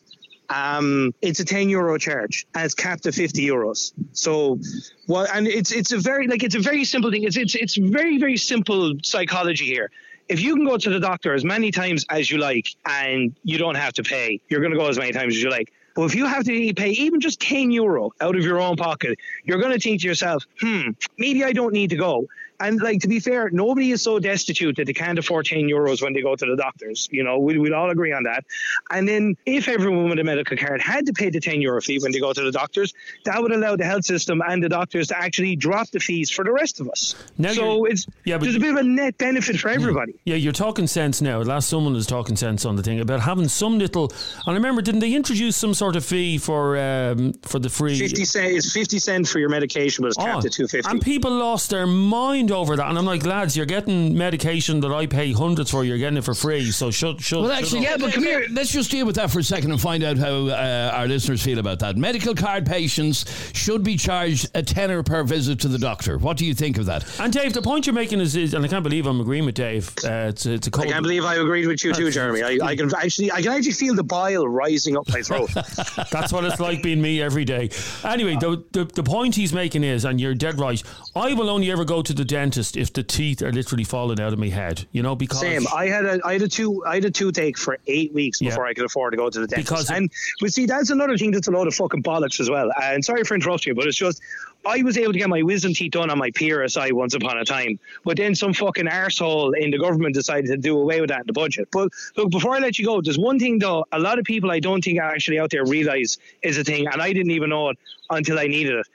um, 0.53 1.13
it's 1.21 1.39
a 1.39 1.45
10 1.45 1.69
euro 1.69 1.97
charge 1.97 2.45
and 2.53 2.65
it's 2.65 2.75
capped 2.75 3.05
at 3.05 3.15
50 3.15 3.45
euros. 3.45 3.93
So, 4.11 4.59
well, 5.07 5.27
and 5.33 5.47
it's 5.47 5.71
it's 5.71 5.91
a 5.91 5.97
very 5.97 6.27
like 6.27 6.43
it's 6.43 6.55
a 6.55 6.59
very 6.59 6.85
simple 6.85 7.11
thing. 7.11 7.23
It's 7.23 7.37
it's 7.37 7.55
it's 7.55 7.75
very 7.75 8.17
very 8.19 8.37
simple 8.37 8.93
psychology 9.03 9.65
here. 9.65 9.89
If 10.29 10.39
you 10.41 10.55
can 10.55 10.65
go 10.65 10.77
to 10.77 10.89
the 10.89 10.99
doctor 10.99 11.33
as 11.33 11.43
many 11.43 11.71
times 11.71 12.05
as 12.09 12.29
you 12.29 12.37
like 12.37 12.67
and 12.85 13.35
you 13.43 13.57
don't 13.57 13.75
have 13.75 13.93
to 13.93 14.03
pay, 14.03 14.39
you're 14.47 14.61
going 14.61 14.71
to 14.71 14.77
go 14.77 14.87
as 14.87 14.97
many 14.97 15.11
times 15.11 15.35
as 15.35 15.41
you 15.41 15.49
like. 15.49 15.73
But 15.95 16.05
if 16.05 16.15
you 16.15 16.25
have 16.25 16.45
to 16.45 16.73
pay 16.73 16.89
even 16.89 17.19
just 17.19 17.39
10 17.41 17.71
euro 17.71 18.11
out 18.19 18.35
of 18.35 18.43
your 18.43 18.59
own 18.59 18.77
pocket, 18.77 19.19
you're 19.43 19.59
going 19.59 19.73
to 19.73 19.79
think 19.79 20.01
to 20.01 20.07
yourself, 20.07 20.43
hmm, 20.59 20.91
maybe 21.17 21.43
I 21.43 21.53
don't 21.53 21.73
need 21.73 21.91
to 21.91 21.97
go. 21.97 22.27
And 22.59 22.81
like 22.81 23.01
to 23.01 23.07
be 23.07 23.19
fair, 23.19 23.49
nobody 23.51 23.91
is 23.91 24.01
so 24.01 24.19
destitute 24.19 24.75
that 24.77 24.85
they 24.85 24.93
can't 24.93 25.17
afford 25.19 25.45
10 25.45 25.59
euros 25.63 26.01
when 26.01 26.13
they 26.13 26.21
go 26.21 26.35
to 26.35 26.45
the 26.45 26.55
doctors. 26.55 27.09
You 27.11 27.23
know, 27.23 27.39
we, 27.39 27.57
we'd 27.57 27.73
all 27.73 27.89
agree 27.89 28.13
on 28.13 28.23
that. 28.23 28.45
And 28.91 29.07
then 29.07 29.35
if 29.45 29.67
everyone 29.67 30.09
with 30.09 30.19
a 30.19 30.23
medical 30.23 30.55
card 30.57 30.81
had 30.81 31.05
to 31.07 31.13
pay 31.13 31.29
the 31.29 31.39
10 31.39 31.61
euro 31.61 31.81
fee 31.81 31.99
when 32.01 32.11
they 32.11 32.19
go 32.19 32.31
to 32.33 32.41
the 32.41 32.51
doctors, 32.51 32.93
that 33.25 33.41
would 33.41 33.51
allow 33.51 33.75
the 33.75 33.85
health 33.85 34.05
system 34.05 34.41
and 34.47 34.63
the 34.63 34.69
doctors 34.69 35.07
to 35.07 35.17
actually 35.17 35.55
drop 35.55 35.89
the 35.91 35.99
fees 35.99 36.29
for 36.29 36.43
the 36.45 36.51
rest 36.51 36.79
of 36.79 36.87
us. 36.89 37.15
Now 37.37 37.53
so 37.53 37.85
it's 37.85 38.05
Yeah, 38.25 38.37
but 38.37 38.43
there's 38.45 38.55
a 38.55 38.59
bit 38.59 38.71
of 38.71 38.77
a 38.77 38.83
net 38.83 39.17
benefit 39.17 39.59
for 39.59 39.69
everybody. 39.69 40.13
Yeah, 40.25 40.35
you're 40.35 40.53
talking 40.53 40.87
sense 40.87 41.21
now. 41.21 41.41
Last 41.41 41.67
someone 41.69 41.93
was 41.93 42.07
talking 42.07 42.35
sense 42.35 42.65
on 42.65 42.75
the 42.75 42.83
thing 42.83 42.99
about 42.99 43.21
having 43.21 43.47
some 43.47 43.77
little. 43.79 44.11
And 44.45 44.49
I 44.49 44.53
remember, 44.53 44.81
didn't 44.81 45.01
they 45.01 45.13
introduce 45.13 45.57
some 45.57 45.73
sort 45.73 45.95
of 45.95 46.05
fee 46.05 46.37
for 46.37 46.77
um, 46.77 47.33
for 47.43 47.59
the 47.59 47.69
free? 47.69 47.97
50 47.99 48.25
cent 48.25 48.47
is 48.51 48.71
50 48.71 48.99
cent 48.99 49.27
for 49.27 49.39
your 49.39 49.49
medication, 49.49 50.01
but 50.03 50.09
it's 50.09 50.17
capped 50.17 50.43
Oh, 50.43 50.47
at 50.47 50.51
250. 50.53 50.89
and 50.91 51.01
people 51.01 51.31
lost 51.31 51.69
their 51.69 51.87
mind 51.87 52.42
over 52.51 52.75
that. 52.75 52.89
And 52.89 52.97
I'm 52.97 53.05
like, 53.05 53.25
lads, 53.25 53.55
you're 53.55 53.65
getting 53.65 54.17
medication 54.17 54.79
that 54.81 54.91
I 54.91 55.05
pay 55.07 55.31
hundreds 55.31 55.71
for. 55.71 55.83
You're 55.83 55.97
getting 55.97 56.17
it 56.17 56.23
for 56.23 56.33
free. 56.33 56.71
So 56.71 56.91
shut, 56.91 57.21
shut. 57.21 57.41
Well, 57.41 57.49
shut 57.49 57.63
actually, 57.63 57.79
up. 57.79 57.99
yeah, 57.99 58.05
but 58.05 58.13
come 58.13 58.23
here. 58.23 58.45
Let's 58.51 58.71
just 58.71 58.91
deal 58.91 59.05
with 59.05 59.15
that 59.15 59.31
for 59.31 59.39
a 59.39 59.43
second 59.43 59.71
and 59.71 59.79
find 59.81 60.03
out 60.03 60.17
how 60.17 60.47
uh, 60.47 60.91
our 60.93 61.07
listeners 61.07 61.41
feel 61.43 61.59
about 61.59 61.79
that. 61.79 61.97
Medical 61.97 62.35
card 62.35 62.65
patients 62.65 63.25
should 63.53 63.83
be 63.83 63.97
charged 63.97 64.49
a 64.55 64.63
tenner 64.63 65.03
per 65.03 65.23
visit 65.23 65.59
to 65.61 65.67
the 65.67 65.77
doctor. 65.77 66.17
What 66.17 66.37
do 66.37 66.45
you 66.45 66.53
think 66.53 66.77
of 66.77 66.85
that? 66.87 67.19
And 67.19 67.31
Dave, 67.31 67.53
the 67.53 67.61
point 67.61 67.85
you're 67.85 67.93
making 67.93 68.19
is, 68.21 68.35
is 68.35 68.53
and 68.53 68.63
I 68.63 68.67
can't 68.67 68.83
believe 68.83 69.05
I'm 69.05 69.19
agreeing 69.21 69.45
with 69.45 69.55
Dave. 69.55 69.89
Uh, 70.03 70.27
it's, 70.29 70.45
it's 70.45 70.67
a 70.67 70.69
I 70.69 70.71
code. 70.71 70.87
can't 70.87 71.03
believe 71.03 71.25
I 71.25 71.35
agreed 71.35 71.67
with 71.67 71.83
you 71.83 71.93
too, 71.93 72.11
Jeremy. 72.11 72.43
I, 72.43 72.65
I 72.65 72.75
can 72.75 72.93
actually, 72.95 73.31
I 73.31 73.41
can 73.41 73.51
actually 73.51 73.71
feel 73.73 73.95
the 73.95 74.03
bile 74.03 74.47
rising 74.47 74.97
up 74.97 75.07
my 75.09 75.21
throat. 75.21 75.49
That's 76.11 76.31
what 76.33 76.45
it's 76.45 76.59
like 76.59 76.81
being 76.83 77.01
me 77.01 77.21
every 77.21 77.45
day. 77.45 77.69
Anyway, 78.03 78.35
the, 78.39 78.63
the 78.71 78.85
the 78.85 79.03
point 79.03 79.35
he's 79.35 79.53
making 79.53 79.83
is, 79.83 80.05
and 80.05 80.19
you're 80.19 80.33
dead 80.35 80.59
right. 80.59 80.81
I 81.15 81.33
will 81.33 81.49
only 81.49 81.71
ever 81.71 81.85
go 81.85 82.01
to 82.01 82.13
the 82.13 82.25
dentist 82.33 82.75
if 82.77 82.91
the 82.91 83.03
teeth 83.03 83.41
are 83.43 83.51
literally 83.51 83.83
falling 83.83 84.19
out 84.19 84.33
of 84.33 84.39
my 84.39 84.47
head. 84.49 84.85
You 84.91 85.03
know, 85.03 85.15
because 85.15 85.39
Same. 85.39 85.65
I 85.73 85.85
had 85.87 86.05
a 86.05 86.19
I 86.25 86.33
had 86.33 86.41
a 86.41 86.47
two 86.47 86.83
I 86.85 86.95
had 86.95 87.05
a 87.05 87.11
toothache 87.11 87.57
for 87.57 87.77
eight 87.87 88.11
weeks 88.13 88.41
Yeah. 88.41 88.49
before 88.49 88.65
I 88.65 88.73
could 88.73 88.85
afford 88.85 89.13
to 89.13 89.17
go 89.17 89.29
to 89.29 89.39
the 89.39 89.47
dentist. 89.47 89.69
Because- 89.69 89.89
and 89.91 90.09
we 90.41 90.49
see, 90.49 90.65
that's 90.65 90.89
another 90.89 91.17
thing 91.17 91.31
that's 91.31 91.47
a 91.47 91.51
load 91.51 91.67
of 91.67 91.75
fucking 91.75 92.01
bollocks 92.03 92.39
as 92.39 92.49
well. 92.49 92.71
And 92.81 93.05
sorry 93.05 93.23
for 93.23 93.35
interrupting 93.35 93.71
you, 93.71 93.75
but 93.75 93.85
it's 93.87 93.97
just 93.97 94.21
I 94.65 94.81
was 94.81 94.97
able 94.97 95.11
to 95.13 95.19
get 95.19 95.29
my 95.29 95.41
wisdom 95.43 95.73
teeth 95.73 95.91
done 95.91 96.09
on 96.09 96.17
my 96.17 96.31
PRSI 96.31 96.91
once 96.93 97.13
upon 97.13 97.37
a 97.37 97.43
time, 97.45 97.77
but 98.05 98.15
then 98.17 98.33
some 98.33 98.53
fucking 98.53 98.85
arsehole 98.87 99.51
in 99.57 99.71
the 99.71 99.77
government 99.77 100.15
decided 100.15 100.47
to 100.47 100.57
do 100.57 100.77
away 100.79 101.01
with 101.01 101.09
that 101.09 101.21
in 101.21 101.27
the 101.27 101.33
budget. 101.33 101.67
But 101.71 101.89
look, 102.17 102.31
before 102.31 102.55
I 102.55 102.59
let 102.59 102.79
you 102.79 102.85
go, 102.85 103.01
there's 103.01 103.19
one 103.19 103.37
thing 103.39 103.59
though, 103.59 103.85
a 103.91 103.99
lot 103.99 104.19
of 104.19 104.25
people 104.25 104.49
I 104.51 104.59
don't 104.59 104.81
think 104.83 104.99
are 104.99 105.11
actually 105.11 105.37
out 105.39 105.49
there 105.51 105.65
realize 105.65 106.17
is 106.41 106.57
a 106.57 106.63
thing, 106.63 106.87
and 106.87 107.01
I 107.01 107.11
didn't 107.13 107.31
even 107.31 107.49
know 107.49 107.69
it 107.69 107.77
until 108.09 108.39
I 108.39 108.47
needed 108.47 108.75
it 108.75 108.87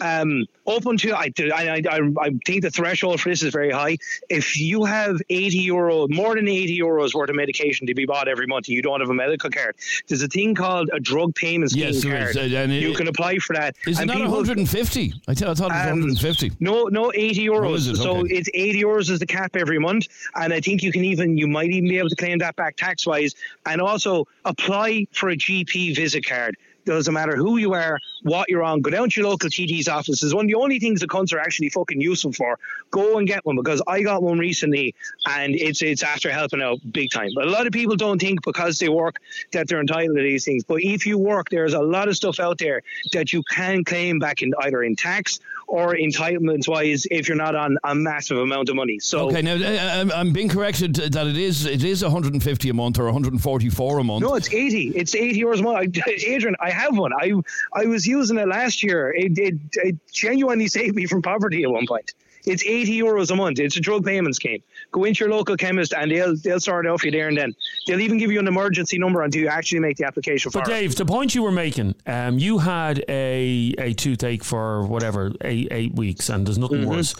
um, 0.00 0.46
open 0.66 0.96
to 0.98 1.12
I, 1.12 1.30
I, 1.54 1.82
I, 1.88 2.00
I 2.20 2.30
think 2.44 2.62
the 2.62 2.70
threshold 2.70 3.20
for 3.20 3.28
this 3.28 3.42
is 3.42 3.52
very 3.52 3.70
high. 3.70 3.96
If 4.28 4.58
you 4.58 4.84
have 4.84 5.20
80 5.30 5.56
euro, 5.58 6.06
more 6.08 6.34
than 6.34 6.48
80 6.48 6.78
euros 6.78 7.14
worth 7.14 7.30
of 7.30 7.36
medication 7.36 7.86
to 7.86 7.94
be 7.94 8.04
bought 8.04 8.28
every 8.28 8.46
month, 8.46 8.66
and 8.68 8.74
you 8.76 8.82
don't 8.82 9.00
have 9.00 9.10
a 9.10 9.14
medical 9.14 9.50
card. 9.50 9.76
There's 10.08 10.22
a 10.22 10.28
thing 10.28 10.54
called 10.54 10.90
a 10.92 11.00
drug 11.00 11.34
payment 11.34 11.70
scheme 11.70 11.84
Yes, 11.84 12.04
card. 12.04 12.36
is, 12.36 12.36
and 12.36 12.72
it- 12.72 12.82
you 12.82 12.94
can 12.94 13.08
apply 13.08 13.38
for 13.38 13.54
that. 13.54 13.76
Is 13.86 14.00
it 14.00 14.06
not 14.06 14.16
people- 14.16 14.32
150? 14.32 15.14
I, 15.28 15.34
th- 15.34 15.48
I 15.50 15.54
thought 15.54 15.70
it 15.70 15.74
was 15.74 15.86
Um, 15.92 16.00
150. 16.00 16.52
No, 16.60 16.84
no, 16.84 17.12
80 17.14 17.46
euros. 17.46 17.88
Oh, 17.88 17.90
it? 17.92 17.96
So 17.96 18.16
Okay. 18.18 18.34
it's 18.34 18.50
80 18.54 18.82
euros 18.82 19.10
is 19.10 19.18
the 19.18 19.26
cap 19.26 19.56
every 19.56 19.78
month. 19.78 20.08
And 20.34 20.52
I 20.52 20.60
think 20.60 20.82
you 20.82 20.92
can 20.92 21.04
even, 21.04 21.38
you 21.38 21.46
might 21.46 21.70
even 21.70 21.88
be 21.88 21.98
able 21.98 22.08
to 22.10 22.16
claim 22.16 22.38
that 22.38 22.56
back 22.56 22.76
tax 22.76 23.06
wise. 23.06 23.34
And 23.64 23.80
also 23.80 24.26
apply 24.44 25.06
for 25.12 25.30
a 25.30 25.36
GP 25.36 25.94
visit 25.96 26.26
card. 26.26 26.56
Doesn't 26.86 27.12
matter 27.12 27.34
who 27.34 27.56
you 27.56 27.74
are, 27.74 27.98
what 28.22 28.48
you're 28.48 28.62
on. 28.62 28.80
Go 28.80 28.90
down 28.90 29.10
to 29.10 29.20
your 29.20 29.28
local 29.28 29.50
TD's 29.50 29.88
office. 29.88 30.22
It's 30.22 30.32
one 30.32 30.44
of 30.44 30.48
the 30.48 30.54
only 30.54 30.78
things 30.78 31.00
the 31.00 31.08
cunts 31.08 31.32
are 31.32 31.40
actually 31.40 31.68
fucking 31.68 32.00
useful 32.00 32.32
for. 32.32 32.60
Go 32.92 33.18
and 33.18 33.26
get 33.26 33.44
one 33.44 33.56
because 33.56 33.82
I 33.88 34.02
got 34.02 34.22
one 34.22 34.38
recently 34.38 34.94
and 35.26 35.56
it's 35.56 35.82
it's 35.82 36.04
after 36.04 36.30
helping 36.30 36.62
out 36.62 36.78
big 36.92 37.10
time. 37.10 37.30
But 37.34 37.48
a 37.48 37.50
lot 37.50 37.66
of 37.66 37.72
people 37.72 37.96
don't 37.96 38.20
think 38.20 38.44
because 38.44 38.78
they 38.78 38.88
work 38.88 39.18
that 39.50 39.66
they're 39.66 39.80
entitled 39.80 40.16
to 40.16 40.22
these 40.22 40.44
things. 40.44 40.62
But 40.62 40.82
if 40.82 41.06
you 41.06 41.18
work, 41.18 41.48
there's 41.50 41.74
a 41.74 41.80
lot 41.80 42.06
of 42.06 42.16
stuff 42.16 42.38
out 42.38 42.58
there 42.58 42.82
that 43.12 43.32
you 43.32 43.42
can 43.50 43.82
claim 43.82 44.20
back 44.20 44.42
in 44.42 44.54
either 44.62 44.84
in 44.84 44.94
tax 44.94 45.40
or 45.66 45.94
entitlements 45.94 46.68
wise 46.68 47.06
if 47.10 47.28
you're 47.28 47.36
not 47.36 47.54
on 47.54 47.76
a 47.84 47.94
massive 47.94 48.38
amount 48.38 48.68
of 48.68 48.76
money. 48.76 48.98
So 48.98 49.28
Okay, 49.28 49.42
now 49.42 49.54
uh, 49.54 50.00
I'm, 50.00 50.12
I'm 50.12 50.32
being 50.32 50.48
corrected 50.48 50.94
that 50.94 51.26
it 51.26 51.36
is 51.36 51.66
it 51.66 51.84
is 51.84 52.02
150 52.02 52.68
a 52.68 52.74
month 52.74 52.98
or 52.98 53.04
144 53.04 53.98
a 53.98 54.04
month. 54.04 54.22
No, 54.22 54.34
it's 54.34 54.52
eighty. 54.52 54.88
It's 54.88 55.14
eighty 55.14 55.40
euros 55.40 55.60
a 55.60 55.62
month. 55.62 55.98
Adrian, 56.08 56.56
I 56.60 56.70
have 56.70 56.96
one. 56.96 57.12
I 57.12 57.32
I 57.72 57.86
was 57.86 58.06
using 58.06 58.38
it 58.38 58.48
last 58.48 58.82
year. 58.82 59.12
It, 59.12 59.38
it, 59.38 59.54
it 59.72 59.96
genuinely 60.12 60.68
saved 60.68 60.94
me 60.94 61.06
from 61.06 61.22
poverty 61.22 61.64
at 61.64 61.70
one 61.70 61.86
point. 61.86 62.14
It's 62.44 62.64
eighty 62.64 63.00
euros 63.00 63.30
a 63.30 63.36
month. 63.36 63.58
It's 63.58 63.76
a 63.76 63.80
drug 63.80 64.04
payment 64.04 64.36
scheme. 64.36 64.62
Go 64.96 65.04
into 65.04 65.24
your 65.26 65.30
local 65.34 65.58
chemist 65.58 65.92
and 65.92 66.10
they'll 66.10 66.34
they'll 66.36 66.58
sort 66.58 66.86
it 66.86 66.88
out 66.88 67.00
for 67.00 67.08
you 67.08 67.12
there 67.12 67.28
and 67.28 67.36
then. 67.36 67.54
They'll 67.86 68.00
even 68.00 68.16
give 68.16 68.32
you 68.32 68.40
an 68.40 68.48
emergency 68.48 68.98
number 68.98 69.20
until 69.22 69.42
you 69.42 69.48
actually 69.48 69.80
make 69.80 69.98
the 69.98 70.06
application 70.06 70.50
for 70.50 70.60
But 70.60 70.68
it. 70.68 70.72
Dave, 70.72 70.96
the 70.96 71.04
point 71.04 71.34
you 71.34 71.42
were 71.42 71.52
making, 71.52 71.94
um, 72.06 72.38
you 72.38 72.56
had 72.56 73.04
a 73.06 73.74
a 73.76 73.92
toothache 73.92 74.42
for 74.42 74.86
whatever 74.86 75.32
eight 75.42 75.68
eight 75.70 75.94
weeks, 75.94 76.30
and 76.30 76.46
there's 76.46 76.56
nothing 76.56 76.78
Mm-hmm. 76.80 76.90
worse. 76.90 77.14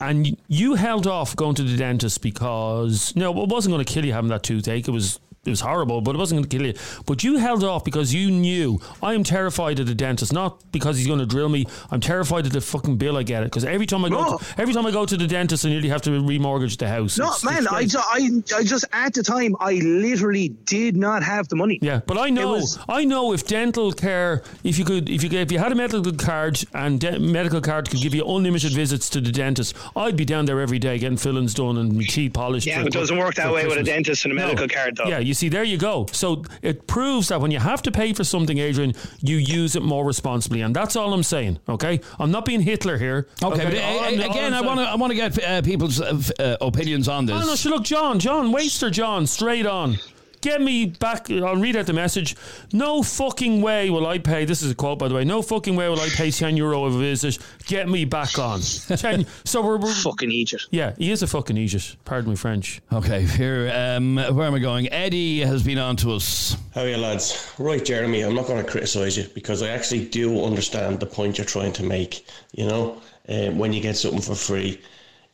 And 0.00 0.36
you 0.48 0.74
held 0.74 1.06
off 1.06 1.36
going 1.36 1.54
to 1.56 1.62
the 1.62 1.76
dentist 1.76 2.20
because 2.20 3.14
no, 3.14 3.30
it 3.42 3.48
wasn't 3.48 3.74
going 3.74 3.84
to 3.84 3.92
kill 3.92 4.04
you 4.04 4.12
having 4.12 4.30
that 4.30 4.42
toothache. 4.42 4.88
It 4.88 4.90
was 4.90 5.20
it 5.46 5.48
was 5.50 5.60
horrible, 5.60 6.02
but 6.02 6.14
it 6.14 6.18
wasn't 6.18 6.36
going 6.38 6.48
to 6.50 6.54
kill 6.58 6.66
you. 6.66 6.74
But 7.06 7.24
you 7.24 7.38
held 7.38 7.64
off 7.64 7.82
because 7.82 8.12
you 8.12 8.30
knew 8.30 8.78
I 9.02 9.14
am 9.14 9.24
terrified 9.24 9.80
of 9.80 9.86
the 9.86 9.94
dentist, 9.94 10.34
not 10.34 10.62
because 10.70 10.98
he's 10.98 11.06
going 11.06 11.18
to 11.20 11.24
drill 11.24 11.48
me. 11.48 11.64
I'm 11.90 12.00
terrified 12.00 12.44
of 12.44 12.52
the 12.52 12.60
fucking 12.60 12.98
bill 12.98 13.16
I 13.16 13.22
get 13.22 13.42
it 13.42 13.46
because 13.46 13.64
every 13.64 13.86
time 13.86 14.04
I 14.04 14.10
go 14.10 14.22
No. 14.22 14.36
to, 14.38 14.44
every 14.60 14.74
time 14.74 14.84
I 14.84 14.90
go 14.90 15.06
to 15.06 15.16
the 15.16 15.26
dentist, 15.26 15.64
I 15.64 15.70
nearly 15.70 15.88
have 15.88 16.02
to 16.02 16.10
remortgage 16.10 16.76
the 16.76 16.88
house. 16.88 17.16
No, 17.16 17.24
It's- 17.28 17.42
man, 17.42 17.66
it's 17.82 17.96
I, 17.96 18.00
I, 18.02 18.30
I 18.58 18.64
just, 18.64 18.84
at 18.92 19.14
the 19.14 19.22
time, 19.22 19.56
I 19.60 19.74
literally 19.76 20.50
did 20.66 20.94
not 20.98 21.22
have 21.22 21.48
the 21.48 21.56
money. 21.56 21.78
Yeah, 21.80 22.00
but 22.06 22.18
I 22.18 22.28
know, 22.28 22.50
was- 22.52 22.78
I 22.86 23.04
know 23.06 23.32
if 23.32 23.46
dental 23.46 23.92
care, 23.92 24.42
if 24.62 24.78
you 24.78 24.84
could, 24.84 25.08
if 25.08 25.24
you 25.24 25.30
if 25.38 25.50
you 25.50 25.58
had 25.58 25.72
a 25.72 25.74
medical 25.74 26.12
card 26.12 26.62
and 26.74 27.00
de- 27.00 27.18
medical 27.18 27.62
card 27.62 27.88
could 27.88 28.00
give 28.00 28.14
you 28.14 28.26
unlimited 28.26 28.72
visits 28.72 29.08
to 29.10 29.22
the 29.22 29.32
dentist, 29.32 29.74
I'd 29.96 30.16
be 30.16 30.26
down 30.26 30.44
there 30.44 30.60
every 30.60 30.78
day 30.78 30.98
getting 30.98 31.16
fillings 31.16 31.54
done 31.54 31.78
and 31.78 31.96
my 31.96 32.04
teeth 32.04 32.34
polished. 32.34 32.66
Yeah, 32.66 32.78
for- 32.78 32.84
but 32.84 32.94
it 32.94 32.98
doesn't 32.98 33.16
work 33.16 33.36
that 33.36 33.50
way 33.50 33.66
with 33.66 33.78
a 33.78 33.82
dentist 33.82 34.26
and 34.26 34.32
a 34.32 34.34
medical 34.36 34.68
card, 34.68 34.96
though. 34.96 35.06
Yeah, 35.06 35.18
you 35.30 35.34
see, 35.34 35.48
there 35.48 35.64
you 35.64 35.78
go. 35.78 36.06
So 36.12 36.44
it 36.60 36.86
proves 36.86 37.28
that 37.28 37.40
when 37.40 37.50
you 37.50 37.58
have 37.60 37.80
to 37.82 37.90
pay 37.90 38.12
for 38.12 38.24
something, 38.24 38.58
Adrian, 38.58 38.94
you 39.20 39.36
use 39.36 39.76
it 39.76 39.82
more 39.82 40.04
responsibly, 40.04 40.60
and 40.62 40.74
that's 40.74 40.96
all 40.96 41.14
I'm 41.14 41.22
saying. 41.22 41.58
Okay, 41.68 42.00
I'm 42.18 42.30
not 42.30 42.44
being 42.44 42.60
Hitler 42.60 42.98
here. 42.98 43.28
Okay, 43.42 43.64
but 43.64 43.74
All 43.78 43.98
uh, 43.98 44.02
I'm- 44.02 44.14
again, 44.20 44.52
I'm 44.54 44.64
I 44.64 44.66
want 44.66 44.80
to 44.80 44.84
I 44.86 44.94
want 44.96 45.10
to 45.12 45.16
get 45.16 45.42
uh, 45.42 45.62
people's 45.62 46.00
uh, 46.00 46.20
uh, 46.38 46.56
opinions 46.60 47.08
on 47.08 47.26
this. 47.26 47.36
Oh 47.42 47.68
no, 47.70 47.76
look, 47.76 47.84
John, 47.84 48.18
John, 48.18 48.50
Waster 48.52 48.90
John, 48.90 49.26
straight 49.26 49.66
on. 49.66 49.96
Get 50.40 50.62
me 50.62 50.86
back. 50.86 51.30
I'll 51.30 51.56
read 51.56 51.76
out 51.76 51.86
the 51.86 51.92
message. 51.92 52.34
No 52.72 53.02
fucking 53.02 53.60
way 53.60 53.90
will 53.90 54.06
I 54.06 54.18
pay. 54.18 54.46
This 54.46 54.62
is 54.62 54.70
a 54.70 54.74
quote, 54.74 54.98
by 54.98 55.08
the 55.08 55.14
way. 55.14 55.24
No 55.24 55.42
fucking 55.42 55.76
way 55.76 55.88
will 55.88 56.00
I 56.00 56.08
pay 56.08 56.30
10 56.30 56.56
euro 56.56 56.84
of 56.84 56.94
a 56.94 56.98
visit. 56.98 57.38
Get 57.66 57.88
me 57.88 58.06
back 58.06 58.38
on. 58.38 58.60
10, 58.88 59.26
so 59.44 59.60
we're, 59.60 59.76
we're. 59.76 59.92
Fucking 59.92 60.30
Egypt. 60.30 60.68
Yeah, 60.70 60.94
he 60.96 61.10
is 61.10 61.22
a 61.22 61.26
fucking 61.26 61.58
Egypt. 61.58 61.96
Pardon 62.06 62.30
me, 62.30 62.36
French. 62.36 62.80
Okay, 62.90 63.22
here, 63.22 63.70
um, 63.74 64.16
where 64.16 64.46
am 64.46 64.54
I 64.54 64.60
going? 64.60 64.90
Eddie 64.90 65.40
has 65.40 65.62
been 65.62 65.78
on 65.78 65.96
to 65.96 66.12
us. 66.12 66.56
How 66.74 66.82
are 66.82 66.88
you, 66.88 66.96
lads? 66.96 67.52
Right, 67.58 67.84
Jeremy, 67.84 68.22
I'm 68.22 68.34
not 68.34 68.46
going 68.46 68.64
to 68.64 68.70
criticise 68.70 69.18
you 69.18 69.24
because 69.34 69.62
I 69.62 69.68
actually 69.68 70.06
do 70.06 70.42
understand 70.42 71.00
the 71.00 71.06
point 71.06 71.36
you're 71.36 71.44
trying 71.44 71.72
to 71.74 71.82
make. 71.82 72.24
You 72.52 72.66
know, 72.66 73.02
uh, 73.28 73.50
when 73.50 73.74
you 73.74 73.80
get 73.82 73.96
something 73.96 74.22
for 74.22 74.34
free, 74.34 74.80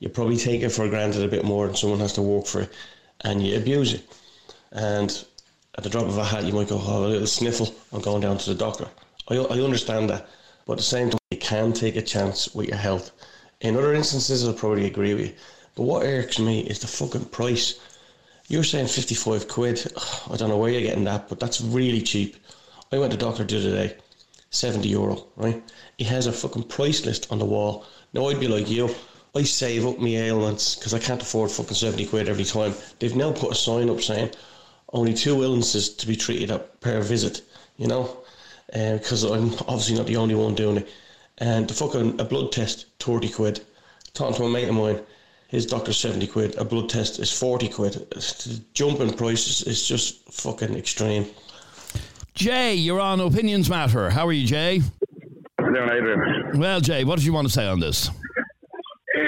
you 0.01 0.09
probably 0.09 0.37
take 0.37 0.63
it 0.63 0.71
for 0.71 0.89
granted 0.89 1.23
a 1.23 1.29
bit 1.29 1.45
more 1.45 1.67
and 1.67 1.79
someone 1.79 2.01
has 2.01 2.13
to 2.15 2.23
work 2.23 2.47
for 2.47 2.63
it 2.63 2.73
and 3.23 3.47
you 3.47 3.57
abuse 3.57 3.95
it. 3.95 4.03
And 4.73 5.25
at 5.77 5.85
the 5.85 5.91
drop 5.91 6.07
of 6.07 6.19
a 6.19 6.25
hat, 6.25 6.45
you 6.45 6.53
might 6.53 6.69
go, 6.69 6.81
oh, 6.83 7.07
a 7.07 7.09
little 7.09 7.27
sniffle, 7.27 7.75
I'm 7.93 8.01
going 8.01 8.23
down 8.23 8.39
to 8.39 8.51
the 8.51 8.59
doctor. 8.59 8.89
I, 9.29 9.37
I 9.37 9.61
understand 9.61 10.11
that. 10.11 10.29
But 10.67 10.75
at 10.75 10.79
the 10.79 10.85
same 10.85 11.11
time, 11.11 11.19
you 11.31 11.39
can 11.39 11.73
take 11.73 11.97
a 11.97 12.03
chance 12.03 12.55
with 12.55 12.69
your 12.69 12.77
health. 12.77 13.13
In 13.61 13.77
other 13.77 13.95
instances, 13.95 14.47
I'll 14.47 14.55
probably 14.55 14.87
agree 14.87 15.15
with 15.15 15.27
you. 15.27 15.35
But 15.75 15.85
what 15.85 16.07
irks 16.07 16.39
me 16.39 16.61
is 16.61 16.81
the 16.81 16.87
fucking 16.87 17.27
price. 17.27 17.79
You're 18.49 18.65
saying 18.65 18.89
55 18.89 19.49
quid. 19.49 19.93
I 20.31 20.37
don't 20.37 20.49
know 20.49 20.57
where 20.57 20.71
you're 20.71 20.81
getting 20.81 21.05
that, 21.05 21.29
but 21.29 21.39
that's 21.39 21.61
really 21.61 22.03
cheap. 22.03 22.37
I 22.93 22.99
went 22.99 23.13
to 23.13 23.17
the 23.17 23.25
doctor 23.25 23.45
the 23.45 23.59
other 23.59 23.71
day, 23.71 23.97
70 24.51 24.89
euro, 24.89 25.27
right? 25.37 25.63
He 25.99 26.05
has 26.05 26.27
a 26.27 26.33
fucking 26.33 26.65
price 26.65 27.05
list 27.05 27.31
on 27.31 27.39
the 27.39 27.45
wall. 27.45 27.85
Now, 28.13 28.29
I'd 28.29 28.41
be 28.41 28.49
like 28.49 28.71
you. 28.71 28.95
I 29.35 29.43
save 29.43 29.87
up 29.87 29.99
my 29.99 30.09
ailments 30.09 30.77
because 30.77 30.95
I 30.95 30.99
can't 30.99 31.21
afford 31.21 31.51
fucking 31.51 31.75
70 31.75 32.07
quid 32.07 32.29
every 32.29 32.45
time. 32.45 32.75
They've 32.99 33.15
now 33.15 33.33
put 33.33 33.53
a 33.53 33.55
sign 33.55 33.91
up 33.91 34.01
saying 34.01 34.31
only 34.97 35.13
two 35.15 35.43
illnesses 35.43 35.91
to 35.95 36.07
be 36.07 36.17
treated 36.17 36.51
at 36.51 36.81
per 36.81 37.01
visit, 37.03 37.43
you 37.77 37.87
know? 37.87 38.17
Uh, 38.75 38.95
because 38.95 39.23
I'm 39.23 39.53
obviously 39.69 39.97
not 39.97 40.07
the 40.07 40.17
only 40.17 40.35
one 40.35 40.55
doing 40.55 40.79
it. 40.79 40.89
And 41.39 41.69
the 41.69 41.75
fucking 41.75 42.19
a 42.21 42.25
blood 42.25 42.51
test, 42.51 42.87
30 42.99 43.29
quid. 43.29 43.61
Talking 44.15 44.37
to 44.37 44.45
a 44.45 44.51
mate 44.51 44.69
of 44.69 44.75
mine, 44.75 45.01
his 45.49 45.67
doctor's 45.67 45.99
70 45.99 46.27
quid, 46.29 46.57
a 46.57 46.65
blood 46.65 46.89
test 46.89 47.19
is 47.21 47.31
40 47.31 47.69
quid. 47.69 47.97
It's- 48.13 48.45
The 48.45 48.61
jump 48.73 49.01
in 49.01 49.13
prices 49.13 49.63
is 49.63 49.87
just 49.87 50.25
fucking 50.33 50.75
extreme. 50.75 51.27
Jay, 52.35 52.75
you're 52.75 53.01
on 53.01 53.21
Opinions 53.21 53.69
Matter. 53.71 54.11
How 54.11 54.27
are 54.27 54.33
you, 54.33 54.47
Jay? 54.47 54.81
Doing 55.59 55.91
Adrian. 55.91 56.59
Well, 56.59 56.81
Jay, 56.81 57.05
what 57.05 57.17
did 57.17 57.25
you 57.27 57.33
want 57.35 57.47
to 57.47 57.53
say 57.53 57.67
on 57.67 57.81
this? 57.81 58.11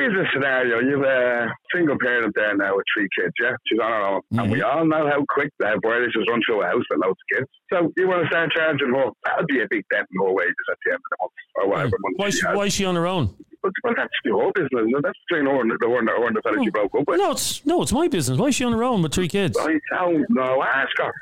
Here's 0.08 0.26
a 0.26 0.30
scenario. 0.32 0.80
You've 0.80 1.04
a 1.04 1.48
single 1.74 1.96
parent 2.00 2.32
there 2.34 2.56
now 2.56 2.76
with 2.76 2.84
three 2.96 3.08
kids, 3.18 3.32
yeah? 3.42 3.52
She's 3.66 3.78
on 3.78 3.90
her 3.90 4.02
own. 4.02 4.20
And 4.32 4.50
we 4.50 4.60
mm-hmm. 4.60 4.78
all 4.78 4.86
know 4.86 5.06
how 5.06 5.22
quick 5.28 5.52
the 5.58 5.78
viruses 5.82 6.24
run 6.30 6.40
through 6.46 6.62
a 6.62 6.66
house 6.66 6.82
with 6.90 7.00
loads 7.04 7.18
of 7.20 7.36
kids. 7.36 7.48
So 7.70 7.92
you 7.96 8.08
want 8.08 8.22
to 8.22 8.28
start 8.28 8.50
charging 8.56 8.88
her, 8.88 9.10
that'll 9.24 9.46
be 9.46 9.60
a 9.60 9.68
big 9.68 9.84
dent 9.90 10.06
in 10.10 10.24
her 10.24 10.32
wages 10.32 10.54
at 10.70 10.78
the 10.84 10.92
end 10.92 10.96
of 10.96 11.10
the 11.10 11.16
month 11.20 11.32
or 11.56 11.68
whatever 11.68 11.96
month 12.00 12.16
Why, 12.16 12.30
she 12.30 12.38
is- 12.38 12.56
why 12.56 12.64
is 12.64 12.72
she 12.72 12.84
on 12.86 12.94
her 12.94 13.06
own? 13.06 13.34
But, 13.60 13.72
well, 13.82 13.94
that's 13.96 14.10
whole 14.24 14.52
business. 14.54 14.86
That's 15.02 15.18
between 15.28 15.46
her 15.46 15.60
and 15.60 15.70
the, 15.70 15.76
her 15.82 15.98
and 15.98 16.06
the, 16.06 16.12
her 16.12 16.26
and 16.28 16.36
the 16.36 16.42
fella 16.42 16.62
she 16.62 16.68
oh. 16.68 16.70
broke 16.70 16.94
up 16.94 17.08
with. 17.08 17.18
No, 17.18 17.32
it's 17.32 17.66
no, 17.66 17.82
it's 17.82 17.92
my 17.92 18.06
business. 18.06 18.38
Why 18.38 18.46
is 18.46 18.54
she 18.54 18.64
on 18.64 18.72
her 18.72 18.84
own 18.84 19.02
with 19.02 19.12
three 19.12 19.26
kids? 19.26 19.58
I 19.58 19.80
don't 19.90 20.24
know. 20.30 20.62
Ask 20.62 20.96
her. 20.98 21.12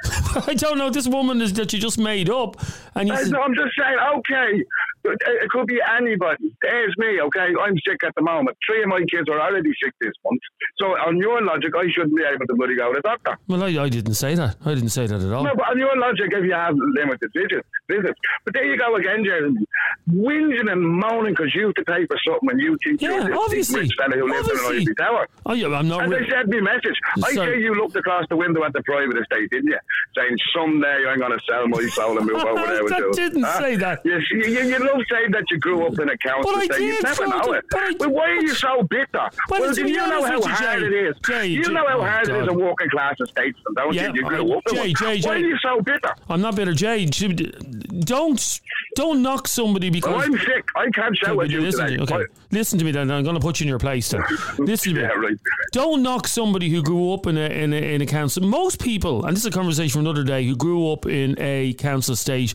I 0.46 0.53
don't 0.53 0.77
know. 0.77 0.90
This 0.90 1.09
woman 1.09 1.40
is 1.40 1.55
that 1.55 1.72
you 1.72 1.79
just 1.79 1.99
made 1.99 2.29
up, 2.29 2.61
and 2.94 3.09
you. 3.09 3.14
I, 3.14 3.22
said- 3.22 3.33
no, 3.33 3.40
I'm 3.40 3.55
just 3.55 3.72
saying, 3.79 3.96
okay, 4.18 4.62
it 5.12 5.50
could 5.50 5.66
be 5.66 5.78
anybody. 5.98 6.52
There's 6.62 6.94
me, 6.98 7.20
okay? 7.20 7.48
I'm 7.60 7.76
sick 7.86 8.02
at 8.04 8.14
the 8.16 8.22
moment. 8.22 8.56
Three 8.66 8.82
of 8.82 8.88
my 8.88 9.00
kids 9.10 9.28
are 9.28 9.40
already 9.40 9.70
sick 9.82 9.92
this 10.00 10.12
month. 10.24 10.40
So, 10.80 10.86
on 11.06 11.18
your 11.18 11.42
logic, 11.42 11.72
I 11.76 11.86
shouldn't 11.92 12.16
be 12.16 12.22
able 12.22 12.46
to 12.46 12.54
bloody 12.54 12.76
go 12.76 12.92
to 12.92 12.96
the 12.96 13.02
doctor. 13.02 13.38
Well, 13.48 13.62
I, 13.62 13.68
I 13.84 13.88
didn't 13.88 14.14
say 14.14 14.34
that. 14.34 14.56
I 14.64 14.74
didn't 14.74 14.90
say 14.90 15.06
that 15.06 15.20
at 15.22 15.32
all. 15.32 15.44
No, 15.44 15.54
but 15.54 15.68
on 15.70 15.78
your 15.78 15.96
logic, 15.96 16.28
if 16.32 16.44
you 16.44 16.52
have 16.52 16.74
limited 16.76 17.30
visits, 17.34 17.66
visits. 17.88 18.18
But 18.44 18.54
there 18.54 18.64
you 18.64 18.76
go 18.78 18.96
again, 18.96 19.24
Jeremy. 19.24 19.64
Whinging 20.10 20.70
and 20.70 20.82
moaning 20.82 21.32
because 21.34 21.54
you 21.54 21.66
have 21.66 21.74
to 21.74 21.84
pay 21.84 22.06
for 22.06 22.16
something 22.26 22.46
when 22.46 22.58
you 22.58 22.76
think 22.84 23.00
Yeah, 23.02 23.26
you're 23.26 23.38
obviously. 23.38 23.80
rich 23.80 23.92
fella 23.98 24.14
who 24.16 24.28
lives 24.28 24.48
in 24.48 24.56
an 24.58 24.64
Obviously. 24.64 24.82
ivory 24.82 24.94
tower. 24.94 25.28
Oh, 25.46 25.52
yeah, 25.54 25.66
I'm 25.76 25.88
not. 25.88 26.04
As 26.04 26.10
re- 26.10 26.26
I 26.26 26.30
said 26.30 26.54
in 26.54 26.64
my 26.64 26.74
message, 26.74 26.98
I 27.24 27.32
say 27.32 27.58
you 27.60 27.74
looked 27.74 27.96
across 27.96 28.24
the 28.30 28.36
window 28.36 28.64
at 28.64 28.72
the 28.72 28.82
private 28.84 29.18
estate, 29.18 29.50
didn't 29.50 29.70
you? 29.70 29.78
Saying 30.16 30.36
someday 30.54 31.04
I'm 31.08 31.18
going 31.18 31.32
to 31.32 31.40
sell 31.48 31.66
my 31.68 31.82
soul 31.88 32.18
and 32.18 32.26
move 32.26 32.36
over 32.44 32.66
there 32.72 32.84
with 32.84 32.92
I 32.92 32.98
you. 32.98 33.12
didn't 33.14 33.42
Huh? 33.42 33.60
say 33.60 33.76
that. 33.76 34.00
Yes, 34.04 34.22
you, 34.30 34.38
you, 34.44 34.62
you 34.68 34.78
love 34.96 35.06
saying 35.11 35.30
that 35.32 35.44
you 35.50 35.59
grew 35.59 35.87
up 35.87 35.98
in 35.98 36.09
a 36.09 36.16
council 36.18 36.52
But 36.52 36.59
I 36.59 36.62
estate. 36.62 36.80
You 36.82 37.00
never 37.02 37.26
know 37.26 37.52
it. 37.52 37.64
but 37.70 38.02
I 38.02 38.06
why 38.06 38.22
are 38.30 38.35
you 38.40 38.54
so 38.54 38.82
bitter? 38.85 39.28
But 39.49 39.61
well, 39.61 39.78
you 39.78 39.97
know 39.97 40.24
how 40.24 40.42
hard 40.42 40.80
Jay, 40.80 40.86
it 40.86 40.92
is? 40.92 41.16
Jay, 41.26 41.47
you 41.47 41.64
Jay- 41.64 41.72
know 41.72 41.86
how 41.86 41.99
oh, 41.99 42.05
hard 42.05 42.28
it 42.28 42.36
is 42.36 42.42
a 42.42 42.47
God. 42.47 42.57
working 42.57 42.90
class 42.90 43.16
statesman, 43.24 43.74
don't 43.74 43.94
Yeah, 43.94 44.09
you? 44.09 44.14
You 44.20 44.26
I- 44.26 44.28
grew 44.28 44.53
up 44.57 44.62
in 44.68 44.74
Jay, 44.74 44.80
one. 44.80 44.88
Jay, 44.94 45.20
Why 45.28 45.34
are 45.34 45.38
Jay. 45.38 45.47
you 45.47 45.59
so 45.62 45.80
bitter? 45.80 46.14
I'm 46.28 46.40
not 46.40 46.57
bitter, 46.57 46.72
Jay. 46.74 47.07
Don't 47.07 48.61
don't 48.94 49.22
knock 49.22 49.49
somebody 49.49 49.90
because. 49.90 50.12
Well, 50.14 50.22
I'm 50.24 50.38
sick. 50.38 50.64
I 50.74 50.88
can't 50.90 51.16
shout 51.16 51.36
Okay, 51.36 51.44
at 51.44 51.51
you 51.51 51.61
listen, 51.61 51.84
today. 51.86 51.97
to 51.97 52.07
me, 52.07 52.16
okay. 52.20 52.32
listen 52.51 52.78
to 52.78 52.84
me 52.84 52.92
then. 52.92 53.11
I'm 53.11 53.22
going 53.24 53.34
to 53.34 53.40
put 53.40 53.61
you 53.61 53.64
in 53.64 53.68
your 53.68 53.78
place 53.78 54.09
then. 54.11 54.22
Listen 54.59 54.94
to 54.94 55.01
me. 55.01 55.07
Yeah, 55.07 55.09
right. 55.09 55.36
Don't 55.72 56.03
knock 56.03 56.26
somebody 56.26 56.68
who 56.70 56.82
grew 56.82 57.12
up 57.12 57.26
in 57.26 57.36
a, 57.36 57.42
in 57.49 57.72
a 57.72 57.94
in 57.94 58.01
a 58.03 58.07
council. 58.07 58.42
Most 58.44 58.80
people, 58.82 59.24
and 59.26 59.36
this 59.36 59.42
is 59.44 59.47
a 59.47 59.51
conversation 59.51 59.92
for 59.92 59.99
another 60.01 60.24
day, 60.24 60.44
who 60.47 60.57
grew 60.57 60.90
up 60.90 61.07
in 61.07 61.36
a 61.38 61.74
council 61.74 62.14
estate. 62.14 62.55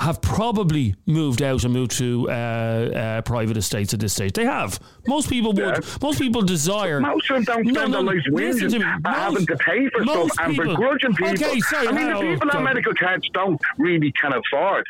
Have 0.00 0.22
probably 0.22 0.94
moved 1.04 1.42
out 1.42 1.62
and 1.64 1.74
moved 1.74 1.92
to 1.98 2.26
uh, 2.30 2.32
uh, 2.32 3.20
private 3.22 3.58
estates 3.58 3.92
at 3.92 4.00
this 4.00 4.14
stage. 4.14 4.32
They 4.32 4.46
have. 4.46 4.80
Most 5.06 5.28
people 5.28 5.52
would. 5.52 5.84
Most 6.00 6.18
people 6.18 6.40
desire. 6.40 7.00
Most 7.00 7.30
of 7.30 7.44
them 7.44 7.44
don't 7.44 7.74
spend 7.74 7.92
no, 7.92 8.02
their 8.02 8.14
lives 8.14 8.26
whinging 8.30 8.74
and 8.82 9.02
Most- 9.04 9.14
having 9.14 9.46
to 9.46 9.56
pay 9.58 9.90
for 9.90 10.02
stuff 10.04 10.30
and 10.40 10.52
people- 10.54 10.74
begrudging 10.74 11.14
people. 11.14 11.32
Okay, 11.34 11.60
sorry, 11.60 11.88
I 11.88 11.92
mean, 11.92 12.08
the 12.08 12.18
people 12.34 12.50
on 12.50 12.64
medical 12.64 12.94
cards 12.94 13.28
don't 13.34 13.60
really 13.76 14.10
can 14.12 14.32
afford 14.32 14.86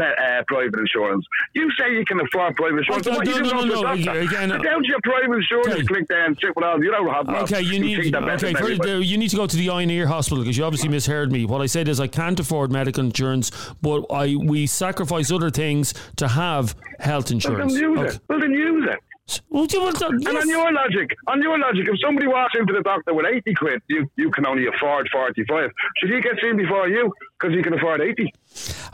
uh, 0.00 0.42
private 0.48 0.78
insurance. 0.78 1.26
You 1.54 1.70
say 1.78 1.92
you 1.92 2.04
can 2.04 2.20
afford 2.20 2.56
private 2.56 2.78
insurance. 2.78 3.06
Okay, 3.06 3.16
no, 3.16 3.22
you 3.22 3.42
no, 3.42 3.50
don't 3.50 3.68
no, 3.68 3.82
no, 3.82 3.92
again, 4.20 4.50
Sit 4.50 4.62
down 4.62 4.82
to 4.82 4.88
your 4.88 5.00
private 5.02 5.34
insurance, 5.34 5.66
Okay. 5.68 5.84
click 5.84 6.08
there 6.08 6.24
and 6.24 6.36
sit 6.40 6.54
with 6.56 6.64
all. 6.64 6.82
You 6.82 6.90
don't 6.90 7.08
have 7.08 7.26
that. 7.26 7.42
Okay, 7.42 7.60
you 7.60 7.78
need 7.78 8.02
think 8.02 8.14
okay. 8.16 8.54
First, 8.54 8.80
uh, 8.82 8.96
you 8.98 9.18
need 9.18 9.28
to 9.30 9.36
go 9.36 9.46
to 9.46 9.56
the 9.56 9.70
eye 9.70 9.82
and 9.82 9.90
ear 9.90 10.06
hospital 10.06 10.42
because 10.42 10.56
you 10.56 10.64
obviously 10.64 10.88
misheard 10.88 11.30
me. 11.30 11.44
What 11.44 11.60
I 11.60 11.66
said 11.66 11.88
is 11.88 12.00
I 12.00 12.06
can't 12.06 12.38
afford 12.40 12.72
medical 12.72 13.04
insurance, 13.04 13.50
but 13.82 14.04
I 14.10 14.36
we 14.36 14.66
sacrifice 14.66 15.30
other 15.30 15.50
things 15.50 15.94
to 16.16 16.28
have 16.28 16.74
health 16.98 17.30
Well, 17.30 17.38
then 17.40 17.62
insurance. 17.68 17.72
use 17.74 17.98
Okay. 17.98 18.08
it. 18.14 18.20
Well, 18.28 18.40
then 18.40 18.50
use 18.52 18.88
it. 18.90 18.98
Well, 19.48 19.66
you- 19.70 19.80
well, 19.80 19.88
And 20.10 20.22
yes. 20.22 20.42
on 20.42 20.48
your 20.48 20.72
logic, 20.72 21.10
on 21.28 21.42
your 21.42 21.58
logic, 21.58 21.86
if 21.88 21.98
somebody 22.04 22.26
walks 22.26 22.54
into 22.58 22.72
the 22.72 22.82
doctor 22.82 23.14
with 23.14 23.26
80 23.26 23.54
quid, 23.54 23.80
you, 23.88 24.10
you 24.16 24.30
can 24.30 24.46
only 24.46 24.66
afford 24.66 25.08
45. 25.12 25.70
Should 25.98 26.10
he 26.10 26.20
get 26.20 26.32
seen 26.42 26.56
before 26.56 26.88
you 26.88 27.12
because 27.40 27.56
he 27.56 27.62
can 27.62 27.74
afford 27.74 28.00
80? 28.00 28.32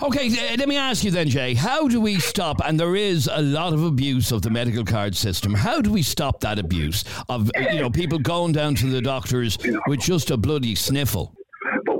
Okay, 0.02 0.28
uh, 0.28 0.56
let 0.58 0.68
me 0.68 0.76
ask 0.76 1.02
you 1.04 1.10
then, 1.10 1.28
Jay. 1.28 1.54
How 1.54 1.88
do 1.88 2.00
we 2.00 2.18
stop? 2.20 2.60
And 2.64 2.78
there 2.78 2.94
is 2.96 3.28
a 3.32 3.42
lot 3.42 3.72
of 3.72 3.82
abuse 3.82 4.30
of 4.32 4.42
the 4.42 4.50
medical 4.50 4.84
card 4.84 5.16
system. 5.16 5.54
How 5.54 5.80
do 5.80 5.90
we 5.90 6.02
stop 6.02 6.40
that 6.40 6.58
abuse 6.58 7.04
of 7.28 7.50
you 7.56 7.80
know 7.80 7.90
people 7.90 8.18
going 8.18 8.52
down 8.52 8.74
to 8.76 8.86
the 8.86 9.00
doctors 9.00 9.58
with 9.86 10.00
just 10.00 10.30
a 10.30 10.36
bloody 10.36 10.74
sniffle? 10.74 11.34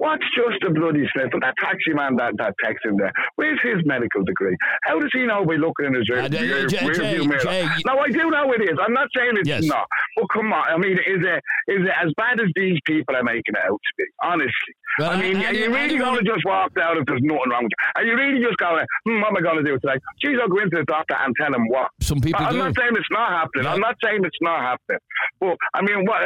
But 0.09 0.21
what's 0.21 0.35
just 0.35 0.63
a 0.65 0.71
bloody 0.73 1.05
sniffle? 1.13 1.41
That 1.41 1.55
taxi 1.61 1.93
man 1.93 2.17
that, 2.17 2.33
that 2.39 2.55
text 2.65 2.85
him 2.85 2.97
there, 2.97 3.13
where's 3.37 3.61
his 3.63 3.85
medical 3.85 4.23
degree? 4.25 4.57
How 4.85 4.99
does 4.99 5.11
he 5.13 5.27
know 5.27 5.45
by 5.45 5.55
looking 5.57 5.87
in 5.87 5.95
his 5.95 6.09
rear, 6.09 6.21
Uh, 6.21 6.29
rear, 6.29 6.67
Jay- 6.67 6.87
rear 6.87 6.95
Jay- 6.95 7.15
view 7.17 7.29
mirror? 7.29 7.41
Jay- 7.41 7.69
no, 7.85 7.99
I 7.99 8.09
do 8.09 8.31
know 8.31 8.53
it 8.53 8.63
is. 8.63 8.79
I'm 8.81 8.95
not 8.95 9.09
saying 9.15 9.33
it's 9.37 9.49
Yes. 9.49 9.65
not. 9.65 9.87
But 10.17 10.27
come 10.33 10.53
on, 10.53 10.65
I 10.67 10.77
mean, 10.79 10.93
is 10.99 11.21
it 11.25 11.43
is 11.69 11.85
it 11.85 11.93
as 12.03 12.13
bad 12.17 12.41
as 12.41 12.49
these 12.57 12.79
people 12.87 13.15
are 13.17 13.23
making 13.23 13.53
it 13.55 13.59
out 13.65 13.77
to 13.85 13.93
be? 13.99 14.05
Honestly. 14.23 14.75
Well, 14.99 15.11
I 15.11 15.21
mean, 15.21 15.37
I- 15.37 15.47
are 15.47 15.55
you 15.55 15.65
I 15.73 15.79
really 15.85 15.99
going 15.99 16.19
to 16.19 16.25
just 16.25 16.45
walk 16.45 16.73
out 16.81 16.97
if 16.97 17.07
there's 17.07 17.21
nothing 17.23 17.51
wrong 17.51 17.65
with 17.65 17.73
you? 17.73 17.87
Are 17.97 18.05
you 18.05 18.15
really 18.17 18.43
just 18.43 18.57
going, 18.59 18.85
hmm, 19.07 19.21
what 19.21 19.29
am 19.31 19.37
I 19.37 19.41
going 19.41 19.65
to 19.65 19.67
do 19.71 19.79
today? 19.79 19.99
Geez, 20.21 20.39
I'll 20.41 20.49
go 20.49 20.59
into 20.61 20.77
the 20.79 20.85
doctor 20.85 21.15
and 21.19 21.35
tell 21.41 21.55
him 21.55 21.69
what. 21.69 21.91
Some 22.01 22.21
people 22.21 22.45
I'm 22.45 22.53
do. 22.53 22.59
not 22.59 22.75
saying 22.77 22.93
it's 22.95 23.11
not 23.11 23.31
happening. 23.31 23.65
Yeah. 23.65 23.73
I'm 23.75 23.81
not 23.81 23.97
saying 24.03 24.25
it's 24.25 24.43
not 24.43 24.61
happening. 24.61 25.01
But 25.41 25.57
I 25.75 25.83
mean, 25.83 26.05
what? 26.05 26.21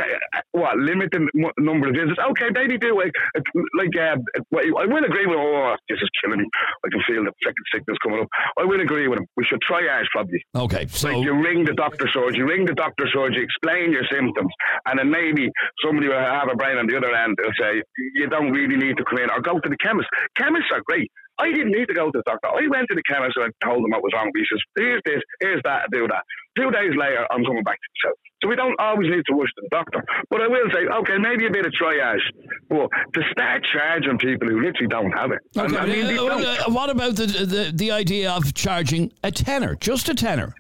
What 0.53 0.77
limited 0.79 1.23
number 1.59 1.89
of 1.89 1.95
visits? 1.95 2.19
Okay, 2.33 2.49
maybe 2.53 2.79
do 2.79 2.97
like 2.97 3.13
like 3.77 3.93
uh, 3.97 4.17
I 4.57 4.87
will 4.87 5.05
agree 5.05 5.27
with. 5.27 5.37
Oh, 5.39 5.77
this 5.89 5.99
is 6.01 6.09
killing 6.23 6.41
me. 6.41 6.47
I 6.85 6.89
can 6.89 7.01
feel 7.07 7.25
the 7.25 7.33
second 7.45 7.65
sickness 7.75 7.99
coming 8.03 8.21
up. 8.21 8.29
I 8.59 8.65
will 8.65 8.81
agree 8.81 9.09
with 9.09 9.19
him. 9.21 9.27
We 9.37 9.45
should 9.45 9.61
try 9.63 9.83
triage 9.83 10.07
probably. 10.13 10.45
Okay, 10.55 10.87
so 10.89 11.09
Like 11.09 11.25
you 11.25 11.35
ring 11.35 11.65
the 11.65 11.75
doctor 11.75 12.09
surgery, 12.13 12.39
you 12.39 12.47
ring 12.47 12.65
the 12.65 12.75
doctor 12.75 13.07
surgery, 13.13 13.43
explain 13.43 13.93
your 13.93 14.05
symptoms, 14.11 14.53
and 14.87 14.99
then 14.99 15.11
maybe 15.11 15.51
somebody 15.85 16.09
will 16.09 16.19
have 16.19 16.49
a 16.51 16.57
brain 16.57 16.79
on 16.79 16.87
the 16.87 16.97
other 16.97 17.15
end. 17.15 17.37
They'll 17.41 17.53
say 17.59 17.83
you 18.15 18.29
don't 18.29 18.52
really 18.53 18.77
need 18.77 18.97
to 19.01 19.05
come 19.09 19.19
in 19.19 19.31
or 19.31 19.41
go 19.41 19.59
to 19.59 19.69
the 19.69 19.81
chemist. 19.81 20.09
Chemists 20.37 20.71
are 20.73 20.83
great. 20.85 21.11
I 21.39 21.51
didn't 21.51 21.73
need 21.73 21.89
to 21.89 21.95
go 21.95 22.13
to 22.13 22.19
the 22.19 22.23
doctor. 22.27 22.49
I 22.49 22.69
went 22.69 22.87
to 22.91 22.95
the 22.95 23.03
chemist 23.09 23.35
and 23.37 23.49
I 23.49 23.67
told 23.67 23.85
him 23.85 23.91
what 23.91 24.03
was 24.03 24.13
wrong. 24.15 24.31
He 24.37 24.45
says, 24.45 24.61
"Here's 24.77 25.03
this, 25.05 25.23
here's 25.41 25.63
that, 25.65 25.91
do 25.91 26.07
that." 26.09 26.23
Two 26.57 26.71
days 26.71 26.93
later, 26.97 27.27
I'm 27.31 27.43
coming 27.45 27.65
back 27.65 27.81
to 27.81 27.89
the 27.89 27.99
cell. 28.05 28.17
So 28.43 28.49
we 28.49 28.57
don't 28.57 28.79
always 28.79 29.09
need 29.09 29.23
to 29.27 29.35
rush 29.35 29.49
to 29.57 29.63
the 29.63 29.69
doctor. 29.71 30.05
But 30.29 30.43
I 30.43 30.49
will 30.49 30.69
say, 30.73 30.85
okay, 30.85 31.17
maybe 31.17 31.47
a 31.47 31.51
bit 31.51 31.65
of 31.65 31.73
triage. 31.73 32.21
But 32.69 32.89
to 33.15 33.23
start 33.31 33.65
charging 33.73 34.19
people 34.19 34.49
who 34.49 34.61
literally 34.61 34.89
don't 34.89 35.13
have 35.13 35.31
it, 35.31 35.39
okay, 35.57 35.77
I 35.77 35.87
mean, 35.87 36.07
uh, 36.07 36.11
don't. 36.11 36.45
uh, 36.45 36.71
what 36.71 36.91
about 36.91 37.17
the, 37.17 37.27
the 37.27 37.73
the 37.75 37.91
idea 37.91 38.31
of 38.31 38.53
charging 38.55 39.13
a 39.25 39.31
tenner, 39.31 39.75
just 39.77 40.09
a 40.09 40.15
tenner? 40.15 40.55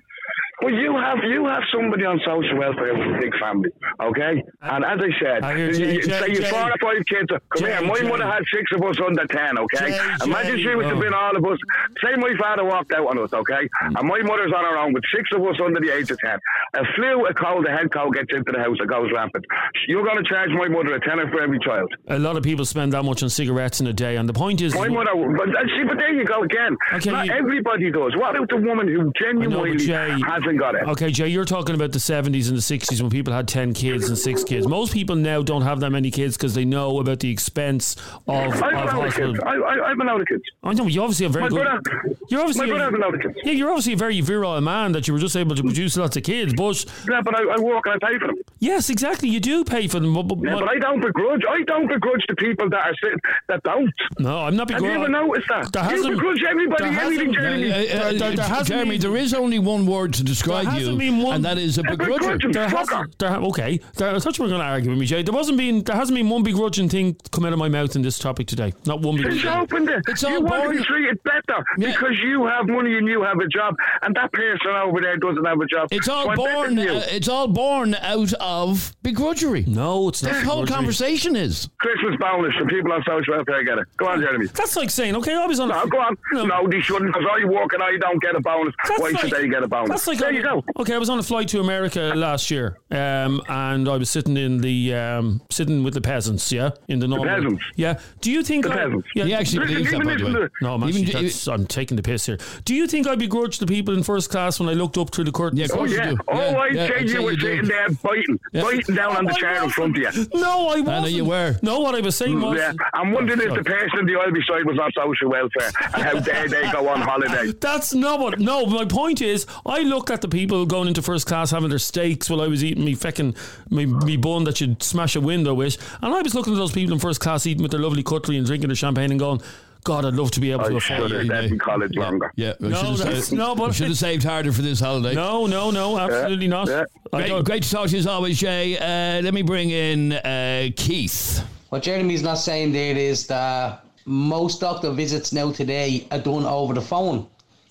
Well, 0.62 0.72
you 0.72 0.94
have 0.96 1.18
you 1.26 1.46
have 1.46 1.62
somebody 1.74 2.04
on 2.04 2.20
social 2.24 2.56
welfare 2.56 2.94
with 2.94 3.16
a 3.16 3.20
big 3.20 3.34
family, 3.42 3.70
okay? 3.98 4.42
And 4.62 4.84
as 4.84 4.98
I 5.02 5.10
said, 5.18 5.42
I 5.42 5.56
you, 5.58 5.72
Jay- 5.72 5.94
you- 5.94 6.02
Jay- 6.02 6.20
say 6.20 6.30
you 6.30 6.42
four 6.46 6.70
or 6.70 6.78
five 6.80 7.02
kids. 7.10 7.26
Come 7.28 7.40
Jay- 7.58 7.66
here, 7.66 7.82
my 7.82 8.02
mother 8.06 8.26
had 8.30 8.46
six 8.54 8.70
of 8.70 8.82
us 8.86 8.94
under 9.04 9.26
ten, 9.26 9.58
okay? 9.58 9.98
Imagine 10.22 10.58
she 10.58 10.74
was 10.76 10.86
oh. 10.86 10.94
to 10.94 11.00
been 11.00 11.14
all 11.14 11.36
of 11.36 11.44
us. 11.44 11.58
Say 11.98 12.14
my 12.14 12.32
father 12.38 12.64
walked 12.64 12.92
out 12.92 13.08
on 13.10 13.18
us, 13.18 13.32
okay? 13.32 13.66
And 13.80 14.06
my 14.06 14.22
mother's 14.22 14.52
on 14.54 14.62
her 14.62 14.78
own 14.78 14.92
with 14.94 15.02
six 15.12 15.28
of 15.34 15.42
us 15.42 15.58
under 15.58 15.80
the 15.80 15.90
age 15.90 16.10
of 16.12 16.18
ten. 16.24 16.38
A 16.74 16.84
flu, 16.94 17.26
a 17.26 17.34
cold, 17.34 17.66
a 17.66 17.70
head 17.70 17.92
cold 17.92 18.14
gets 18.14 18.30
into 18.32 18.52
the 18.52 18.58
house, 18.60 18.76
it 18.78 18.86
goes 18.86 19.10
rampant. 19.12 19.44
You're 19.88 20.04
going 20.04 20.22
to 20.22 20.28
charge 20.30 20.50
my 20.50 20.68
mother 20.68 20.94
a 20.94 21.00
tenner 21.00 21.28
for 21.30 21.42
every 21.42 21.58
child. 21.58 21.92
A 22.06 22.18
lot 22.20 22.36
of 22.36 22.44
people 22.44 22.64
spend 22.64 22.92
that 22.92 23.02
much 23.02 23.24
on 23.24 23.30
cigarettes 23.30 23.80
in 23.80 23.88
a 23.88 23.92
day, 23.92 24.14
and 24.14 24.28
the 24.28 24.32
point 24.32 24.60
is, 24.60 24.76
My 24.76 24.86
mother, 24.88 25.10
but 25.36 25.48
uh, 25.48 25.66
see, 25.74 25.82
but 25.88 25.98
there 25.98 26.14
you 26.14 26.24
go 26.24 26.44
again. 26.44 26.76
Okay, 26.92 27.10
Not 27.10 27.26
you- 27.26 27.32
everybody 27.32 27.90
does. 27.90 28.14
What 28.16 28.36
about 28.36 28.48
the 28.48 28.58
woman 28.58 28.86
who 28.86 29.10
genuinely 29.18 29.48
know, 29.48 29.76
but 29.76 29.78
genuinely 29.78 30.51
Jay- 30.58 30.64
hasn't 30.64 30.76
got 30.82 30.88
it? 30.88 30.90
Okay, 30.92 31.10
Jay, 31.10 31.28
you're 31.28 31.44
talking 31.44 31.74
about 31.74 31.92
the 31.92 31.98
70s 31.98 32.48
and 32.48 32.56
the 32.56 32.62
60s 32.62 33.00
when 33.00 33.10
people 33.10 33.32
had 33.32 33.48
10 33.48 33.74
kids 33.74 34.08
and 34.08 34.16
6 34.18 34.44
kids. 34.44 34.66
Most 34.66 34.92
people 34.92 35.16
now 35.16 35.42
don't 35.42 35.62
have 35.62 35.80
that 35.80 35.90
many 35.90 36.10
kids 36.10 36.36
because 36.36 36.54
they 36.54 36.64
know 36.64 36.98
about 37.00 37.20
the 37.20 37.30
expense 37.30 37.96
of, 38.26 38.28
I 38.28 38.44
of 38.46 38.54
have 38.54 38.94
a 38.94 38.98
lot 38.98 39.08
of 39.08 39.14
kids. 39.14 39.38
I, 39.44 39.54
I, 39.56 39.84
I 39.84 39.88
have 39.88 39.98
a 40.00 40.04
lot 40.04 40.20
of 40.20 40.26
kids. 40.26 40.42
I 40.62 40.72
know, 40.74 40.86
you 40.86 41.02
obviously 41.02 41.24
have 41.24 41.32
very 41.32 41.44
My 41.44 41.48
good. 41.48 41.62
brother, 41.62 42.16
you're 42.28 42.40
obviously 42.40 42.66
my 42.66 42.76
brother 42.78 42.84
has 42.84 42.94
a 42.94 42.98
lot 42.98 43.14
of 43.14 43.20
kids. 43.20 43.34
Yeah, 43.44 43.52
you're 43.52 43.68
obviously 43.70 43.92
a 43.94 43.96
very 43.96 44.20
virile 44.20 44.60
man 44.60 44.92
that 44.92 45.06
you 45.08 45.14
were 45.14 45.20
just 45.20 45.36
able 45.36 45.54
to 45.56 45.62
produce 45.62 45.96
lots 45.96 46.16
of 46.16 46.22
kids. 46.22 46.54
But 46.54 46.84
Yeah, 47.08 47.20
but 47.22 47.34
I, 47.38 47.42
I 47.54 47.58
work 47.60 47.84
and 47.86 47.94
I 48.02 48.06
pay 48.10 48.18
for 48.18 48.26
them. 48.28 48.36
yes, 48.60 48.90
exactly, 48.90 49.28
you 49.28 49.40
do 49.40 49.64
pay 49.64 49.88
for 49.88 50.00
them. 50.00 50.14
But, 50.14 50.22
but- 50.24 50.38
Yeah, 50.42 50.54
but 50.54 50.68
I 50.68 50.78
don't 50.78 51.00
begrudge. 51.00 51.42
I 51.48 51.62
don't 51.64 51.88
begrudge 51.88 52.24
the 52.28 52.36
people 52.36 52.68
that 52.70 52.86
are 52.86 52.94
sitting 53.02 53.18
that 53.48 53.62
don't. 53.62 53.92
no, 54.18 54.40
I'm 54.40 54.56
not 54.56 54.68
begrudging. 54.68 54.88
Have 55.00 55.10
you 55.10 55.16
ever 55.16 55.28
begrudging. 55.28 55.28
noticed 55.28 55.48
that? 55.48 55.72
There 55.72 55.82
you 55.84 55.88
hasn't- 55.90 56.14
begrudge 56.16 56.42
everybody, 56.48 56.84
everything, 56.84 57.32
Jeremy. 57.34 57.70
Uh, 57.72 57.74
uh, 57.74 57.78
There- 57.82 58.12
there- 58.12 58.36
there 58.36 58.64
Jeremy, 58.64 58.90
been- 58.98 59.00
there 59.12 59.16
is 59.16 59.34
only 59.34 59.58
one 59.58 59.86
word 59.86 60.12
to 60.14 60.22
describe 60.24 60.41
There 60.44 60.64
hasn't 60.64 60.92
you, 60.92 60.98
been 60.98 61.22
one- 61.22 61.36
and 61.36 61.44
that 61.44 61.58
is 61.58 61.78
a 61.78 61.82
A 61.82 61.84
begrudger. 61.84 62.18
begrudging 62.18 62.52
There 62.52 62.68
hasn't, 62.68 63.18
there, 63.18 63.36
okay. 63.36 63.80
There, 63.96 64.14
I 64.14 64.18
thought 64.18 64.38
you 64.38 64.44
were 64.44 64.48
going 64.48 64.60
to 64.60 64.66
argue 64.66 64.90
with 64.90 64.98
me, 64.98 65.06
Jay. 65.06 65.22
There 65.22 65.34
wasn't 65.34 65.58
been, 65.58 65.82
there 65.84 65.96
hasn't 65.96 66.16
been 66.16 66.28
one 66.28 66.42
begrudging 66.42 66.88
thing 66.88 67.16
come 67.30 67.44
out 67.44 67.52
of 67.52 67.58
my 67.58 67.68
mouth 67.68 67.94
in 67.96 68.02
this 68.02 68.18
topic 68.18 68.46
today. 68.46 68.72
Not 68.86 69.00
one 69.00 69.16
It's 69.16 69.24
begrudging. 69.36 69.50
open 69.62 69.84
there. 69.84 70.02
It's 70.08 70.22
you 70.22 70.28
all 70.28 70.42
want 70.42 70.54
to 70.54 70.60
born- 70.68 70.76
be 70.78 70.84
treated 70.84 71.22
better 71.22 71.62
Yeah. 71.78 71.92
because 71.92 72.18
you 72.22 72.46
have 72.46 72.66
money 72.68 72.96
and 72.98 73.06
you 73.08 73.22
have 73.22 73.38
a 73.38 73.48
job, 73.48 73.74
and 74.02 74.14
that 74.16 74.32
person 74.32 74.70
over 74.72 75.00
there 75.00 75.16
doesn't 75.16 75.44
have 75.44 75.60
a 75.60 75.66
job. 75.66 75.88
It's 75.90 76.08
all 76.08 76.30
I'm 76.30 76.36
born. 76.36 76.78
Uh, 76.78 77.02
it's 77.10 77.28
all 77.28 77.48
born 77.48 77.94
out 77.96 78.32
of 78.34 78.94
begrudgery. 79.04 79.66
No, 79.66 80.08
it's 80.08 80.22
not. 80.22 80.32
This 80.32 80.42
whole 80.44 80.66
conversation 80.66 81.36
is. 81.36 81.68
Christmas 81.78 82.16
bonus 82.18 82.54
for 82.56 82.66
people 82.66 82.92
on 82.92 83.02
social 83.06 83.34
welfare 83.34 83.56
I 83.56 83.62
get 83.62 83.78
it. 83.78 83.86
Go 83.96 84.08
on, 84.08 84.20
Jeremy. 84.20 84.46
That's 84.46 84.76
like 84.76 84.90
saying, 84.90 85.16
okay, 85.16 85.34
I 85.34 85.46
was 85.46 85.60
on. 85.60 85.68
No, 85.68 85.86
go 85.86 85.98
on. 85.98 86.16
No, 86.32 86.66
they 86.68 86.80
shouldn't 86.80 87.12
because 87.12 87.26
I 87.30 87.44
work 87.44 87.72
and 87.72 87.82
I 87.82 87.96
don't 87.98 88.20
get 88.22 88.34
a 88.34 88.40
bonus. 88.40 88.74
That's 88.88 89.00
Why 89.00 89.10
like- 89.10 89.20
should 89.20 89.30
they 89.30 89.48
get 89.48 89.62
a 89.62 89.68
bonus? 89.68 89.88
That's 89.90 90.06
like 90.06 90.18
there 90.32 90.40
you 90.54 90.62
go. 90.62 90.64
Okay, 90.80 90.94
I 90.94 90.98
was 90.98 91.08
on 91.10 91.18
a 91.18 91.22
flight 91.22 91.48
to 91.48 91.60
America 91.60 92.12
last 92.14 92.50
year, 92.50 92.78
um, 92.90 93.42
and 93.48 93.88
I 93.88 93.96
was 93.96 94.10
sitting 94.10 94.36
in 94.36 94.58
the 94.58 94.94
um, 94.94 95.40
sitting 95.50 95.82
with 95.84 95.94
the 95.94 96.00
peasants. 96.00 96.50
Yeah, 96.52 96.70
in 96.88 96.98
the 96.98 97.08
normal. 97.08 97.26
peasants? 97.26 97.62
Yeah. 97.76 98.00
Do 98.20 98.30
you 98.30 98.42
think? 98.42 98.64
The 98.64 98.72
I, 98.72 98.76
peasants. 98.76 99.08
Yeah. 99.14 99.24
He 99.24 99.34
actually 99.34 99.66
Listen, 99.66 99.74
believes 99.74 99.90
that, 99.90 99.96
even 100.02 100.32
by 100.32 100.38
the 100.38 100.40
way. 100.44 100.48
no, 100.62 100.74
I'm, 100.74 100.84
Even- 100.88 101.04
actually, 101.04 101.22
that's, 101.22 101.48
I'm 101.48 101.66
taking 101.66 101.96
the 101.96 102.02
piss 102.02 102.26
here. 102.26 102.38
Do 102.64 102.74
you 102.74 102.86
think 102.86 103.06
I 103.06 103.14
begrudged 103.14 103.60
the 103.60 103.66
people 103.66 103.94
in 103.96 104.02
first 104.02 104.30
class 104.30 104.58
when 104.60 104.68
I 104.68 104.72
looked 104.72 104.98
up 104.98 105.10
through 105.14 105.24
the 105.24 105.32
curtains? 105.32 105.58
Yeah, 105.60 105.66
of 105.66 105.70
Oh 105.72 105.76
course 105.76 105.90
you 105.90 105.96
yeah. 105.98 106.10
do. 106.10 106.16
Oh, 106.28 106.34
Yeah, 106.38 106.56
I 106.58 106.66
yeah, 106.68 106.86
say 106.88 106.94
I'd 106.96 107.08
you 107.10 107.22
were 107.22 107.30
you 107.32 107.36
do. 107.36 107.46
sitting 107.46 107.68
there 107.68 107.88
biting, 108.02 108.40
Yeah. 108.52 108.62
biting 108.62 108.94
down 108.94 109.16
on 109.16 109.24
the 109.26 109.32
chair 109.34 109.62
in 109.62 109.70
front 109.70 109.96
of 109.96 110.02
you. 110.16 110.26
No, 110.34 110.68
I 110.68 110.80
wasn't. 110.80 110.88
I 110.88 111.00
know 111.00 111.06
you 111.06 111.24
were. 111.24 111.56
No, 111.62 111.80
what 111.80 111.94
I 111.94 112.00
was 112.00 112.16
saying 112.16 112.40
was. 112.40 112.56
Yeah, 112.58 112.72
I'm 112.94 113.12
wondering 113.12 113.40
if 113.40 113.54
the 113.54 113.64
person 113.64 113.98
in 114.00 114.06
the 114.06 114.16
aisle 114.16 114.32
beside 114.32 114.64
was 114.64 114.78
on 114.78 114.90
social 114.96 115.28
welfare 115.30 115.70
and 115.94 116.02
how 116.02 116.18
dare 116.20 116.48
they 116.48 116.70
go 116.72 116.88
on 116.88 117.00
holiday. 117.00 117.52
That's 117.60 117.94
not 117.94 118.20
what. 118.20 118.38
No, 118.40 118.66
my 118.66 118.84
point 118.84 119.20
is, 119.20 119.46
I 119.66 119.80
looked 119.80 120.10
at 120.10 120.21
the 120.22 120.28
people 120.28 120.64
going 120.66 120.88
into 120.88 121.02
first 121.02 121.26
class 121.26 121.50
having 121.50 121.68
their 121.68 121.78
steaks 121.78 122.30
while 122.30 122.40
I 122.40 122.46
was 122.46 122.64
eating 122.64 122.84
me 122.84 122.94
feckin' 122.94 123.36
me, 123.70 123.86
me 123.86 124.16
bun 124.16 124.44
that 124.44 124.60
you'd 124.60 124.82
smash 124.82 125.14
a 125.16 125.20
window 125.20 125.52
with, 125.54 125.76
and 126.00 126.14
I 126.14 126.22
was 126.22 126.34
looking 126.34 126.54
at 126.54 126.56
those 126.56 126.72
people 126.72 126.94
in 126.94 126.98
first 127.00 127.20
class 127.20 127.46
eating 127.46 127.62
with 127.62 127.72
their 127.72 127.80
lovely 127.80 128.02
cutlery 128.02 128.38
and 128.38 128.46
drinking 128.46 128.68
their 128.68 128.76
champagne 128.76 129.10
and 129.10 129.20
going. 129.20 129.42
God, 129.84 130.04
I'd 130.04 130.14
love 130.14 130.30
to 130.30 130.40
be 130.40 130.52
able 130.52 130.64
I 130.64 130.68
to 130.68 130.76
afford 130.76 131.10
have 131.10 131.20
it. 131.22 131.26
stayed 131.26 131.50
in 131.50 131.58
college 131.58 131.96
longer. 131.96 132.32
Yeah, 132.36 132.52
we 132.60 132.68
No, 132.68 132.76
should 132.76 132.96
that's- 132.98 133.24
saved, 133.26 133.36
no, 133.36 133.56
but- 133.56 133.74
should 133.74 133.88
have 133.88 133.98
saved 133.98 134.22
harder 134.22 134.52
for 134.52 134.62
this 134.62 134.78
holiday. 134.78 135.12
No, 135.12 135.46
no, 135.46 135.72
no, 135.72 135.98
absolutely 135.98 136.46
not. 136.46 136.70
I 136.70 136.84
Great, 137.12 137.44
great 137.44 137.62
to 137.64 137.70
talk 137.70 137.86
to 137.88 137.92
you 137.92 137.98
as 137.98 138.06
always, 138.06 138.38
Jay. 138.38 138.78
Uh, 138.78 139.20
let 139.22 139.34
me 139.34 139.42
bring 139.42 139.70
in 139.70 140.12
uh, 140.12 140.68
Keith. 140.76 141.44
What 141.70 141.82
Jeremy's 141.82 142.22
not 142.22 142.36
saying 142.38 142.70
there 142.70 142.96
is 142.96 143.26
that 143.26 143.84
most 144.06 144.60
doctor 144.60 144.90
visits 144.92 145.32
now 145.32 145.50
today 145.50 146.06
are 146.12 146.18
done 146.20 146.44
over 146.46 146.74
the 146.74 146.80
phone. 146.80 147.26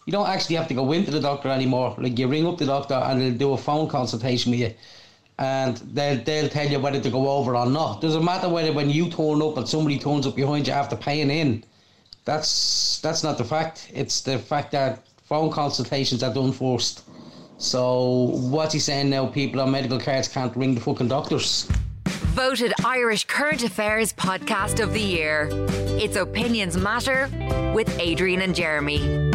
You 0.06 0.12
don't 0.12 0.28
actually 0.28 0.56
have 0.56 0.68
to 0.68 0.74
go 0.74 0.92
into 0.92 1.12
the 1.12 1.20
doctor 1.20 1.50
anymore. 1.50 1.96
Like 1.98 2.18
you 2.18 2.28
ring 2.28 2.48
up 2.48 2.58
the 2.58 2.66
doctor 2.66 2.96
and 2.96 3.22
they'll 3.22 3.38
do 3.38 3.54
a 3.54 3.58
phone 3.58 3.88
consultation 3.88 4.52
with 4.52 4.60
you. 4.60 4.74
And 5.38 5.78
they'll, 5.78 6.24
they'll 6.24 6.50
tell 6.50 6.68
you 6.68 6.80
whether 6.80 7.00
to 7.00 7.10
go 7.10 7.30
over 7.30 7.56
or 7.56 7.66
not. 7.66 8.02
Doesn't 8.02 8.24
matter 8.24 8.50
whether 8.50 8.74
when 8.74 8.90
you 8.90 9.10
turn 9.10 9.42
up 9.42 9.58
and 9.58 9.68
somebody 9.68 10.00
turns 10.00 10.28
up 10.28 10.36
behind 10.36 10.68
you 10.68 10.74
after 10.74 10.96
paying 10.96 11.30
in. 11.30 11.64
That's 12.26 13.00
that's 13.00 13.24
not 13.24 13.38
the 13.38 13.44
fact. 13.44 13.90
It's 13.94 14.22
the 14.22 14.38
fact 14.38 14.72
that 14.72 15.08
phone 15.24 15.52
consultations 15.52 16.22
are 16.24 16.34
done 16.34 16.52
first. 16.52 17.04
So 17.58 18.32
what's 18.34 18.74
he 18.74 18.80
saying 18.80 19.10
now? 19.10 19.28
People 19.28 19.62
on 19.62 19.72
medical 19.72 20.00
cards 20.00 20.28
can't 20.28 20.56
ring 20.56 20.76
the 20.76 20.82
fucking 20.82 21.08
doctors. 21.08 21.68
Voted 22.34 22.74
Irish 22.86 23.26
Current 23.26 23.64
Affairs 23.64 24.14
Podcast 24.14 24.82
of 24.82 24.94
the 24.94 25.02
Year. 25.02 25.50
It's 25.52 26.16
Opinions 26.16 26.78
Matter 26.78 27.30
with 27.76 27.90
Adrian 28.00 28.42
and 28.42 28.56
Jeremy. 28.56 29.31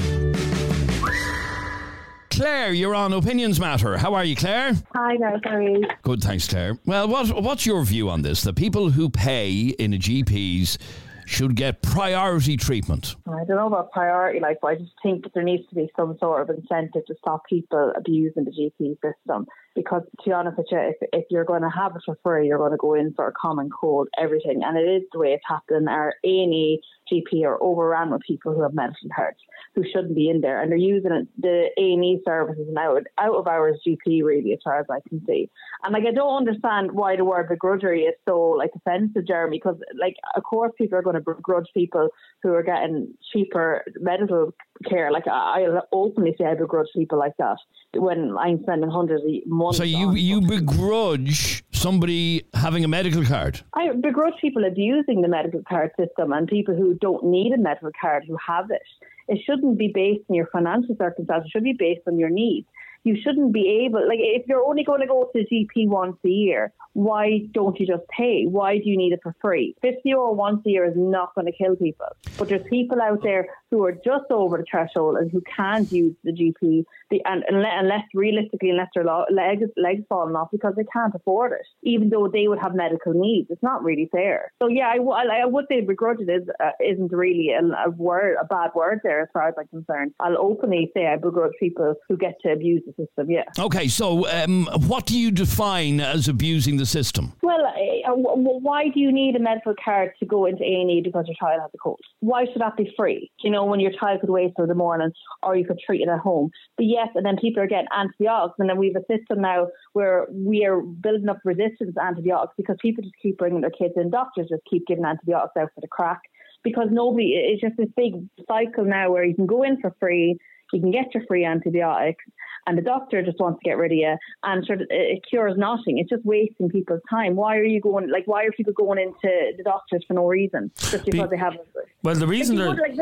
Claire, 2.37 2.75
you're 2.75 2.95
on 2.95 3.15
Opinions 3.15 3.59
Matter. 3.59 3.97
How 3.97 4.13
are 4.13 4.23
you, 4.23 4.37
Claire? 4.37 4.75
Hi 4.95 5.17
guys, 5.17 5.41
how 5.43 5.53
are 5.53 5.63
you? 5.63 5.83
Good, 6.03 6.23
thanks, 6.23 6.47
Claire. 6.47 6.79
Well, 6.85 7.09
what, 7.09 7.43
what's 7.43 7.65
your 7.65 7.83
view 7.83 8.11
on 8.11 8.21
this? 8.21 8.43
The 8.43 8.53
people 8.53 8.91
who 8.91 9.09
pay 9.09 9.69
in 9.79 9.95
a 9.95 9.97
GP's 9.97 10.77
should 11.25 11.57
get 11.57 11.81
priority 11.81 12.59
treatment. 12.59 13.17
I 13.27 13.45
don't 13.47 13.57
know 13.57 13.69
about 13.69 13.91
priority, 13.91 14.41
like, 14.41 14.59
but 14.61 14.69
I 14.69 14.75
just 14.75 14.93
think 15.03 15.33
there 15.33 15.45
needs 15.45 15.67
to 15.71 15.75
be 15.75 15.91
some 15.97 16.19
sort 16.21 16.43
of 16.43 16.55
incentive 16.55 17.07
to 17.07 17.15
stop 17.19 17.47
people 17.49 17.95
abusing 17.97 18.45
the 18.45 18.51
GP 18.51 18.97
system. 19.01 19.47
Because 19.77 20.03
to 20.03 20.25
be 20.25 20.33
honest 20.33 20.57
with 20.57 20.67
you, 20.71 20.79
if, 20.79 20.97
if 21.13 21.25
you're 21.31 21.45
going 21.45 21.63
to 21.63 21.71
have 21.71 21.95
it 21.95 22.03
for 22.05 22.19
free, 22.23 22.49
you're 22.49 22.59
going 22.59 22.73
to 22.73 22.79
go 22.79 22.95
in 22.95 23.13
for 23.15 23.29
a 23.29 23.33
common 23.33 23.69
cold, 23.71 24.09
everything, 24.19 24.63
and 24.65 24.77
it 24.77 24.89
is 24.89 25.03
the 25.13 25.19
way 25.19 25.35
it's 25.35 25.45
happening. 25.47 25.87
Our 25.87 26.15
A&E 26.25 26.81
GP 27.13 27.45
are 27.45 27.63
overrun 27.63 28.11
with 28.11 28.23
people 28.23 28.55
who 28.55 28.63
have 28.63 28.75
medical 28.75 29.09
cards 29.15 29.39
who 29.75 29.85
shouldn't 29.85 30.15
be 30.15 30.31
in 30.31 30.41
there, 30.41 30.61
and 30.61 30.71
they're 30.71 30.79
using 30.79 31.29
the 31.39 31.69
A&E 31.79 32.23
services 32.25 32.67
now 32.71 32.97
out 33.19 33.37
of 33.37 33.47
hours 33.47 33.81
GP 33.87 34.25
really, 34.25 34.53
as 34.53 34.59
far 34.65 34.81
as 34.81 34.87
I 34.91 35.07
can 35.09 35.25
see. 35.27 35.51
And 35.85 35.93
like, 35.93 36.05
I 36.07 36.13
don't 36.13 36.37
understand 36.37 36.93
why 36.93 37.17
the 37.17 37.25
word 37.25 37.49
begrudgery 37.49 38.09
is 38.09 38.15
so 38.27 38.41
like 38.41 38.71
offensive, 38.75 39.27
Jeremy. 39.27 39.59
Because 39.59 39.79
like, 40.01 40.17
of 40.35 40.43
course, 40.43 40.73
people 40.79 40.99
are 40.99 41.03
going 41.03 41.15
to 41.15 41.21
begrudge 41.21 41.69
people 41.75 42.09
who 42.43 42.55
are 42.55 42.63
getting 42.63 43.15
cheaper 43.33 43.85
medical 44.01 44.55
care. 44.85 45.11
Like, 45.11 45.27
I, 45.27 45.65
I'll 45.65 45.89
openly 45.93 46.35
say 46.39 46.45
I 46.45 46.55
begrudge 46.55 46.89
people 46.95 47.19
like 47.19 47.37
that 47.39 47.59
when 47.95 48.37
I'm 48.39 48.63
spending 48.63 48.91
hundreds 48.91 49.23
a 49.25 49.43
month. 49.47 49.77
So 49.77 49.85
you 49.85 50.13
you 50.13 50.41
begrudge 50.41 51.65
somebody 51.73 52.45
having 52.55 52.85
a 52.85 52.89
medical 52.89 53.25
card. 53.25 53.61
I 53.75 53.93
begrudge 53.93 54.35
people 54.41 54.65
abusing 54.65 55.23
the 55.23 55.29
medical 55.29 55.63
card 55.69 55.91
system 55.99 56.33
and 56.33 56.49
people 56.49 56.75
who 56.75 56.95
don't 56.95 57.25
need 57.25 57.53
a 57.53 57.59
medical 57.59 57.91
card 58.01 58.25
who 58.27 58.37
have 58.47 58.71
it. 58.71 58.83
It 59.29 59.41
shouldn't 59.45 59.79
be 59.79 59.91
based 59.93 60.25
on 60.29 60.37
your 60.37 60.47
financial 60.47 60.97
circumstances. 60.97 61.47
It 61.47 61.51
should 61.51 61.65
be 61.65 61.77
based 61.79 62.03
on 62.07 62.19
your 62.19 62.31
needs. 62.31 62.67
You 63.05 63.17
shouldn't 63.23 63.53
be 63.53 63.85
able, 63.87 64.07
like, 64.09 64.19
if 64.21 64.49
you're 64.49 64.65
only 64.65 64.83
going 64.83 65.01
to 65.01 65.07
go 65.07 65.25
to 65.25 65.31
the 65.33 65.47
GP 65.47 65.89
once 65.89 66.17
a 66.25 66.29
year, 66.29 66.73
why 66.95 67.43
don't 67.53 67.79
you 67.79 67.87
just 67.87 68.03
pay? 68.09 68.47
Why 68.47 68.79
do 68.79 68.85
you 68.85 68.97
need 68.97 69.13
it 69.13 69.21
for 69.23 69.33
free? 69.41 69.77
50 69.83 70.01
euro 70.05 70.33
once 70.33 70.63
a 70.67 70.71
year 70.71 70.85
is 70.85 70.95
not 70.97 71.33
going 71.35 71.47
to 71.47 71.53
kill 71.53 71.77
people. 71.77 72.07
But 72.37 72.49
there's 72.49 72.67
people 72.69 73.01
out 73.01 73.23
there 73.23 73.47
who 73.77 73.85
are 73.85 73.93
just 73.93 74.31
over 74.31 74.57
the 74.57 74.65
threshold 74.71 75.17
and 75.17 75.31
who 75.31 75.43
can't 75.43 75.91
use 75.93 76.15
the 76.25 76.33
GP, 76.33 76.85
the, 77.11 77.21
and 77.27 77.45
unless, 77.49 77.73
unless 77.77 78.03
realistically, 78.15 78.71
unless 78.71 78.89
their 78.95 79.05
legs, 79.05 79.71
legs 79.77 80.03
falling 80.09 80.35
off 80.35 80.49
because 80.51 80.73
they 80.77 80.85
can't 80.85 81.15
afford 81.15 81.53
it, 81.53 81.67
even 81.83 82.09
though 82.09 82.27
they 82.27 82.49
would 82.49 82.59
have 82.59 82.75
medical 82.75 83.13
needs. 83.13 83.49
It's 83.51 83.63
not 83.63 83.85
really 83.85 84.09
fair. 84.11 84.53
So, 84.63 84.69
yeah, 84.69 84.89
I 84.89 85.45
would 85.45 85.67
say 85.69 85.83
begrudge 85.83 86.21
is 86.21 86.49
uh, 86.59 86.71
isn't 86.83 87.13
really 87.13 87.51
a, 87.51 87.63
a 87.87 87.91
word, 87.91 88.37
a 88.41 88.47
bad 88.47 88.71
word 88.75 89.01
there 89.05 89.21
as 89.21 89.29
far 89.33 89.49
as 89.49 89.55
I'm 89.59 89.69
concerned. 89.69 90.13
I'll 90.21 90.39
openly 90.39 90.91
say 90.95 91.07
I 91.07 91.17
begrudge 91.17 91.53
people 91.61 91.95
who 92.09 92.17
get 92.17 92.41
to 92.43 92.53
abuse 92.53 92.83
the 92.87 92.93
system, 92.93 93.31
yeah. 93.31 93.45
Okay, 93.59 93.89
so 93.89 94.27
um, 94.31 94.69
what 94.87 95.05
do 95.05 95.19
you 95.19 95.31
define 95.31 96.01
as 96.01 96.29
abusing 96.29 96.79
the 96.79 96.87
system? 96.87 97.35
Well, 97.43 97.67
uh, 97.67 98.09
w- 98.09 98.25
w- 98.25 98.61
why 98.61 98.89
do 98.89 99.01
you 99.01 99.13
need 99.13 99.37
a 99.37 99.41
medical 99.41 99.75
card 99.83 100.13
to 100.21 100.27
go 100.27 100.47
into 100.47 100.63
A&E 100.63 101.03
because 101.05 101.27
your 101.27 101.37
child 101.39 101.61
has 101.61 101.71
a 101.75 101.79
cold? 101.79 102.01
Why 102.21 102.47
should 102.47 102.63
that 102.63 102.77
be 102.77 102.93
free? 102.97 103.31
You 103.43 103.51
know, 103.51 103.66
when 103.69 103.81
your 103.81 103.93
child 103.93 104.21
could 104.21 104.31
wait 104.31 104.53
till 104.57 104.67
the 104.67 104.75
morning 104.75 105.11
or 105.43 105.57
you 105.57 105.67
could 105.67 105.79
treat 105.85 106.03
it 106.03 106.09
at 106.09 106.19
home. 106.19 106.51
But 106.77 106.87
yes, 106.87 107.09
and 107.15 107.25
then 107.25 107.37
people 107.37 107.63
are 107.63 107.67
getting 107.67 107.89
antibiotics 107.97 108.57
and 108.59 108.69
then 108.69 108.77
we 108.77 108.93
have 108.93 109.03
a 109.03 109.19
system 109.19 109.41
now 109.43 109.69
where 109.93 110.27
we 110.31 110.65
are 110.65 110.81
building 110.81 111.29
up 111.29 111.39
resistance 111.45 111.95
to 111.95 112.03
antibiotics 112.03 112.55
because 112.57 112.77
people 112.81 113.03
just 113.03 113.17
keep 113.23 113.39
bringing 113.39 113.61
their 113.61 113.71
kids 113.71 113.95
in. 113.97 114.11
Doctors 114.11 114.49
just 114.49 114.63
keep 114.69 114.87
giving 114.87 115.05
antibiotics 115.05 115.57
out 115.59 115.71
for 115.75 115.81
the 115.81 115.89
crack 115.89 116.21
because 116.63 116.89
nobody, 116.91 117.35
it's 117.35 117.61
just 117.61 117.77
this 117.77 117.89
big 117.97 118.15
cycle 118.49 118.85
now 118.85 119.11
where 119.11 119.25
you 119.25 119.35
can 119.35 119.47
go 119.47 119.63
in 119.63 119.81
for 119.81 119.95
free, 120.01 120.37
you 120.73 120.81
can 120.81 120.91
get 120.91 121.15
your 121.15 121.25
free 121.27 121.45
antibiotics, 121.45 122.25
and 122.67 122.77
the 122.77 122.83
doctor 122.83 123.23
just 123.23 123.39
wants 123.39 123.61
to 123.61 123.69
get 123.69 123.77
rid 123.77 123.93
of 123.93 123.99
you, 123.99 124.17
and 124.43 124.65
sort 124.67 124.81
of 124.81 124.89
it 124.91 125.25
cures 125.29 125.57
nothing. 125.57 125.99
It's 125.99 126.11
just 126.11 126.25
wasting 126.25 126.69
people's 126.69 127.01
time. 127.09 127.37
Why 127.37 127.57
are 127.57 127.65
you 127.65 127.81
going? 127.81 128.11
Like, 128.11 128.27
why 128.27 128.45
are 128.45 128.53
people 128.53 128.73
going 128.73 128.99
into 128.99 129.53
the 129.57 129.63
doctors 129.63 130.05
for 130.07 130.15
no 130.15 130.27
reason 130.27 130.71
just 130.77 131.05
because 131.05 131.31
they 131.31 131.37
have? 131.37 131.57
Well, 132.03 132.15
the 132.15 132.27
reason 132.27 132.57
they're 132.57 132.69
like, 132.69 132.97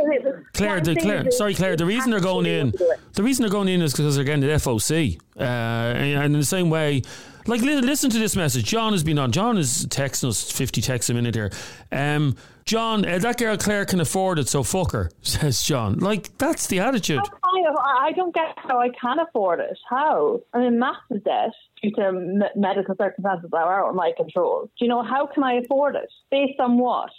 Claire, 0.54 0.80
the, 0.80 0.96
Claire, 0.96 1.30
sorry, 1.30 1.54
Claire. 1.54 1.76
The 1.76 1.86
reason 1.86 2.10
they're 2.10 2.20
going 2.20 2.46
in, 2.46 2.72
the 3.14 3.22
reason 3.22 3.42
they're 3.42 3.50
going 3.50 3.68
in 3.68 3.82
is 3.82 3.92
because 3.92 4.16
they're 4.16 4.24
getting 4.24 4.42
the 4.42 4.48
FOC, 4.48 5.20
uh, 5.38 5.42
and 5.42 6.34
in 6.34 6.40
the 6.40 6.44
same 6.44 6.70
way. 6.70 7.02
Like, 7.46 7.60
listen 7.60 8.08
to 8.08 8.18
this 8.18 8.36
message. 8.36 8.64
John 8.64 8.92
has 8.92 9.04
been 9.04 9.18
on. 9.18 9.30
John 9.30 9.58
is 9.58 9.86
texting 9.88 10.28
us 10.28 10.50
50 10.50 10.80
texts 10.80 11.10
a 11.10 11.14
minute 11.14 11.34
here. 11.34 11.50
Um, 11.92 12.36
John, 12.64 13.04
uh, 13.04 13.18
that 13.18 13.38
girl 13.38 13.56
Claire 13.56 13.84
can 13.84 14.00
afford 14.00 14.38
it, 14.38 14.48
so 14.48 14.62
fuck 14.62 14.92
her, 14.92 15.10
says 15.22 15.62
John. 15.62 15.98
Like, 15.98 16.36
that's 16.38 16.66
the 16.66 16.80
attitude. 16.80 17.20
I, 17.20 18.12
don't 18.12 18.34
get 18.34 18.54
how 18.56 18.80
I 18.80 18.88
can 19.00 19.18
afford 19.18 19.60
it. 19.60 19.78
How? 19.88 20.40
I'm 20.52 20.62
in 20.62 20.78
massive 20.78 21.24
debt 21.24 21.52
due 21.82 21.90
to 21.92 22.50
medical 22.56 22.94
circumstances 22.96 23.50
that 23.50 23.56
are 23.58 23.84
out 23.84 23.90
of 23.90 23.94
my 23.94 24.12
control. 24.16 24.70
Do 24.78 24.84
you 24.84 24.88
know, 24.88 25.02
how 25.02 25.26
can 25.26 25.42
I 25.42 25.54
afford 25.54 25.96
it? 25.96 26.10
Based 26.30 26.58
on 26.60 26.78
what? 26.78 27.10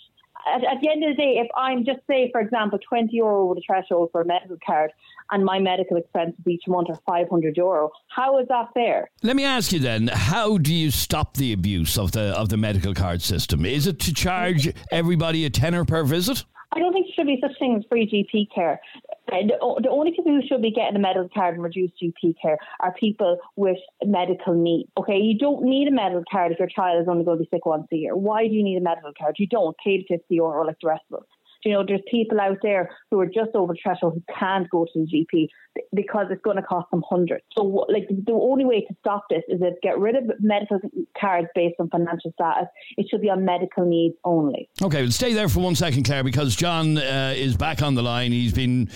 At, 0.45 0.63
at 0.63 0.81
the 0.81 0.89
end 0.89 1.03
of 1.03 1.15
the 1.15 1.21
day, 1.21 1.39
if 1.43 1.47
I'm 1.57 1.85
just 1.85 1.99
say, 2.07 2.29
for 2.31 2.39
example, 2.39 2.79
20 2.87 3.09
euro 3.15 3.45
over 3.45 3.55
the 3.55 3.61
threshold 3.65 4.09
for 4.11 4.21
a 4.21 4.25
medical 4.25 4.57
card 4.65 4.91
and 5.31 5.43
my 5.43 5.59
medical 5.59 5.97
expenses 5.97 6.39
each 6.47 6.63
month 6.67 6.89
are 6.89 6.99
500 7.05 7.57
euro, 7.57 7.91
how 8.07 8.39
is 8.39 8.47
that 8.49 8.73
fair? 8.73 9.09
Let 9.23 9.35
me 9.35 9.43
ask 9.43 9.71
you 9.71 9.79
then: 9.79 10.07
How 10.07 10.57
do 10.57 10.73
you 10.73 10.91
stop 10.91 11.35
the 11.35 11.53
abuse 11.53 11.97
of 11.97 12.11
the 12.11 12.37
of 12.37 12.49
the 12.49 12.57
medical 12.57 12.93
card 12.93 13.21
system? 13.21 13.65
Is 13.65 13.87
it 13.87 13.99
to 14.01 14.13
charge 14.13 14.71
everybody 14.91 15.45
a 15.45 15.49
tenner 15.49 15.83
per 15.85 16.03
visit? 16.03 16.43
I 16.75 16.79
don't 16.79 16.91
think 16.91 17.07
there 17.07 17.13
should 17.15 17.27
be 17.27 17.39
such 17.41 17.57
thing 17.57 17.75
as 17.77 17.83
free 17.89 18.05
GP 18.05 18.53
care. 18.53 18.81
The, 19.27 19.79
the 19.81 19.89
only 19.89 20.11
people 20.11 20.31
who 20.31 20.47
should 20.47 20.61
be 20.61 20.71
getting 20.71 20.95
a 20.95 20.99
medical 20.99 21.29
card 21.33 21.55
and 21.55 21.63
reduced 21.63 21.93
GP 22.01 22.35
care 22.41 22.57
are 22.79 22.93
people 22.93 23.37
with 23.55 23.77
medical 24.03 24.53
needs. 24.53 24.89
Okay, 24.97 25.17
you 25.17 25.37
don't 25.37 25.63
need 25.63 25.87
a 25.87 25.91
medical 25.91 26.23
card 26.31 26.51
if 26.51 26.59
your 26.59 26.67
child 26.67 27.01
is 27.01 27.07
only 27.07 27.23
going 27.23 27.37
to 27.37 27.43
be 27.43 27.49
sick 27.51 27.65
once 27.65 27.87
a 27.91 27.95
year. 27.95 28.15
Why 28.15 28.47
do 28.47 28.53
you 28.53 28.63
need 28.63 28.77
a 28.77 28.81
medical 28.81 29.11
card? 29.17 29.35
You 29.39 29.47
don't 29.47 29.75
pay 29.83 29.97
the 29.97 30.05
50 30.17 30.35
euro 30.35 30.65
like 30.65 30.77
the 30.81 30.87
rest 30.87 31.03
of 31.11 31.19
us. 31.19 31.27
You 31.65 31.73
know, 31.73 31.83
there's 31.85 32.01
people 32.09 32.39
out 32.39 32.57
there 32.61 32.89
who 33.09 33.19
are 33.19 33.25
just 33.25 33.55
over 33.55 33.73
the 33.73 33.79
threshold 33.81 34.13
who 34.13 34.33
can't 34.39 34.69
go 34.69 34.85
to 34.85 34.91
the 34.93 35.05
GP 35.05 35.47
because 35.93 36.27
it's 36.29 36.41
going 36.43 36.57
to 36.57 36.63
cost 36.63 36.89
them 36.91 37.03
hundreds. 37.09 37.43
So, 37.57 37.63
like, 37.89 38.07
the 38.07 38.31
only 38.31 38.65
way 38.65 38.81
to 38.81 38.95
stop 38.99 39.25
this 39.29 39.41
is 39.49 39.59
if 39.61 39.73
get 39.81 39.97
rid 39.97 40.15
of 40.15 40.23
medical 40.39 40.79
cards 41.19 41.47
based 41.55 41.75
on 41.79 41.89
financial 41.89 42.31
status. 42.33 42.67
It 42.97 43.07
should 43.09 43.21
be 43.21 43.29
on 43.29 43.43
medical 43.43 43.85
needs 43.85 44.15
only. 44.23 44.69
Okay, 44.81 45.01
well, 45.01 45.11
stay 45.11 45.33
there 45.33 45.49
for 45.49 45.59
one 45.59 45.75
second, 45.75 46.03
Claire, 46.03 46.23
because 46.23 46.55
John 46.55 46.97
uh, 46.97 47.33
is 47.35 47.57
back 47.57 47.81
on 47.81 47.95
the 47.95 48.03
line. 48.03 48.31
He's 48.31 48.53
been 48.53 48.89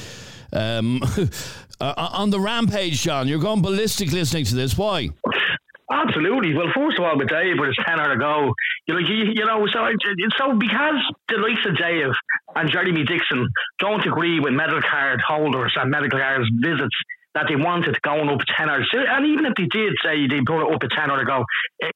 um, 0.54 1.02
uh, 1.82 1.94
on 1.98 2.30
the 2.30 2.40
rampage, 2.40 3.02
John. 3.02 3.28
You're 3.28 3.40
going 3.40 3.62
ballistic 3.62 4.12
listening 4.12 4.46
to 4.46 4.56
this. 4.56 4.78
Why? 4.78 5.10
Absolutely. 5.92 6.54
Well, 6.54 6.68
first 6.76 7.00
of 7.00 7.06
all, 7.06 7.18
with 7.18 7.30
Dave, 7.30 7.56
with 7.58 7.70
his 7.70 7.78
tenor 7.86 8.14
to 8.14 8.20
go, 8.20 8.54
you 8.90 8.96
know, 8.96 9.08
you, 9.08 9.34
you 9.36 9.46
know, 9.46 9.68
so 9.72 9.86
so 10.40 10.58
because 10.58 10.96
the 11.28 11.38
likes 11.38 11.64
of 11.68 11.78
Dave 11.78 12.10
and 12.56 12.72
Jeremy 12.72 13.04
Dixon 13.04 13.48
don't 13.78 14.04
agree 14.06 14.40
with 14.40 14.52
medical 14.54 14.82
card 14.82 15.22
holders 15.22 15.74
and 15.80 15.92
medical 15.92 16.18
card 16.18 16.42
visits 16.60 16.96
that 17.36 17.46
they 17.48 17.56
wanted 17.56 17.96
going 18.02 18.28
up 18.30 18.40
tenner. 18.58 18.84
So- 18.92 19.00
And 19.08 19.26
even 19.28 19.46
if 19.46 19.54
they 19.56 19.66
did 19.68 19.94
say 20.04 20.28
they 20.28 20.42
put 20.46 20.66
it 20.68 20.74
up 20.74 20.82
a 20.84 20.88
tenner 20.90 21.18
to 21.20 21.26
go, 21.26 21.46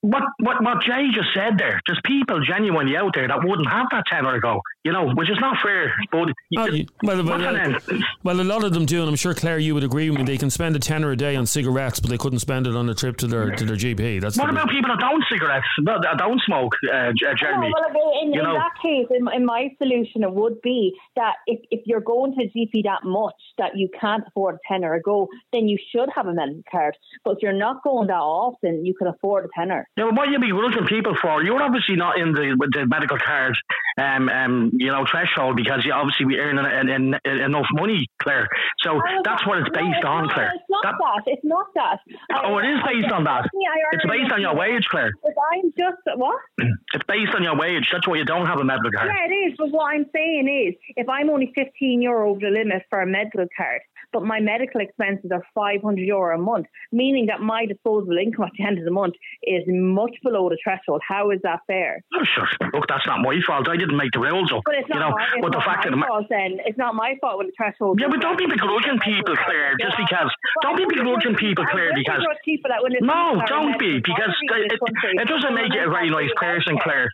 what, 0.01 0.23
what, 0.39 0.63
what 0.63 0.83
Jay 0.83 1.07
just 1.13 1.29
said 1.33 1.57
there, 1.57 1.79
there's 1.87 1.99
people 2.05 2.39
genuinely 2.41 2.95
out 2.95 3.13
there 3.15 3.27
that 3.27 3.43
wouldn't 3.43 3.67
have 3.69 3.87
that 3.91 4.03
tenner 4.11 4.33
to 4.33 4.39
go, 4.39 4.61
you 4.83 4.91
know, 4.91 5.11
which 5.13 5.29
is 5.29 5.37
not 5.39 5.57
fair. 5.63 5.93
But 6.11 6.29
Oh, 6.57 6.65
you- 6.67 6.85
well, 7.03 7.23
well, 7.23 7.39
What's 7.39 8.03
well, 8.23 8.39
a 8.39 8.43
lot 8.43 8.63
of 8.63 8.73
them 8.73 8.85
do, 8.85 8.99
and 9.01 9.09
I'm 9.09 9.15
sure 9.15 9.33
Claire, 9.33 9.57
you 9.59 9.73
would 9.73 9.83
agree 9.83 10.09
with 10.09 10.19
me. 10.19 10.25
They 10.25 10.37
can 10.37 10.49
spend 10.49 10.75
a 10.75 10.79
tenner 10.79 11.11
a 11.11 11.15
day 11.15 11.35
on 11.35 11.45
cigarettes, 11.45 11.99
but 11.99 12.09
they 12.09 12.17
couldn't 12.17 12.39
spend 12.39 12.67
it 12.67 12.75
on 12.75 12.87
a 12.89 12.93
trip 12.93 13.17
to 13.17 13.27
their 13.27 13.51
to 13.55 13.65
their 13.65 13.75
GP. 13.75 14.21
That's 14.21 14.37
what 14.37 14.45
the- 14.47 14.51
about 14.53 14.69
people 14.69 14.89
that 14.91 14.99
don't 14.99 15.23
cigarettes, 15.31 15.65
that 15.85 16.01
that 16.03 16.17
don't 16.17 16.41
smoke, 16.41 16.73
uh, 16.93 17.11
Jeremy? 17.37 17.69
No, 17.69 17.87
well, 17.93 18.13
in, 18.21 18.33
you 18.33 18.39
in 18.39 18.45
know, 18.45 18.53
that 18.53 18.71
case, 18.81 19.07
in, 19.09 19.27
in 19.33 19.45
my 19.45 19.69
solution, 19.77 20.23
it 20.23 20.31
would 20.33 20.61
be 20.61 20.93
that 21.15 21.35
if, 21.47 21.59
if 21.71 21.81
you're 21.85 22.01
going 22.01 22.33
to 22.35 22.41
GP 22.47 22.83
that 22.83 23.03
much 23.03 23.33
that 23.57 23.71
you 23.77 23.89
can't 23.99 24.23
afford 24.27 24.55
a 24.55 24.59
tenner 24.71 24.93
a 24.93 25.01
go, 25.01 25.27
then 25.51 25.67
you 25.67 25.77
should 25.91 26.09
have 26.15 26.27
a 26.27 26.33
medical 26.33 26.63
card. 26.71 26.95
But 27.23 27.31
if 27.37 27.37
you're 27.41 27.53
not 27.53 27.83
going 27.83 28.07
that 28.07 28.13
often, 28.15 28.85
you 28.85 28.93
can 28.93 29.07
afford 29.07 29.45
a 29.45 29.49
tenner. 29.57 29.87
But 29.95 30.13
what 30.15 30.29
you 30.29 30.39
be 30.39 30.51
looking 30.53 30.85
people 30.85 31.15
for? 31.21 31.43
You're 31.43 31.61
obviously 31.61 31.95
not 31.95 32.17
in 32.17 32.33
the 32.33 32.55
the 32.73 32.85
medical 32.87 33.17
card, 33.17 33.55
um, 33.99 34.29
um, 34.29 34.71
you 34.73 34.91
know, 34.91 35.05
threshold 35.09 35.55
because 35.55 35.83
you 35.85 35.93
obviously 35.93 36.25
be 36.25 36.37
earning 36.37 36.65
en- 36.65 36.89
en- 36.89 37.19
en- 37.25 37.39
enough 37.41 37.67
money, 37.73 38.07
Claire. 38.21 38.47
So 38.79 38.99
that's 39.23 39.45
what 39.47 39.59
it's 39.59 39.69
No, 39.73 39.81
based 39.81 39.97
it's 39.97 40.05
on, 40.05 40.29
Claire. 40.29 40.51
It's 40.55 40.63
not 40.69 40.83
That- 40.83 40.95
that. 40.99 41.23
It's 41.27 41.43
not 41.45 41.67
that. 41.75 41.99
Oh, 42.43 42.57
it 42.57 42.65
is 42.65 42.79
based 42.85 43.11
on 43.11 43.23
that. 43.25 43.45
I 43.45 43.77
It's 43.93 44.05
based 44.05 44.31
on 44.31 44.41
your 44.41 44.55
wage, 44.55 44.85
Claire. 44.89 45.11
If 45.23 45.35
I'm 45.53 45.71
just 45.77 46.01
what? 46.17 46.37
It's 46.93 47.03
based 47.07 47.33
on 47.35 47.41
your 47.43 47.57
wage. 47.57 47.89
That's 47.91 48.07
why 48.07 48.17
you 48.17 48.25
don't 48.25 48.45
have 48.45 48.59
a 48.59 48.63
medical 48.63 48.91
card. 48.91 49.09
Yeah, 49.09 49.25
it 49.25 49.33
is. 49.49 49.55
But 49.57 49.71
what 49.71 49.93
I'm 49.95 50.05
saying 50.15 50.47
is, 50.47 50.75
if 50.95 51.09
I'm 51.09 51.29
only 51.29 51.51
15 51.55 52.01
euro 52.03 52.29
over 52.29 52.39
the 52.39 52.49
limit 52.51 52.83
for 52.89 53.01
a 53.01 53.07
medical 53.07 53.45
card, 53.57 53.81
but 54.13 54.23
my 54.23 54.39
medical 54.39 54.79
expenses 54.79 55.31
are 55.31 55.43
500 55.55 55.99
euro 55.99 56.35
a 56.35 56.39
month, 56.39 56.67
meaning 56.91 57.25
that 57.27 57.41
my 57.41 57.65
disposable 57.65 58.17
income 58.17 58.45
at 58.45 58.51
the 58.57 58.63
end 58.63 58.77
of 58.77 58.85
the 58.85 58.91
month 58.91 59.15
is 59.43 59.63
much 59.67 60.15
below 60.23 60.49
the 60.49 60.57
threshold. 60.63 61.01
How 61.05 61.31
is 61.31 61.39
that 61.43 61.61
fair? 61.67 62.03
Oh, 62.13 62.23
sure. 62.23 62.47
Look, 62.73 62.87
that's 62.87 63.05
not 63.07 63.19
my 63.19 63.35
fault. 63.45 63.67
I 63.67 63.75
didn't 63.75 63.97
make 63.97 64.11
the 64.13 64.19
rules 64.19 64.53
up. 64.53 64.61
But 64.65 64.75
it's 64.75 64.87
you 64.87 64.95
not, 64.95 65.09
know, 65.09 65.15
my, 65.17 65.25
it's 65.33 65.41
but 65.41 65.51
the 65.51 65.57
not 65.57 65.65
fact 65.65 65.89
my 65.89 65.97
ma- 65.97 66.07
fault 66.07 66.27
then. 66.29 66.61
It's 66.65 66.77
not 66.77 66.95
my 66.95 67.17
fault 67.19 67.37
when 67.39 67.47
the 67.47 67.57
threshold. 67.57 67.99
Yeah, 67.99 68.07
but 68.07 68.21
don't 68.21 68.37
be 68.37 68.45
begrudging 68.45 68.99
people, 69.03 69.35
Claire, 69.35 69.75
just 69.81 69.97
because. 69.97 70.29
Don't 70.61 70.77
be 70.77 70.85
begrudging 70.85 71.35
people, 71.35 71.65
Claire, 71.65 71.91
because. 71.95 72.21
people 72.45 72.69
that 72.69 72.83
when 72.85 72.93
No, 73.01 73.41
don't 73.47 73.77
be, 73.79 73.99
because 73.99 74.31
it, 74.53 74.77
it 74.77 75.27
doesn't 75.27 75.55
make 75.55 75.73
it 75.73 75.81
a 75.81 75.89
very 75.89 76.09
nice 76.09 76.31
person, 76.37 76.77
Claire. 76.77 77.09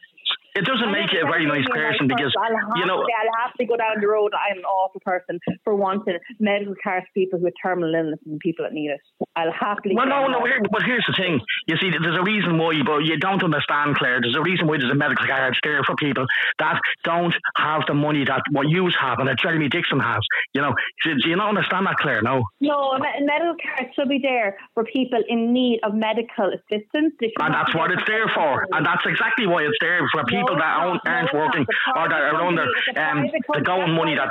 It 0.60 0.66
doesn't 0.68 0.91
make 0.91 1.16
it 1.16 1.24
a 1.24 1.28
very 1.32 1.47
nice 1.47 1.64
person 1.72 2.12
because, 2.12 2.36
you 2.76 2.86
know. 2.86 2.99
I'll 2.99 3.47
have 3.47 3.55
to 3.55 3.66
go 3.66 3.78
down 3.78 4.01
the 4.01 4.07
road. 4.07 4.34
I'm 4.36 4.60
an 4.60 4.66
awful 4.68 4.99
person 4.99 5.39
for 5.64 5.76
wanting 5.76 6.20
medical 6.39 6.76
care 6.84 6.99
for 7.01 7.12
people 7.16 7.39
with 7.39 7.53
terminal 7.64 7.95
illness 7.95 8.20
and 8.26 8.39
people 8.39 8.66
that 8.66 8.74
need 8.74 8.91
it. 8.91 8.99
I'll 9.36 9.55
happily. 9.55 9.95
Well, 9.95 10.07
no, 10.07 10.28
no. 10.28 10.43
Here, 10.43 10.60
but 10.70 10.84
here's 10.84 11.05
the 11.07 11.16
thing. 11.16 11.39
You 11.68 11.78
see, 11.80 11.91
there's 11.95 12.18
a 12.20 12.24
reason 12.24 12.57
why, 12.57 12.76
but 12.86 13.07
you 13.07 13.18
don't 13.18 13.41
understand, 13.43 13.95
Claire. 13.95 14.20
There's 14.20 14.36
a 14.36 14.41
reason 14.43 14.68
why 14.68 14.78
there's 14.78 14.91
a 14.91 14.99
medical 14.99 15.26
card 15.26 15.55
there 15.64 15.84
for 15.88 15.95
people 15.95 16.26
that 16.60 16.80
don't 17.03 17.34
have 17.55 17.84
the 17.88 17.93
money 17.93 18.26
that 18.26 18.43
what 18.51 18.68
you 18.68 18.91
have 18.99 19.20
and 19.20 19.28
that 19.30 19.39
Jeremy 19.39 19.70
Dixon 19.70 19.99
has. 19.99 20.20
You 20.53 20.62
know, 20.62 20.74
do, 21.05 21.16
do 21.16 21.30
you 21.30 21.36
not 21.36 21.49
understand 21.49 21.88
that, 21.88 21.95
Claire? 21.97 22.22
No. 22.22 22.43
No, 22.60 22.97
medical 22.99 23.55
care 23.55 23.89
should 23.95 24.10
be 24.10 24.20
there 24.22 24.57
for 24.74 24.84
people 24.84 25.24
in 25.28 25.53
need 25.53 25.80
of 25.84 25.93
medical 25.93 26.51
assistance. 26.51 27.14
And 27.39 27.53
that's 27.53 27.74
what 27.76 27.91
it's 27.91 28.03
there 28.07 28.28
for. 28.36 28.68
And 28.72 28.86
that's 28.86 29.05
exactly 29.05 29.47
why 29.47 29.64
it's 29.64 29.78
there 29.80 30.01
for 30.12 30.24
people 30.26 30.49
it's 30.52 30.60
that 30.60 30.74
aren't, 30.78 31.02
aren't 31.06 31.34
working 31.34 31.66
or 31.95 32.10
that 32.10 32.22
are 32.22 32.41
under 32.41 32.64
um, 32.97 33.26
the 33.54 33.62
going 33.62 33.95
money 33.95 34.16
that. 34.16 34.30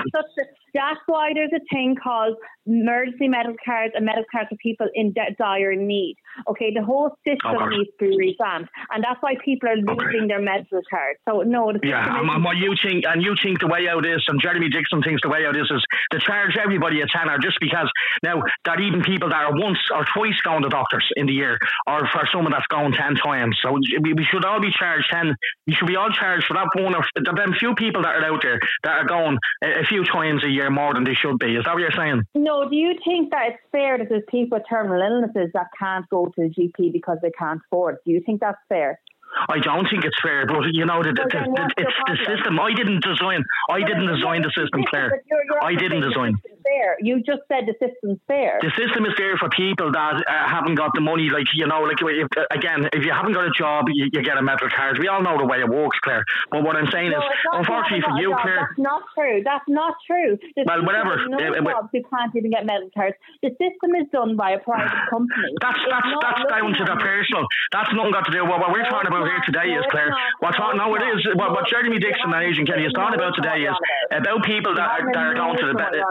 There's 0.79 0.89
such 0.91 0.97
a- 0.97 0.99
That's 0.99 1.01
why 1.07 1.31
there's 1.35 1.53
a 1.53 1.61
thing 1.75 1.97
called 2.01 2.37
emergency 2.69 3.29
medical 3.29 3.57
cards 3.65 3.95
and 3.97 4.05
medical 4.05 4.27
cards 4.31 4.49
for 4.51 4.57
people 4.57 4.87
in 4.95 5.13
de- 5.13 5.35
dire 5.39 5.75
need. 5.75 6.17
Okay, 6.49 6.71
the 6.75 6.85
whole 6.85 7.17
system 7.27 7.57
needs 7.71 7.91
to 7.99 8.09
be 8.09 8.17
revamped, 8.17 8.71
and 8.93 9.03
that's 9.03 9.21
why 9.21 9.35
people 9.45 9.69
are 9.69 9.77
losing 9.77 10.29
their 10.29 10.41
medical 10.41 10.81
cards. 10.91 11.19
So 11.29 11.43
no, 11.43 11.73
the 11.73 11.81
Yeah, 11.83 12.21
and, 12.21 12.45
what 12.45 12.57
you 12.57 12.75
think, 12.83 13.05
and 13.09 13.23
you 13.23 13.35
think 13.43 13.61
the 13.61 13.67
way 13.67 13.89
out 13.89 14.07
is, 14.07 14.23
and 14.29 14.41
Jeremy 14.41 14.69
Dixon 14.69 15.03
thinks 15.03 15.23
the 15.23 15.29
way 15.29 15.47
out 15.47 15.57
is, 15.57 15.69
is 15.71 15.83
to 16.13 16.19
charge 16.21 16.57
everybody 16.57 17.01
a 17.01 17.07
tenner 17.07 17.39
just 17.39 17.59
because 17.61 17.91
now 18.23 18.43
that 18.65 18.81
even 18.81 19.03
people 19.03 19.31
that 19.31 19.43
are 19.45 19.53
once 19.59 19.79
or 19.93 20.05
twice 20.15 20.39
going 20.45 20.63
to 20.63 20.69
doctors 20.69 21.09
in 21.17 21.27
the 21.27 21.33
year, 21.33 21.59
or 21.87 22.07
for 22.13 22.29
someone 22.33 22.53
that's 22.53 22.67
gone 22.69 22.93
ten 22.93 23.15
times, 23.17 23.59
so 23.63 23.73
we, 24.01 24.13
we 24.13 24.25
should 24.31 24.45
all 24.45 24.61
be 24.61 24.71
charged 24.79 25.09
ten. 25.11 25.35
We 25.67 25.75
should 25.75 25.89
be 25.89 25.97
all 25.97 26.11
charged 26.11 26.47
for 26.47 26.55
that 26.55 26.69
one 26.75 26.95
or 26.95 27.05
the 27.17 27.33
them 27.33 27.55
few 27.59 27.75
people 27.75 28.03
that 28.03 28.15
are 28.17 28.25
out 28.25 28.43
there 28.43 28.61
that 28.85 28.93
are 28.93 29.07
going 29.07 29.39
a, 29.65 29.81
a 29.81 29.85
few 29.85 30.05
times 30.05 30.45
a 30.45 30.49
year 30.49 30.68
more 30.71 30.95
than 30.95 31.05
they 31.05 31.15
should 31.15 31.39
be. 31.39 31.57
Is 31.57 31.65
that 31.65 31.75
what 31.75 31.81
you're 31.81 31.91
saying? 31.97 32.23
No, 32.35 32.69
do 32.69 32.77
you 32.77 32.95
think 33.05 33.31
that 33.31 33.43
it's 33.51 33.63
fair 33.73 33.99
that 33.99 34.09
there's 34.09 34.23
people 34.29 34.59
with 34.59 34.67
terminal 34.69 35.01
illnesses 35.01 35.51
that 35.55 35.67
can't 35.79 36.09
go 36.11 36.27
to 36.27 36.33
the 36.37 36.49
GP 36.51 36.93
because 36.93 37.19
they 37.23 37.31
can't 37.31 37.61
afford? 37.67 37.97
Do 38.05 38.13
you 38.13 38.21
think 38.25 38.41
that's 38.41 38.59
fair? 38.69 39.01
I 39.49 39.59
don't 39.61 39.87
think 39.91 40.05
it's 40.05 40.17
fair, 40.23 40.47
but 40.47 40.73
you 40.73 40.87
know, 40.87 41.03
the, 41.03 41.13
the, 41.13 41.29
Well, 41.53 41.69
the, 41.77 41.85
it's 41.85 41.93
the 42.09 42.17
system. 42.37 42.59
I 42.59 42.73
didn't 42.73 43.05
design. 43.05 43.45
I 43.71 43.81
didn't 43.81 44.07
design 44.09 44.41
the 44.43 44.51
system, 44.57 44.83
Claire. 44.89 45.11
But 45.11 45.21
you're- 45.31 45.45
you're 45.47 45.63
I 45.63 45.75
didn't 45.75 46.01
design. 46.01 46.35
The 46.69 46.79
Fair. 46.79 46.97
You 47.01 47.23
just 47.25 47.43
said 47.49 47.65
the 47.67 47.75
system's 47.81 48.21
fair. 48.29 48.59
The 48.61 48.71
system 48.77 49.07
is 49.07 49.15
there 49.17 49.37
for 49.39 49.49
people 49.49 49.93
that 49.93 50.21
uh, 50.21 50.49
haven't 50.49 50.75
got 50.77 50.93
the 50.95 51.01
money. 51.01 51.31
Like 51.31 51.47
you 51.55 51.67
know, 51.67 51.83
like 51.83 51.99
if, 52.01 52.29
again, 52.51 52.89
if 52.93 53.05
you 53.05 53.13
haven't 53.13 53.33
got 53.33 53.45
a 53.49 53.55
job, 53.57 53.87
you, 53.89 54.09
you 54.13 54.23
get 54.23 54.37
a 54.37 54.43
medical 54.43 54.69
card. 54.69 54.99
We 54.99 55.09
all 55.09 55.23
know 55.23 55.39
the 55.39 55.47
way 55.47 55.61
it 55.61 55.69
works, 55.69 55.99
Claire. 56.05 56.25
But 56.51 56.63
what 56.65 56.77
I'm 56.77 56.91
saying 56.93 57.11
No, 57.11 57.19
is, 57.19 57.25
not 57.45 57.59
unfortunately 57.61 58.05
for 58.05 58.21
you. 58.21 58.35
Claire. 58.41 58.69
That's 58.69 58.79
not 58.79 59.03
true. 59.17 59.41
That's 59.45 59.69
not 59.69 59.95
true. 60.07 60.37
There's 60.55 60.67
Well, 60.69 60.85
whatever. 60.85 61.17
No 61.29 61.39
jobs 61.39 61.89
who 61.93 62.03
can't 62.05 62.33
even 62.37 62.51
get 62.51 62.67
medical 62.67 62.91
cards. 62.93 63.17
The 63.43 63.51
system 63.57 63.97
is 63.97 64.07
done 64.13 64.37
by 64.37 64.53
a 64.53 64.61
private 64.61 64.93
company. 65.11 65.51
That's 65.61 65.81
that's 65.89 66.11
that's 66.21 66.43
down 66.53 66.73
to 66.77 66.85
the 66.85 66.97
personal. 67.01 67.45
That's 67.73 67.91
nothing 67.97 68.13
got 68.13 68.27
to 68.29 68.33
do. 68.33 68.45
What, 68.45 68.61
what 68.61 68.71
we're 68.73 68.85
No, 68.85 68.93
talking 68.93 69.09
about 69.09 69.25
here 69.25 69.41
today 69.47 69.73
No, 69.73 69.81
is 69.81 69.87
Claire. 69.91 70.13
What's 70.41 70.59
No, 70.59 70.73
no, 70.73 70.95
it 70.97 71.03
is. 71.17 71.21
What, 71.35 71.53
what 71.53 71.65
Jeremy 71.69 71.99
Dixon 71.99 72.33
and 72.33 72.43
Agent 72.45 72.69
Kelly 72.69 72.85
is 72.85 72.93
talking 72.93 73.17
about 73.17 73.35
today 73.37 73.65
is 73.65 73.77
about 74.13 74.45
people 74.45 74.75
that 74.75 74.89
are, 74.89 75.05
that 75.13 75.25
are 75.33 75.35
going 75.35 75.57
to 75.59 75.67
the 75.67 75.77
known 75.79 76.05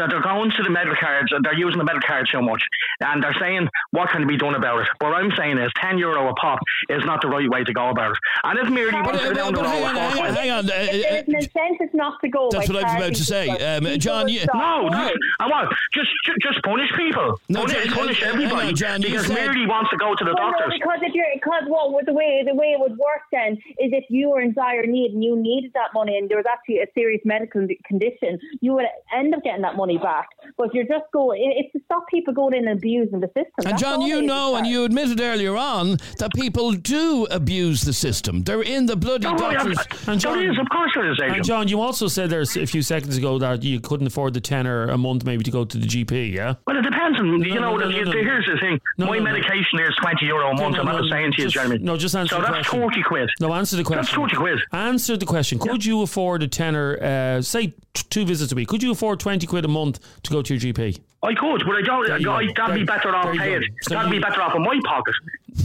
what 0.00 0.10
med- 0.10 0.12
you're 0.12 0.22
on 0.22 0.22
about. 0.22 0.22
that 0.22 0.22
they're 0.22 0.22
going 0.22 0.50
to 0.56 0.62
the 0.62 0.70
medical 0.70 0.96
cards. 1.00 1.32
They're 1.42 1.54
using 1.58 1.78
the 1.78 1.84
medical 1.84 2.06
cards 2.06 2.30
so 2.32 2.40
much, 2.42 2.62
and 3.00 3.22
they're 3.22 3.36
saying 3.40 3.68
what 3.90 4.10
can 4.10 4.26
be 4.26 4.36
done 4.36 4.54
about 4.54 4.80
it. 4.82 4.88
What 5.00 5.14
I'm 5.14 5.30
saying 5.36 5.58
is, 5.58 5.70
ten 5.80 5.98
euro 5.98 6.28
a 6.28 6.34
pop 6.34 6.58
is 6.88 7.04
not 7.04 7.20
the 7.22 7.28
right 7.28 7.48
way 7.48 7.64
to 7.64 7.72
go 7.72 7.88
about 7.90 8.12
it. 8.12 8.18
And 8.44 8.58
if 8.58 8.68
merely 8.70 8.94
wants 9.00 9.20
to 9.22 9.28
go 9.28 9.34
down 9.34 9.54
the 9.54 9.62
road 9.62 9.68
hang 9.68 9.84
on, 9.84 9.94
hang 9.96 10.20
on, 10.24 10.34
hang 10.34 10.50
on. 10.50 10.64
uh, 10.70 10.72
If 10.74 11.26
there's 11.26 11.28
an 11.28 11.34
incentive 11.34 11.94
not 11.94 12.20
to 12.22 12.28
go. 12.28 12.48
That's 12.50 12.68
what 12.68 12.78
I 12.78 12.82
was 12.84 12.94
about 12.94 13.14
to 13.14 13.24
say. 13.24 13.48
Um, 13.48 13.98
John, 13.98 14.28
you- 14.28 14.40
stop 14.40 14.54
No, 14.54 14.90
going. 14.90 15.14
I 15.40 15.46
want 15.48 15.72
just 15.92 16.10
ju- 16.24 16.36
just 16.42 16.62
punish 16.62 16.90
people. 16.96 17.40
No, 17.48 17.60
punish, 17.66 17.84
John, 17.86 17.94
punish 17.94 18.22
uh, 18.22 18.26
everybody 18.26 18.68
on, 18.68 18.74
John, 18.74 19.00
because 19.00 19.26
said- 19.26 19.34
merely 19.34 19.66
wants 19.66 19.90
to 19.90 19.96
go 19.96 20.14
to 20.14 20.24
the 20.24 20.34
Well, 20.34 20.50
no, 20.52 20.58
because 20.70 21.00
if 21.02 21.14
you're 21.14 21.26
because 21.34 21.64
what 21.66 21.92
well, 21.92 22.02
the 22.04 22.12
way 22.12 22.42
the 22.46 22.54
way 22.54 22.72
it 22.72 22.80
would 22.80 22.92
work 22.98 23.22
then 23.32 23.54
is 23.78 23.92
if 23.92 24.04
you 24.08 24.30
were 24.30 24.40
in 24.40 24.52
dire 24.52 24.86
need 24.86 25.12
and 25.12 25.22
you 25.24 25.36
needed 25.36 25.72
that 25.74 25.92
money 25.94 26.16
and 26.18 26.28
there 26.28 26.36
was 26.36 26.46
actually 26.50 26.78
a 26.80 26.86
serious 26.94 27.20
medical 27.24 27.66
condition, 27.86 28.38
you 28.60 28.72
would 28.74 28.86
end 29.14 29.34
up 29.34 29.42
getting 29.42 29.62
that 29.62 29.76
money 29.76 29.87
back. 29.96 30.28
But 30.56 30.68
if 30.68 30.74
you're 30.74 30.84
just 30.84 31.04
going, 31.12 31.40
it's 31.56 31.72
to 31.72 31.80
stop 31.84 32.04
people 32.08 32.34
going 32.34 32.54
in 32.54 32.68
and 32.68 32.78
abusing 32.78 33.20
the 33.20 33.28
system. 33.28 33.44
And 33.58 33.66
That's 33.68 33.80
John, 33.82 34.02
you 34.02 34.22
know, 34.22 34.56
and 34.56 34.66
you 34.66 34.84
admitted 34.84 35.20
earlier 35.20 35.56
on 35.56 35.96
that 36.18 36.32
people 36.34 36.72
do 36.72 37.26
abuse 37.30 37.82
the 37.82 37.92
system. 37.92 38.42
They're 38.42 38.62
in 38.62 38.86
the 38.86 38.96
bloody 38.96 39.26
Oh, 39.26 39.30
yeah, 39.50 39.54
doctors. 39.64 39.78
And 40.06 40.20
John- 40.20 40.38
it 40.40 40.50
is, 40.50 40.58
of 40.58 40.68
course 40.70 40.92
it 40.96 41.06
is, 41.06 41.18
And 41.22 41.44
John, 41.44 41.68
you 41.68 41.80
also 41.80 42.08
said 42.08 42.30
there 42.30 42.40
a 42.42 42.46
few 42.46 42.82
seconds 42.82 43.16
ago 43.16 43.38
that 43.38 43.62
you 43.62 43.80
couldn't 43.80 44.06
afford 44.06 44.34
the 44.34 44.40
tenner 44.40 44.88
a 44.88 44.98
month 44.98 45.24
maybe 45.24 45.44
to 45.44 45.50
go 45.50 45.64
to 45.64 45.78
the 45.78 45.86
GP. 45.86 46.32
Yeah. 46.34 46.54
Well, 46.66 46.76
it 46.76 46.82
depends 46.82 47.18
on, 47.18 47.26
you 47.42 47.54
No, 47.54 47.60
know, 47.60 47.76
no, 47.76 47.86
the, 47.86 47.92
no, 47.92 48.02
no, 48.04 48.12
the- 48.12 48.18
here's 48.18 48.46
the 48.46 48.58
thing. 48.60 48.80
No, 48.98 49.06
My 49.06 49.18
no, 49.18 49.24
no. 49.24 49.30
medication 49.32 49.78
here 49.78 49.88
is 49.88 49.96
20 50.00 50.26
euro 50.26 50.48
a 50.50 50.54
month. 50.54 50.74
No, 50.74 50.80
I'm 50.80 50.86
no, 50.86 50.92
not 50.92 51.02
no, 51.04 51.08
saying 51.10 51.32
to 51.32 51.38
you, 51.38 51.44
just- 51.44 51.54
Jeremy. 51.54 51.78
No, 51.78 51.96
just 51.96 52.14
answer 52.16 52.34
So 52.34 52.40
the 52.40 52.46
that's 52.48 52.68
question. 52.68 52.80
40 52.80 53.02
quid. 53.02 53.30
No, 53.40 53.54
answer 53.54 53.76
the 53.76 53.84
question. 53.84 54.02
That's 54.02 54.14
40 54.14 54.36
quid. 54.36 54.58
Answer 54.72 55.16
the 55.16 55.26
question. 55.26 55.58
Could 55.58 55.84
you 55.84 56.02
afford 56.02 56.42
a 56.42 56.48
tenner, 56.48 56.98
uh, 57.38 57.42
say 57.42 57.68
t- 57.68 57.74
two 58.10 58.24
visits 58.24 58.52
a 58.52 58.54
week? 58.54 58.68
Could 58.68 58.82
you 58.82 58.90
afford 58.90 59.20
20 59.20 59.46
quid 59.46 59.64
a 59.64 59.68
month 59.68 59.77
to 59.86 60.32
go 60.32 60.42
to 60.42 60.54
your 60.54 60.60
GP? 60.60 61.00
I 61.22 61.34
could, 61.34 61.64
but 61.66 61.74
I 61.76 61.82
don't. 61.82 62.20
You 62.20 62.30
I, 62.30 62.46
that'd 62.56 62.74
be 62.76 62.84
better 62.84 63.14
off 63.14 63.34
you 63.34 63.40
paid. 63.40 63.62
So 63.82 63.94
that'd 63.94 64.10
be 64.10 64.18
better 64.20 64.40
off 64.40 64.54
in 64.54 64.62
my 64.62 64.78
pocket. 64.84 65.14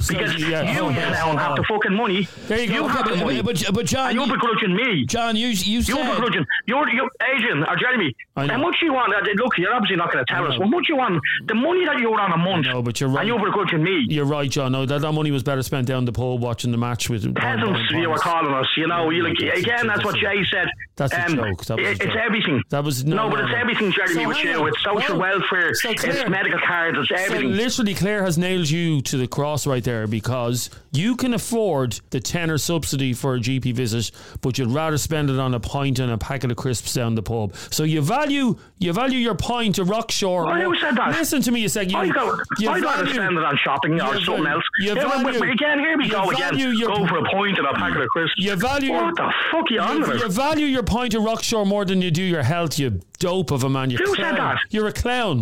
Because 0.08 0.36
you- 0.40 0.48
yeah, 0.48 0.64
you 0.74 0.92
now 0.92 1.38
have 1.38 1.56
the 1.56 1.64
fucking 1.64 1.94
money. 1.94 2.28
There 2.48 2.60
you 2.60 2.68
go. 2.68 2.88
have 2.88 3.02
Okay, 3.06 3.12
the 3.12 3.16
but, 3.18 3.26
money. 3.26 3.42
but, 3.44 3.64
but 3.74 3.86
John, 3.86 4.16
you're 4.16 4.26
you, 4.26 4.34
begrudging 4.34 4.76
me. 4.76 5.06
John, 5.06 5.36
you 5.36 5.50
you 5.50 5.80
You're 5.82 5.84
said 5.84 6.16
begrudging. 6.16 6.46
You're, 6.66 6.90
you're 6.90 7.10
Adrian 7.36 7.64
or 7.64 7.76
Jeremy. 7.76 8.16
How 8.36 8.58
much 8.58 8.78
you 8.82 8.92
want? 8.92 9.14
uh, 9.14 9.20
Look, 9.36 9.58
you're 9.60 9.72
obviously 9.74 9.96
not 9.98 10.12
going 10.12 10.26
to 10.26 10.34
tell 10.34 10.48
us. 10.48 10.58
How 10.58 10.66
much 10.66 10.90
you 10.90 10.98
want? 10.98 11.22
The 11.46 11.54
money 11.54 11.86
that 11.86 12.00
you're 12.00 12.20
on 12.20 12.32
a 12.32 12.38
month. 12.38 12.66
No, 12.66 12.82
but 12.82 13.00
you're 13.00 13.10
right. 13.10 13.20
And 13.20 13.28
you're 13.28 13.46
begrudging 13.46 13.84
me. 13.84 14.08
You're 14.10 14.26
right, 14.26 14.50
John. 14.50 14.72
No, 14.72 14.86
that, 14.88 15.02
that 15.02 15.12
money 15.12 15.30
was 15.30 15.44
better 15.44 15.62
spent 15.62 15.86
down 15.88 16.06
the 16.06 16.12
pub 16.12 16.42
watching 16.42 16.72
the 16.72 16.78
match 16.78 17.10
with 17.10 17.34
peasants 17.36 17.80
you 17.92 18.10
were 18.10 18.18
calling 18.18 18.54
us, 18.54 18.68
you 18.76 18.88
know. 18.88 19.12
You 19.12 19.24
like 19.24 19.38
again, 19.38 19.86
that's 19.86 20.04
what 20.04 20.16
Jay 20.16 20.44
said. 20.52 20.68
That's 20.96 21.14
a 21.14 21.26
um, 21.26 21.36
joke. 21.36 21.66
That 21.66 21.78
was 21.78 21.86
a 21.88 21.92
it- 21.92 22.02
it's 22.02 22.16
everything. 22.20 22.64
That 22.70 22.84
was 22.84 23.06
no, 23.06 23.30
but 23.30 23.40
it's 23.42 23.54
everything, 23.56 23.92
Jeremy. 23.92 24.26
With 24.26 24.44
you, 24.44 24.66
it's 24.68 24.84
social 24.84 25.20
Well, 25.20 25.43
welfare, 25.52 25.74
so 25.76 25.90
it's 25.92 26.02
Claire- 26.04 26.30
medical 26.30 26.60
cards, 26.66 26.98
it's 27.10 27.28
So 27.28 27.38
literally, 27.38 27.94
Claire 27.94 28.24
has 28.24 28.38
nailed 28.38 28.70
you 28.70 29.02
to 29.02 29.18
the 29.18 29.28
cross 29.28 29.66
right 29.68 29.84
there 29.84 30.08
because 30.08 30.70
you 30.92 31.16
can 31.16 31.34
afford 31.34 32.00
the 32.12 32.20
tenner 32.20 32.58
subsidy 32.58 33.14
for 33.14 33.36
a 33.36 33.40
GP 33.40 33.74
visit, 33.74 34.12
but 34.42 34.58
you'd 34.58 34.70
rather 34.70 34.98
spend 34.98 35.30
it 35.30 35.40
on 35.40 35.54
a 35.54 35.60
pint 35.60 36.00
and 36.00 36.12
a 36.12 36.18
packet 36.18 36.52
of 36.52 36.58
crisps 36.58 36.94
down 36.94 37.16
the 37.16 37.24
pub. 37.24 37.56
So 37.72 37.84
you 37.84 38.02
value 38.02 38.58
you 38.80 38.92
value 38.92 39.18
your 39.18 39.36
pint 39.36 39.80
of 39.80 39.88
Rockshore. 39.88 40.46
Oh, 40.62 40.70
who 40.72 40.76
said 40.80 40.96
that? 40.98 41.12
Listen 41.12 41.42
to 41.44 41.52
me 41.52 41.64
a 41.66 41.70
second. 41.70 41.92
You, 41.92 41.98
I 41.98 42.10
go, 42.10 42.38
you 42.60 42.70
I'd 42.70 42.84
rather 42.84 43.08
spend 43.08 43.38
it 43.38 43.44
on 43.44 43.58
shopping 43.64 43.94
or 44.02 44.16
you 44.16 44.26
something 44.26 44.46
else. 44.46 44.64
you 44.80 44.94
Yeah, 44.94 45.08
value- 45.08 45.52
again, 45.52 45.80
here 45.80 45.98
we 45.98 46.06
you 46.06 46.12
go 46.12 46.30
again. 46.30 46.58
your- 46.58 46.74
Go 46.90 47.08
for 47.08 47.18
a 47.20 47.24
pint 47.24 47.58
and 47.58 47.68
a 47.68 47.74
packet 47.76 48.02
of 48.02 48.10
crisps. 48.10 48.34
You 48.38 48.56
value 48.58 48.92
your, 48.92 49.04
what 49.06 49.16
the 49.16 49.34
fuck 49.52 49.72
are 49.72 49.74
you 49.74 49.80
on 49.80 49.98
you, 50.00 50.14
you 50.20 50.30
value 50.30 50.66
your 50.66 50.84
pint 50.84 51.14
of 51.14 51.24
Rockshore 51.24 51.66
more 51.66 51.86
than 51.86 52.02
you 52.02 52.12
do 52.12 52.22
your 52.24 52.44
health, 52.44 52.78
you 52.78 53.00
dope 53.20 53.52
of 53.52 53.64
a 53.64 53.70
man. 53.70 53.90
You 53.90 53.98
Who 53.98 54.16
said 54.16 54.36
that? 54.36 54.58
You're 54.70 54.88
a 54.88 54.92
clown. 54.92 55.33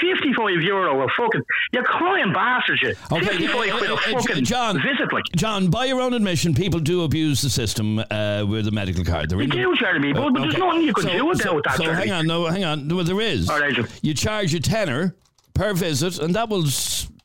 55 0.00 0.62
euro 0.62 1.02
a 1.02 1.08
fucking. 1.16 1.42
You're 1.72 1.82
crying 1.84 2.32
bastard, 2.32 2.78
you. 2.82 2.94
Okay, 3.10 3.26
55 3.26 3.54
uh, 3.54 3.78
quid 3.78 3.90
a 3.90 3.94
uh, 3.94 3.96
uh, 3.96 4.20
fucking 4.22 4.44
John, 4.44 4.76
visit, 4.76 5.12
like. 5.12 5.24
John, 5.36 5.68
by 5.68 5.86
your 5.86 6.00
own 6.00 6.14
admission, 6.14 6.54
people 6.54 6.80
do 6.80 7.02
abuse 7.02 7.42
the 7.42 7.50
system 7.50 7.98
uh, 7.98 8.44
with 8.48 8.68
a 8.68 8.70
medical 8.70 9.04
card. 9.04 9.30
They're 9.30 9.38
They 9.38 9.46
do, 9.46 9.74
Jeremy, 9.78 10.12
but, 10.12 10.32
but 10.32 10.42
there's 10.42 10.54
Okay. 10.54 10.64
nothing 10.64 10.82
you 10.82 10.92
can 10.94 11.04
So- 11.04 11.10
do 11.10 11.34
so- 11.34 11.50
about 11.52 11.64
that, 11.64 11.76
So 11.76 11.84
Jeremy. 11.84 12.02
hang 12.02 12.12
on, 12.12 12.26
no, 12.26 12.46
hang 12.46 12.64
on. 12.64 12.88
Well, 12.88 13.04
there 13.04 13.20
is. 13.20 13.48
All 13.50 13.58
right, 13.60 13.76
You 14.02 14.14
charge 14.14 14.54
a 14.54 14.60
tenner 14.60 15.14
per 15.54 15.74
visit, 15.74 16.18
and 16.18 16.34
that 16.34 16.48
will 16.48 16.64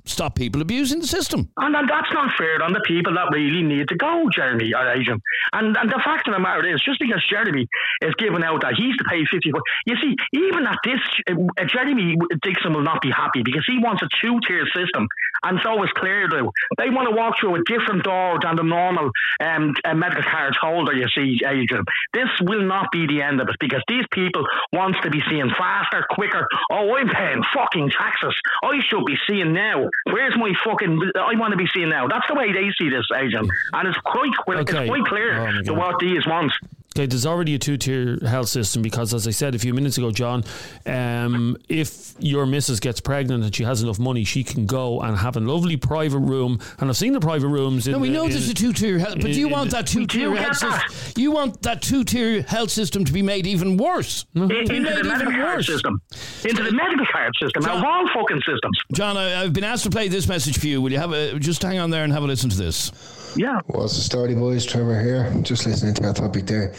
stop 0.06 0.36
people 0.36 0.62
abusing 0.62 1.00
the 1.00 1.08
system. 1.08 1.50
And, 1.58 1.76
and 1.76 1.90
that's 1.90 2.12
not 2.14 2.32
fair 2.38 2.62
on 2.64 2.74
the 2.74 2.82
people 2.86 3.14
that 3.14 3.30
really 3.32 3.64
need 3.64 3.88
to 3.90 3.96
go, 3.96 4.30
Jeremy, 4.32 4.74
or 4.74 4.88
Asian. 4.94 5.22
And, 5.54 5.76
and 5.78 5.90
the 5.90 6.02
fact 6.04 6.28
of 6.28 6.34
the 6.34 6.40
matter 6.40 6.66
is, 6.66 6.82
just 6.84 7.00
because 7.00 7.24
Jeremy 7.30 7.68
is 8.02 8.14
giving 8.18 8.44
out 8.44 8.62
that 8.62 8.76
he's 8.76 8.96
to 8.98 9.04
pay 9.06 9.26
50 9.26 9.52
you 9.86 9.96
see, 10.02 10.16
even 10.34 10.66
at 10.66 10.78
this, 10.84 11.00
uh, 11.30 11.66
Jeremy 11.66 12.16
Dixon 12.42 12.74
will 12.74 12.84
not 12.84 13.02
be 13.02 13.12
happy 13.12 13.44
because 13.44 13.64
he 13.68 13.78
wants 13.80 14.02
a 14.02 14.10
two 14.22 14.40
tier 14.48 14.66
system. 14.76 15.08
And 15.44 15.60
so 15.64 15.82
is 15.84 15.90
Claire 15.96 16.28
do. 16.28 16.52
They 16.78 16.90
want 16.90 17.10
to 17.10 17.16
walk 17.16 17.36
through 17.40 17.56
a 17.56 17.64
different 17.64 18.04
door 18.04 18.40
than 18.42 18.56
the 18.56 18.64
normal 18.64 19.12
um, 19.40 19.74
uh, 19.84 19.94
medical 19.94 20.24
card 20.24 20.56
holder, 20.60 20.94
you 20.94 21.08
see, 21.16 21.40
Adrian. 21.46 21.86
This 22.14 22.30
will 22.42 22.66
not 22.66 22.92
be 22.92 23.06
the 23.08 23.22
end 23.22 23.42
of 23.42 23.50
it 23.50 23.56
because 23.60 23.84
these 23.88 24.06
people 24.12 24.44
wants 24.74 25.00
to 25.04 25.10
be 25.10 25.22
seeing 25.30 25.50
faster, 25.58 26.06
quicker. 26.10 26.48
Oh, 26.72 26.96
I'm 26.96 27.10
paying 27.10 27.44
fucking 27.54 27.92
taxes. 27.92 28.36
I 28.64 28.80
should 28.90 29.06
be 29.06 29.18
seeing 29.28 29.54
now. 29.54 29.88
Where's 30.04 30.36
my 30.38 30.52
fucking? 30.64 31.12
I 31.16 31.36
want 31.36 31.52
to 31.52 31.58
be 31.58 31.68
seen 31.74 31.90
now. 31.90 32.08
That's 32.08 32.28
the 32.28 32.36
way 32.36 32.52
they 32.52 32.70
see 32.78 32.90
this, 32.90 33.06
agent, 33.18 33.50
and 33.74 33.88
it's 33.88 33.98
quite. 34.00 34.32
Okay. 34.48 34.62
It's 34.80 34.88
quite 34.90 35.06
clear 35.06 35.48
Oh, 35.48 35.62
to 35.64 35.74
what 35.74 36.00
these 36.00 36.26
want. 36.28 36.52
Okay, 36.98 37.08
there's 37.08 37.26
already 37.26 37.56
a 37.56 37.60
two-tier 37.60 38.20
health 38.26 38.48
system 38.48 38.82
because, 38.82 39.14
as 39.14 39.28
I 39.28 39.32
said 39.32 39.54
a 39.54 39.60
few 39.60 39.74
minutes 39.74 39.98
ago, 39.98 40.12
John, 40.12 40.46
um, 40.86 41.58
if 41.68 42.14
your 42.20 42.46
missus 42.46 42.80
gets 42.80 43.02
pregnant 43.02 43.44
and 43.44 43.54
she 43.54 43.64
has 43.66 43.84
enough 43.84 44.00
money, 44.00 44.24
she 44.24 44.46
can 44.46 44.66
go 44.66 45.02
and 45.02 45.18
have 45.18 45.36
a 45.36 45.42
lovely 45.42 45.76
private 45.76 46.20
room. 46.20 46.58
And 46.80 46.90
I've 46.90 46.96
seen 46.96 47.12
the 47.12 47.20
private 47.20 47.50
rooms. 47.50 47.86
In 47.86 47.92
No, 47.92 48.00
we 48.00 48.08
the- 48.08 48.14
know 48.14 48.24
in- 48.24 48.30
there's 48.32 48.48
a 48.48 48.54
two-tier 48.54 48.98
health, 48.98 49.16
but 49.16 49.24
do 49.24 49.32
you 49.34 49.50
want 49.50 49.72
that 49.72 49.88
two-tier 49.88 50.34
health 50.38 50.56
system? 50.56 50.82
You 51.22 51.32
want 51.32 51.62
that 51.64 51.82
two-tier 51.82 52.44
health 52.44 52.70
system 52.70 53.04
to 53.04 53.12
be 53.12 53.22
made 53.22 53.46
even 53.46 53.76
worse. 53.76 54.26
In- 54.34 54.48
Be 54.48 54.60
into 54.60 54.74
made 54.76 54.86
the 54.86 54.92
even 55.00 55.08
medical 55.08 55.34
card 55.34 55.66
system, 55.66 56.02
into 56.46 56.64
the 56.64 56.72
medical 56.72 57.06
card 57.12 57.34
system, 57.42 57.62
John- 57.64 57.78
of 57.78 57.84
all 57.84 58.08
fucking 58.14 58.40
systems. 58.46 58.78
John, 58.94 59.18
I, 59.18 59.42
I've 59.44 59.52
been 59.52 59.66
asked 59.66 59.84
to 59.84 59.90
play 59.90 60.08
this 60.08 60.30
message 60.30 60.58
for 60.60 60.68
you. 60.68 60.82
Will 60.82 60.94
you 60.94 61.00
have 61.00 61.12
a 61.12 61.38
just 61.40 61.62
hang 61.62 61.78
on 61.78 61.90
there 61.90 62.06
and 62.06 62.14
have 62.14 62.24
a 62.24 62.28
listen 62.28 62.50
to 62.52 62.58
this? 62.58 62.90
Yeah. 63.36 63.60
What's 63.68 63.96
the 63.96 64.02
story, 64.02 64.34
boys? 64.34 64.66
Trevor 64.66 65.02
here. 65.02 65.34
Just 65.42 65.66
listening 65.66 65.94
to 65.96 66.02
that 66.04 66.16
topic 66.16 66.46
there. 66.46 66.74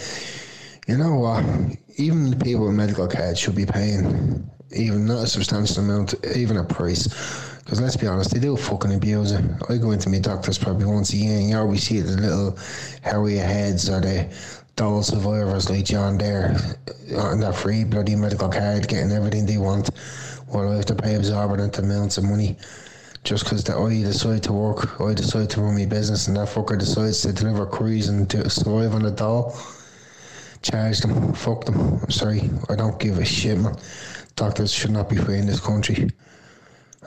You 0.89 0.97
know 0.97 1.17
what? 1.17 1.45
Even 1.97 2.31
the 2.31 2.37
people 2.37 2.67
with 2.67 2.75
medical 2.75 3.07
cards 3.07 3.39
should 3.39 3.55
be 3.55 3.67
paying 3.67 4.49
even 4.75 5.07
not 5.07 5.25
a 5.25 5.27
substantial 5.27 5.85
amount, 5.85 6.15
even 6.35 6.57
a 6.57 6.65
price. 6.65 7.07
Because 7.59 7.81
let's 7.81 7.97
be 7.97 8.07
honest, 8.07 8.33
they 8.33 8.41
do 8.41 8.57
fucking 8.57 8.95
abuse 8.95 9.33
it. 9.33 9.45
I 9.69 9.77
go 9.77 9.91
into 9.91 10.09
my 10.09 10.19
doctors 10.19 10.57
probably 10.59 10.87
once 10.87 11.13
a 11.13 11.17
year, 11.17 11.39
and 11.39 11.51
you 11.51 11.57
always 11.57 11.83
see 11.83 12.01
the 12.01 12.13
little 12.13 12.59
hairy 13.03 13.37
heads 13.37 13.91
or 13.91 14.01
the 14.01 14.33
dull 14.77 15.03
survivors 15.03 15.69
like 15.69 15.85
John 15.85 16.17
there 16.17 16.57
on 17.17 17.41
that 17.41 17.57
free 17.57 17.85
bloody 17.85 18.17
medical 18.17 18.49
card, 18.49 18.89
getting 18.89 19.13
everything 19.13 19.47
they 19.47 19.59
want, 19.59 19.91
while 20.49 20.71
I 20.73 20.77
have 20.77 20.87
to 20.87 20.95
pay 20.95 21.17
exorbitant 21.17 21.79
amounts 21.79 22.19
of 22.19 22.25
money 22.25 22.57
just 23.27 23.43
because 23.43 23.69
I 23.69 23.89
decide 24.03 24.45
to 24.45 24.53
work, 24.53 25.01
I 25.01 25.13
decide 25.13 25.51
to 25.51 25.61
run 25.61 25.75
my 25.75 25.85
business, 25.85 26.29
and 26.29 26.37
that 26.37 26.47
fucker 26.47 26.79
decides 26.79 27.23
to 27.23 27.33
deliver 27.33 27.67
curries 27.67 28.09
and 28.09 28.31
to 28.31 28.49
survive 28.49 28.95
on 28.95 29.05
a 29.05 29.11
doll. 29.11 29.59
Charge 30.63 31.01
them, 31.01 31.33
fuck 31.33 31.65
them. 31.65 31.99
I'm 32.01 32.11
sorry, 32.11 32.49
I 32.69 32.77
don't 32.77 33.01
give 33.01 33.19
a 33.19 33.25
shit, 33.25 33.59
man. 33.59 33.77
Doctors 34.37 34.73
should 34.73 34.93
not 34.93 35.09
be 35.09 35.17
free 35.17 35.39
in 35.39 35.47
this 35.47 35.59
country. 35.59 36.09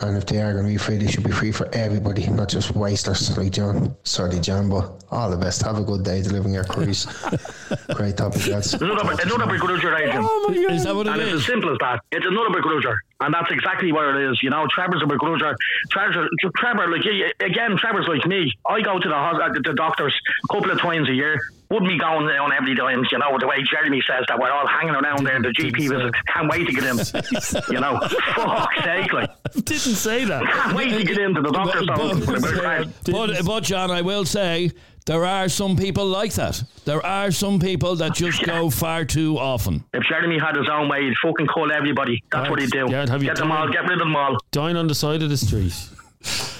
And 0.01 0.15
if 0.15 0.25
they 0.25 0.41
are 0.41 0.53
going 0.53 0.65
to 0.65 0.71
be 0.71 0.77
free, 0.77 0.97
they 0.97 1.07
should 1.07 1.23
be 1.23 1.31
free 1.31 1.51
for 1.51 1.67
everybody, 1.73 2.25
not 2.27 2.47
just 2.49 2.73
wasters 2.75 3.37
like 3.37 3.51
John. 3.51 3.95
Sorry, 4.03 4.39
John, 4.39 4.69
but 4.69 5.03
all 5.11 5.29
the 5.29 5.37
best. 5.37 5.61
Have 5.63 5.77
a 5.77 5.83
good 5.83 6.03
day 6.03 6.21
delivering 6.21 6.53
your 6.53 6.63
curries. 6.63 7.05
Great 7.95 8.15
topic, 8.15 8.47
lads. 8.47 8.73
It's 8.73 8.81
another, 8.81 9.11
another 9.11 9.45
begrudger, 9.45 9.99
Adrian. 9.99 10.23
Oh 10.23 10.45
my 10.47 10.55
God. 10.55 10.71
Is 10.71 10.83
that 10.85 10.95
what 10.95 11.07
it 11.07 11.13
and 11.13 11.21
it's 11.21 11.31
is? 11.33 11.41
as 11.41 11.45
simple 11.47 11.71
as 11.71 11.77
that. 11.79 11.99
It's 12.11 12.25
another 12.25 12.49
begrudger. 12.49 12.95
And 13.19 13.33
that's 13.33 13.51
exactly 13.51 13.91
what 13.91 14.15
it 14.15 14.31
is. 14.31 14.41
You 14.41 14.51
know, 14.51 14.65
Trevor's 14.71 15.01
a 15.01 15.05
begrudger. 15.05 15.53
Trevor, 15.91 16.29
Trevor, 16.55 16.89
like, 16.89 17.03
again, 17.41 17.75
Trevor's 17.77 18.07
like 18.07 18.25
me. 18.25 18.53
I 18.67 18.81
go 18.81 18.99
to 18.99 19.07
the, 19.09 19.15
uh, 19.15 19.49
the 19.53 19.73
doctors 19.75 20.15
a 20.49 20.53
couple 20.53 20.71
of 20.71 20.79
times 20.79 21.09
a 21.09 21.13
year. 21.13 21.37
Wouldn't 21.69 21.87
be 21.89 21.99
going 21.99 22.25
there 22.25 22.41
on 22.41 22.51
every 22.51 22.75
time, 22.75 23.03
you 23.11 23.17
know, 23.19 23.37
the 23.39 23.45
way 23.47 23.57
Jeremy 23.61 24.01
says 24.07 24.25
that 24.27 24.39
we're 24.39 24.49
all 24.51 24.65
hanging 24.67 24.95
around 24.95 25.23
there, 25.23 25.39
the 25.39 25.49
GP 25.49 25.77
visit. 25.89 26.13
Can't 26.33 26.49
wait 26.49 26.65
to 26.65 26.73
get 26.73 26.83
in. 26.83 26.97
you 27.73 27.79
know, 27.79 27.99
fuck's 28.35 28.83
sake, 28.83 29.13
like. 29.13 29.29
didn't 29.53 29.77
say 29.77 30.25
that. 30.25 30.43
Can't 30.43 30.75
wait 30.75 30.89
to 30.97 31.03
get 31.03 31.19
into 31.19 31.41
the 31.41 31.51
doctor's 31.51 31.85
But- 31.85 31.99
office. 31.99 33.01
But, 33.05 33.45
but 33.45 33.63
John, 33.63 33.91
I 33.91 34.01
will 34.01 34.25
say 34.25 34.71
there 35.05 35.23
are 35.25 35.47
some 35.47 35.75
people 35.77 36.07
like 36.07 36.33
that. 36.33 36.63
There 36.85 37.05
are 37.05 37.29
some 37.29 37.59
people 37.59 37.95
that 37.97 38.15
just 38.15 38.43
go 38.43 38.71
far 38.71 39.05
too 39.05 39.37
often. 39.37 39.83
If 39.93 40.03
Jeremy 40.09 40.39
had 40.39 40.55
his 40.55 40.67
own 40.71 40.89
way, 40.89 41.03
he'd 41.03 41.13
fucking 41.23 41.47
call 41.47 41.71
everybody. 41.71 42.23
That's 42.31 42.49
what 42.49 42.59
he'd 42.59 42.71
do. 42.71 42.87
Yeah, 42.89 43.01
and 43.01 43.09
have 43.11 43.21
you 43.21 43.29
get 43.29 43.37
them 43.37 43.49
done 43.49 43.57
all, 43.57 43.69
get 43.71 43.83
rid 43.83 43.93
of 43.93 43.99
them 43.99 44.15
all. 44.15 44.37
Dine 44.51 44.75
on 44.75 44.87
the 44.87 44.95
side 44.95 45.21
of 45.21 45.29
the 45.29 45.37
street. 45.37 45.73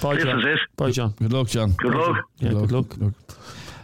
Bye, 0.00 0.14
This 0.14 0.24
John. 0.24 0.38
is 0.38 0.44
it. 0.46 0.58
Bye, 0.76 0.90
John. 0.92 1.10
Good 1.18 1.32
luck, 1.32 1.48
John. 1.48 1.72
Good 1.72 1.94
luck. 1.94 2.16
Yeah, 2.38 2.50
good 2.50 2.70
luck. 2.72 2.86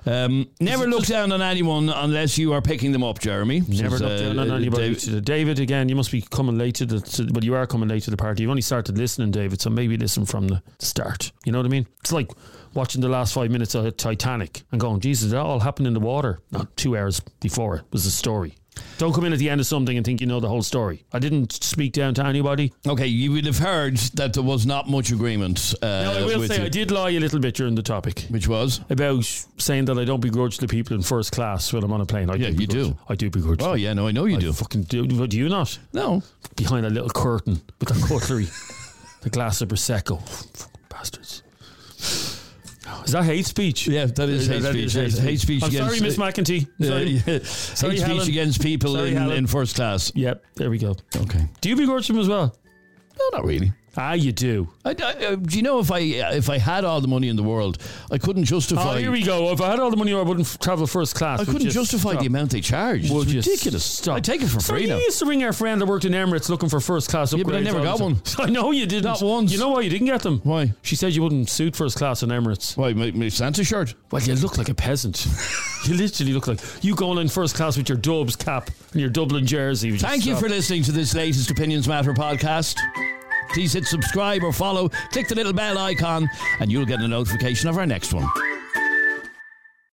Um, 0.07 0.48
never 0.61 0.86
look 0.86 1.04
down 1.07 1.32
on 1.32 1.42
anyone 1.42 1.88
unless 1.88 2.38
you 2.38 2.52
are 2.52 2.62
picking 2.62 2.92
them 2.92 3.02
up, 3.02 3.18
Jeremy. 3.18 3.62
Never 3.68 3.98
look 3.98 4.18
down 4.20 4.38
uh, 4.38 4.42
on 4.42 4.50
anybody. 4.52 4.94
Today. 4.94 5.20
David, 5.20 5.59
again, 5.59 5.88
you 5.88 5.96
must 5.96 6.12
be 6.12 6.22
coming 6.22 6.57
late 6.57 6.76
to 6.76 6.86
the. 6.86 7.00
To, 7.00 7.28
well, 7.32 7.44
you 7.44 7.54
are 7.57 7.66
coming 7.66 7.88
late 7.88 8.04
to 8.04 8.11
the 8.11 8.16
party. 8.16 8.42
You've 8.42 8.50
only 8.50 8.62
started 8.62 8.96
listening, 8.96 9.32
David, 9.32 9.61
so 9.61 9.68
maybe 9.68 9.96
listen 9.96 10.24
from 10.24 10.46
the 10.48 10.62
start. 10.78 11.32
You 11.44 11.52
know 11.52 11.59
what 11.59 11.66
I 11.66 11.70
mean? 11.70 11.86
It's 12.00 12.12
like 12.12 12.30
watching 12.74 13.00
the 13.00 13.09
last 13.09 13.34
five 13.34 13.50
minutes 13.50 13.74
of 13.74 13.96
Titanic 13.96 14.62
and 14.70 14.80
going, 14.80 15.00
Jesus, 15.00 15.32
that 15.32 15.40
all 15.40 15.61
happened 15.61 15.88
in 15.88 15.94
the 15.94 16.00
water. 16.00 16.40
Not 16.52 16.76
two 16.76 16.96
hours 16.96 17.20
before 17.40 17.76
it 17.76 17.84
was 17.90 18.04
the 18.04 18.11
story. 18.11 18.54
Don't 18.99 19.12
come 19.12 19.26
in 19.26 19.32
at 19.34 19.38
the 19.38 19.51
end 19.51 19.61
of 19.61 19.66
something 19.66 19.94
and 19.97 20.07
think 20.07 20.22
you 20.22 20.26
know 20.26 20.40
the 20.40 20.49
whole 20.49 20.62
story. 20.62 21.05
I 21.12 21.18
didn't 21.18 21.53
speak 21.53 21.92
down 21.92 22.14
to 22.14 22.24
anybody. 22.24 22.72
Okay, 22.86 23.07
you 23.07 23.30
would 23.32 23.44
have 23.44 23.59
heard 23.59 23.99
that 24.14 24.32
there 24.32 24.42
was 24.42 24.64
not 24.64 24.88
much 24.88 25.11
agreement. 25.12 25.74
Uh, 25.82 25.86
No, 25.86 26.12
I 26.18 26.22
will 26.24 26.47
say 26.49 26.59
you. 26.61 26.64
I 26.64 26.68
did 26.70 26.90
lie 26.90 27.11
a 27.11 27.20
little 27.20 27.38
bit 27.38 27.55
during 27.55 27.74
the 27.74 27.82
topic. 27.82 28.20
Which 28.30 28.49
was? 28.49 28.80
About 28.88 29.24
saying 29.59 29.84
that 29.86 29.99
I 29.99 30.05
don't 30.07 30.20
begrudge 30.20 30.57
the 30.59 30.66
people 30.66 30.97
in 30.97 31.03
first 31.03 31.32
class 31.32 31.72
when 31.74 31.84
I'm 31.84 31.92
on 31.92 32.01
a 32.01 32.07
plane. 32.07 32.30
I 32.30 32.36
Yeah, 32.36 32.51
do 32.51 32.57
you 32.62 32.66
do. 32.66 32.97
I 33.07 33.14
do 33.16 33.28
begrudge. 33.28 33.61
Oh, 33.62 33.72
them. 33.72 33.78
yeah, 33.80 33.92
no, 33.92 34.07
I 34.07 34.12
know 34.12 34.24
you 34.24 34.38
I 34.38 34.40
do. 34.40 34.53
fucking 34.55 34.84
do. 34.84 35.07
But 35.07 35.28
do 35.28 35.36
you 35.36 35.51
not? 35.51 35.78
No. 35.92 36.22
Behind 36.57 36.86
a 36.86 36.90
little 36.90 37.11
curtain 37.11 37.61
with 37.80 37.90
a 37.90 38.07
cutlery, 38.09 38.47
the 39.20 39.28
glass 39.30 39.61
of 39.61 39.68
prosecco. 39.68 40.26
Fucking 40.26 40.80
bastards. 40.88 41.42
Is 43.05 43.12
that 43.12 43.24
hate 43.24 43.47
speech? 43.47 43.87
Yeah, 43.89 44.07
that 44.07 44.28
is 44.28 44.47
hate 44.47 44.62
speech. 44.62 44.95
yes. 44.95 45.18
Hate 45.18 45.41
speech 45.41 45.62
I'm 45.62 45.68
against. 45.70 45.97
sorry, 45.97 46.01
Miss 46.01 46.16
McEntee. 46.16 46.66
Uh, 46.80 46.97
yeah. 46.99 47.39
Sorry, 47.45 47.99
hate 47.99 48.07
speech 48.20 48.28
against 48.28 48.62
people 48.62 48.95
Sorry, 48.95 49.14
in, 49.14 49.30
in 49.30 49.47
first 49.47 49.76
class. 49.76 50.12
Yep, 50.14 50.45
there 50.55 50.70
we 50.70 50.78
go. 50.78 50.95
Okay. 51.16 51.47
Do 51.61 51.68
you 51.68 51.76
begrudge 51.76 52.09
them 52.09 52.18
as 52.18 52.28
well? 52.28 52.55
No, 53.18 53.39
not 53.39 53.45
really. 53.45 53.72
Ah, 53.99 54.12
you 54.12 54.30
do. 54.32 54.68
I, 54.84 54.90
I, 54.90 54.92
uh, 54.92 55.36
do 55.36 55.57
you 55.57 55.62
know 55.62 55.78
if 55.78 55.90
I 55.90 55.99
if 56.01 56.51
I 56.51 56.59
had 56.59 56.84
all 56.84 57.01
the 57.01 57.09
money 57.09 57.28
in 57.28 57.36
the 57.36 57.42
world, 57.42 57.78
I 58.11 58.18
couldn't 58.18 58.44
justify. 58.44 58.94
Oh, 58.94 58.97
here 58.99 59.11
we 59.11 59.22
go. 59.22 59.51
If 59.53 59.61
I 59.61 59.70
had 59.70 59.80
all 59.80 59.90
the 59.90 59.97
money, 59.97 60.12
I 60.12 60.20
wouldn't 60.20 60.47
f- 60.47 60.59
travel 60.59 60.86
first 60.86 61.14
class. 61.14 61.40
I 61.40 61.44
couldn't 61.44 61.70
justify 61.70 62.11
stop? 62.11 62.20
the 62.20 62.26
amount 62.26 62.51
they 62.51 62.61
charge. 62.61 63.11
Would 63.11 63.28
it's 63.34 63.47
ridiculous. 63.47 63.84
Stop. 63.84 64.16
I 64.16 64.20
take 64.20 64.42
it 64.42 64.49
for 64.49 64.61
So 64.61 64.74
free 64.74 64.82
you 64.82 64.88
now. 64.88 64.99
used 64.99 65.18
to 65.20 65.26
ring 65.26 65.42
our 65.44 65.53
friend 65.53 65.80
that 65.80 65.86
worked 65.86 66.05
in 66.05 66.12
Emirates 66.12 66.49
looking 66.51 66.68
for 66.68 66.78
first 66.80 67.09
class 67.09 67.32
upgrades. 67.32 67.38
Yeah, 67.38 67.44
but 67.44 67.55
I 67.55 67.61
never 67.61 67.82
got 67.82 68.01
one. 68.01 68.20
I 68.38 68.51
know 68.51 68.70
you 68.70 68.86
didn't. 68.86 69.05
Not 69.05 69.22
once. 69.22 69.51
You 69.51 69.59
know 69.59 69.70
why 69.70 69.80
you 69.80 69.90
didn't 69.90 70.07
get 70.09 70.22
them? 70.22 70.40
Why? 70.44 70.72
She 70.82 70.94
said 70.94 71.14
you 71.14 71.22
wouldn't 71.22 71.49
suit 71.49 71.74
first 71.74 71.97
class 71.97 72.22
in 72.22 72.28
Emirates. 72.28 72.76
Why 72.76 72.92
my, 72.92 73.11
my 73.12 73.28
Santa 73.28 73.64
shirt? 73.64 73.94
Well, 74.11 74.22
you 74.22 74.34
look 74.34 74.59
like 74.59 74.68
a 74.68 74.74
peasant. 74.74 75.26
you 75.86 75.94
literally 75.94 76.32
look 76.32 76.47
like 76.47 76.61
you 76.84 76.94
going 76.94 77.18
in 77.18 77.28
first 77.28 77.55
class 77.57 77.76
with 77.76 77.88
your 77.88 77.99
Dubs 77.99 78.36
cap 78.36 78.70
and 78.92 79.01
your 79.01 79.11
Dublin 79.11 79.47
jersey. 79.47 79.97
Thank 79.97 80.26
you 80.26 80.32
stop? 80.32 80.42
for 80.42 80.49
listening 80.51 80.82
to 80.84 80.92
this 80.92 81.14
latest 81.14 81.51
Opinions 81.51 81.88
Matter 81.88 82.12
podcast. 82.12 82.76
Please 83.53 83.72
hit 83.72 83.86
subscribe 83.86 84.42
or 84.42 84.53
follow, 84.53 84.88
click 85.11 85.28
the 85.28 85.34
little 85.34 85.53
bell 85.53 85.78
icon, 85.78 86.28
and 86.61 86.70
you'll 86.70 86.86
get 86.86 87.01
a 87.01 87.09
notification 87.09 87.68
of 87.68 87.78
our 87.78 87.86
next 87.86 88.12
one. 88.12 88.28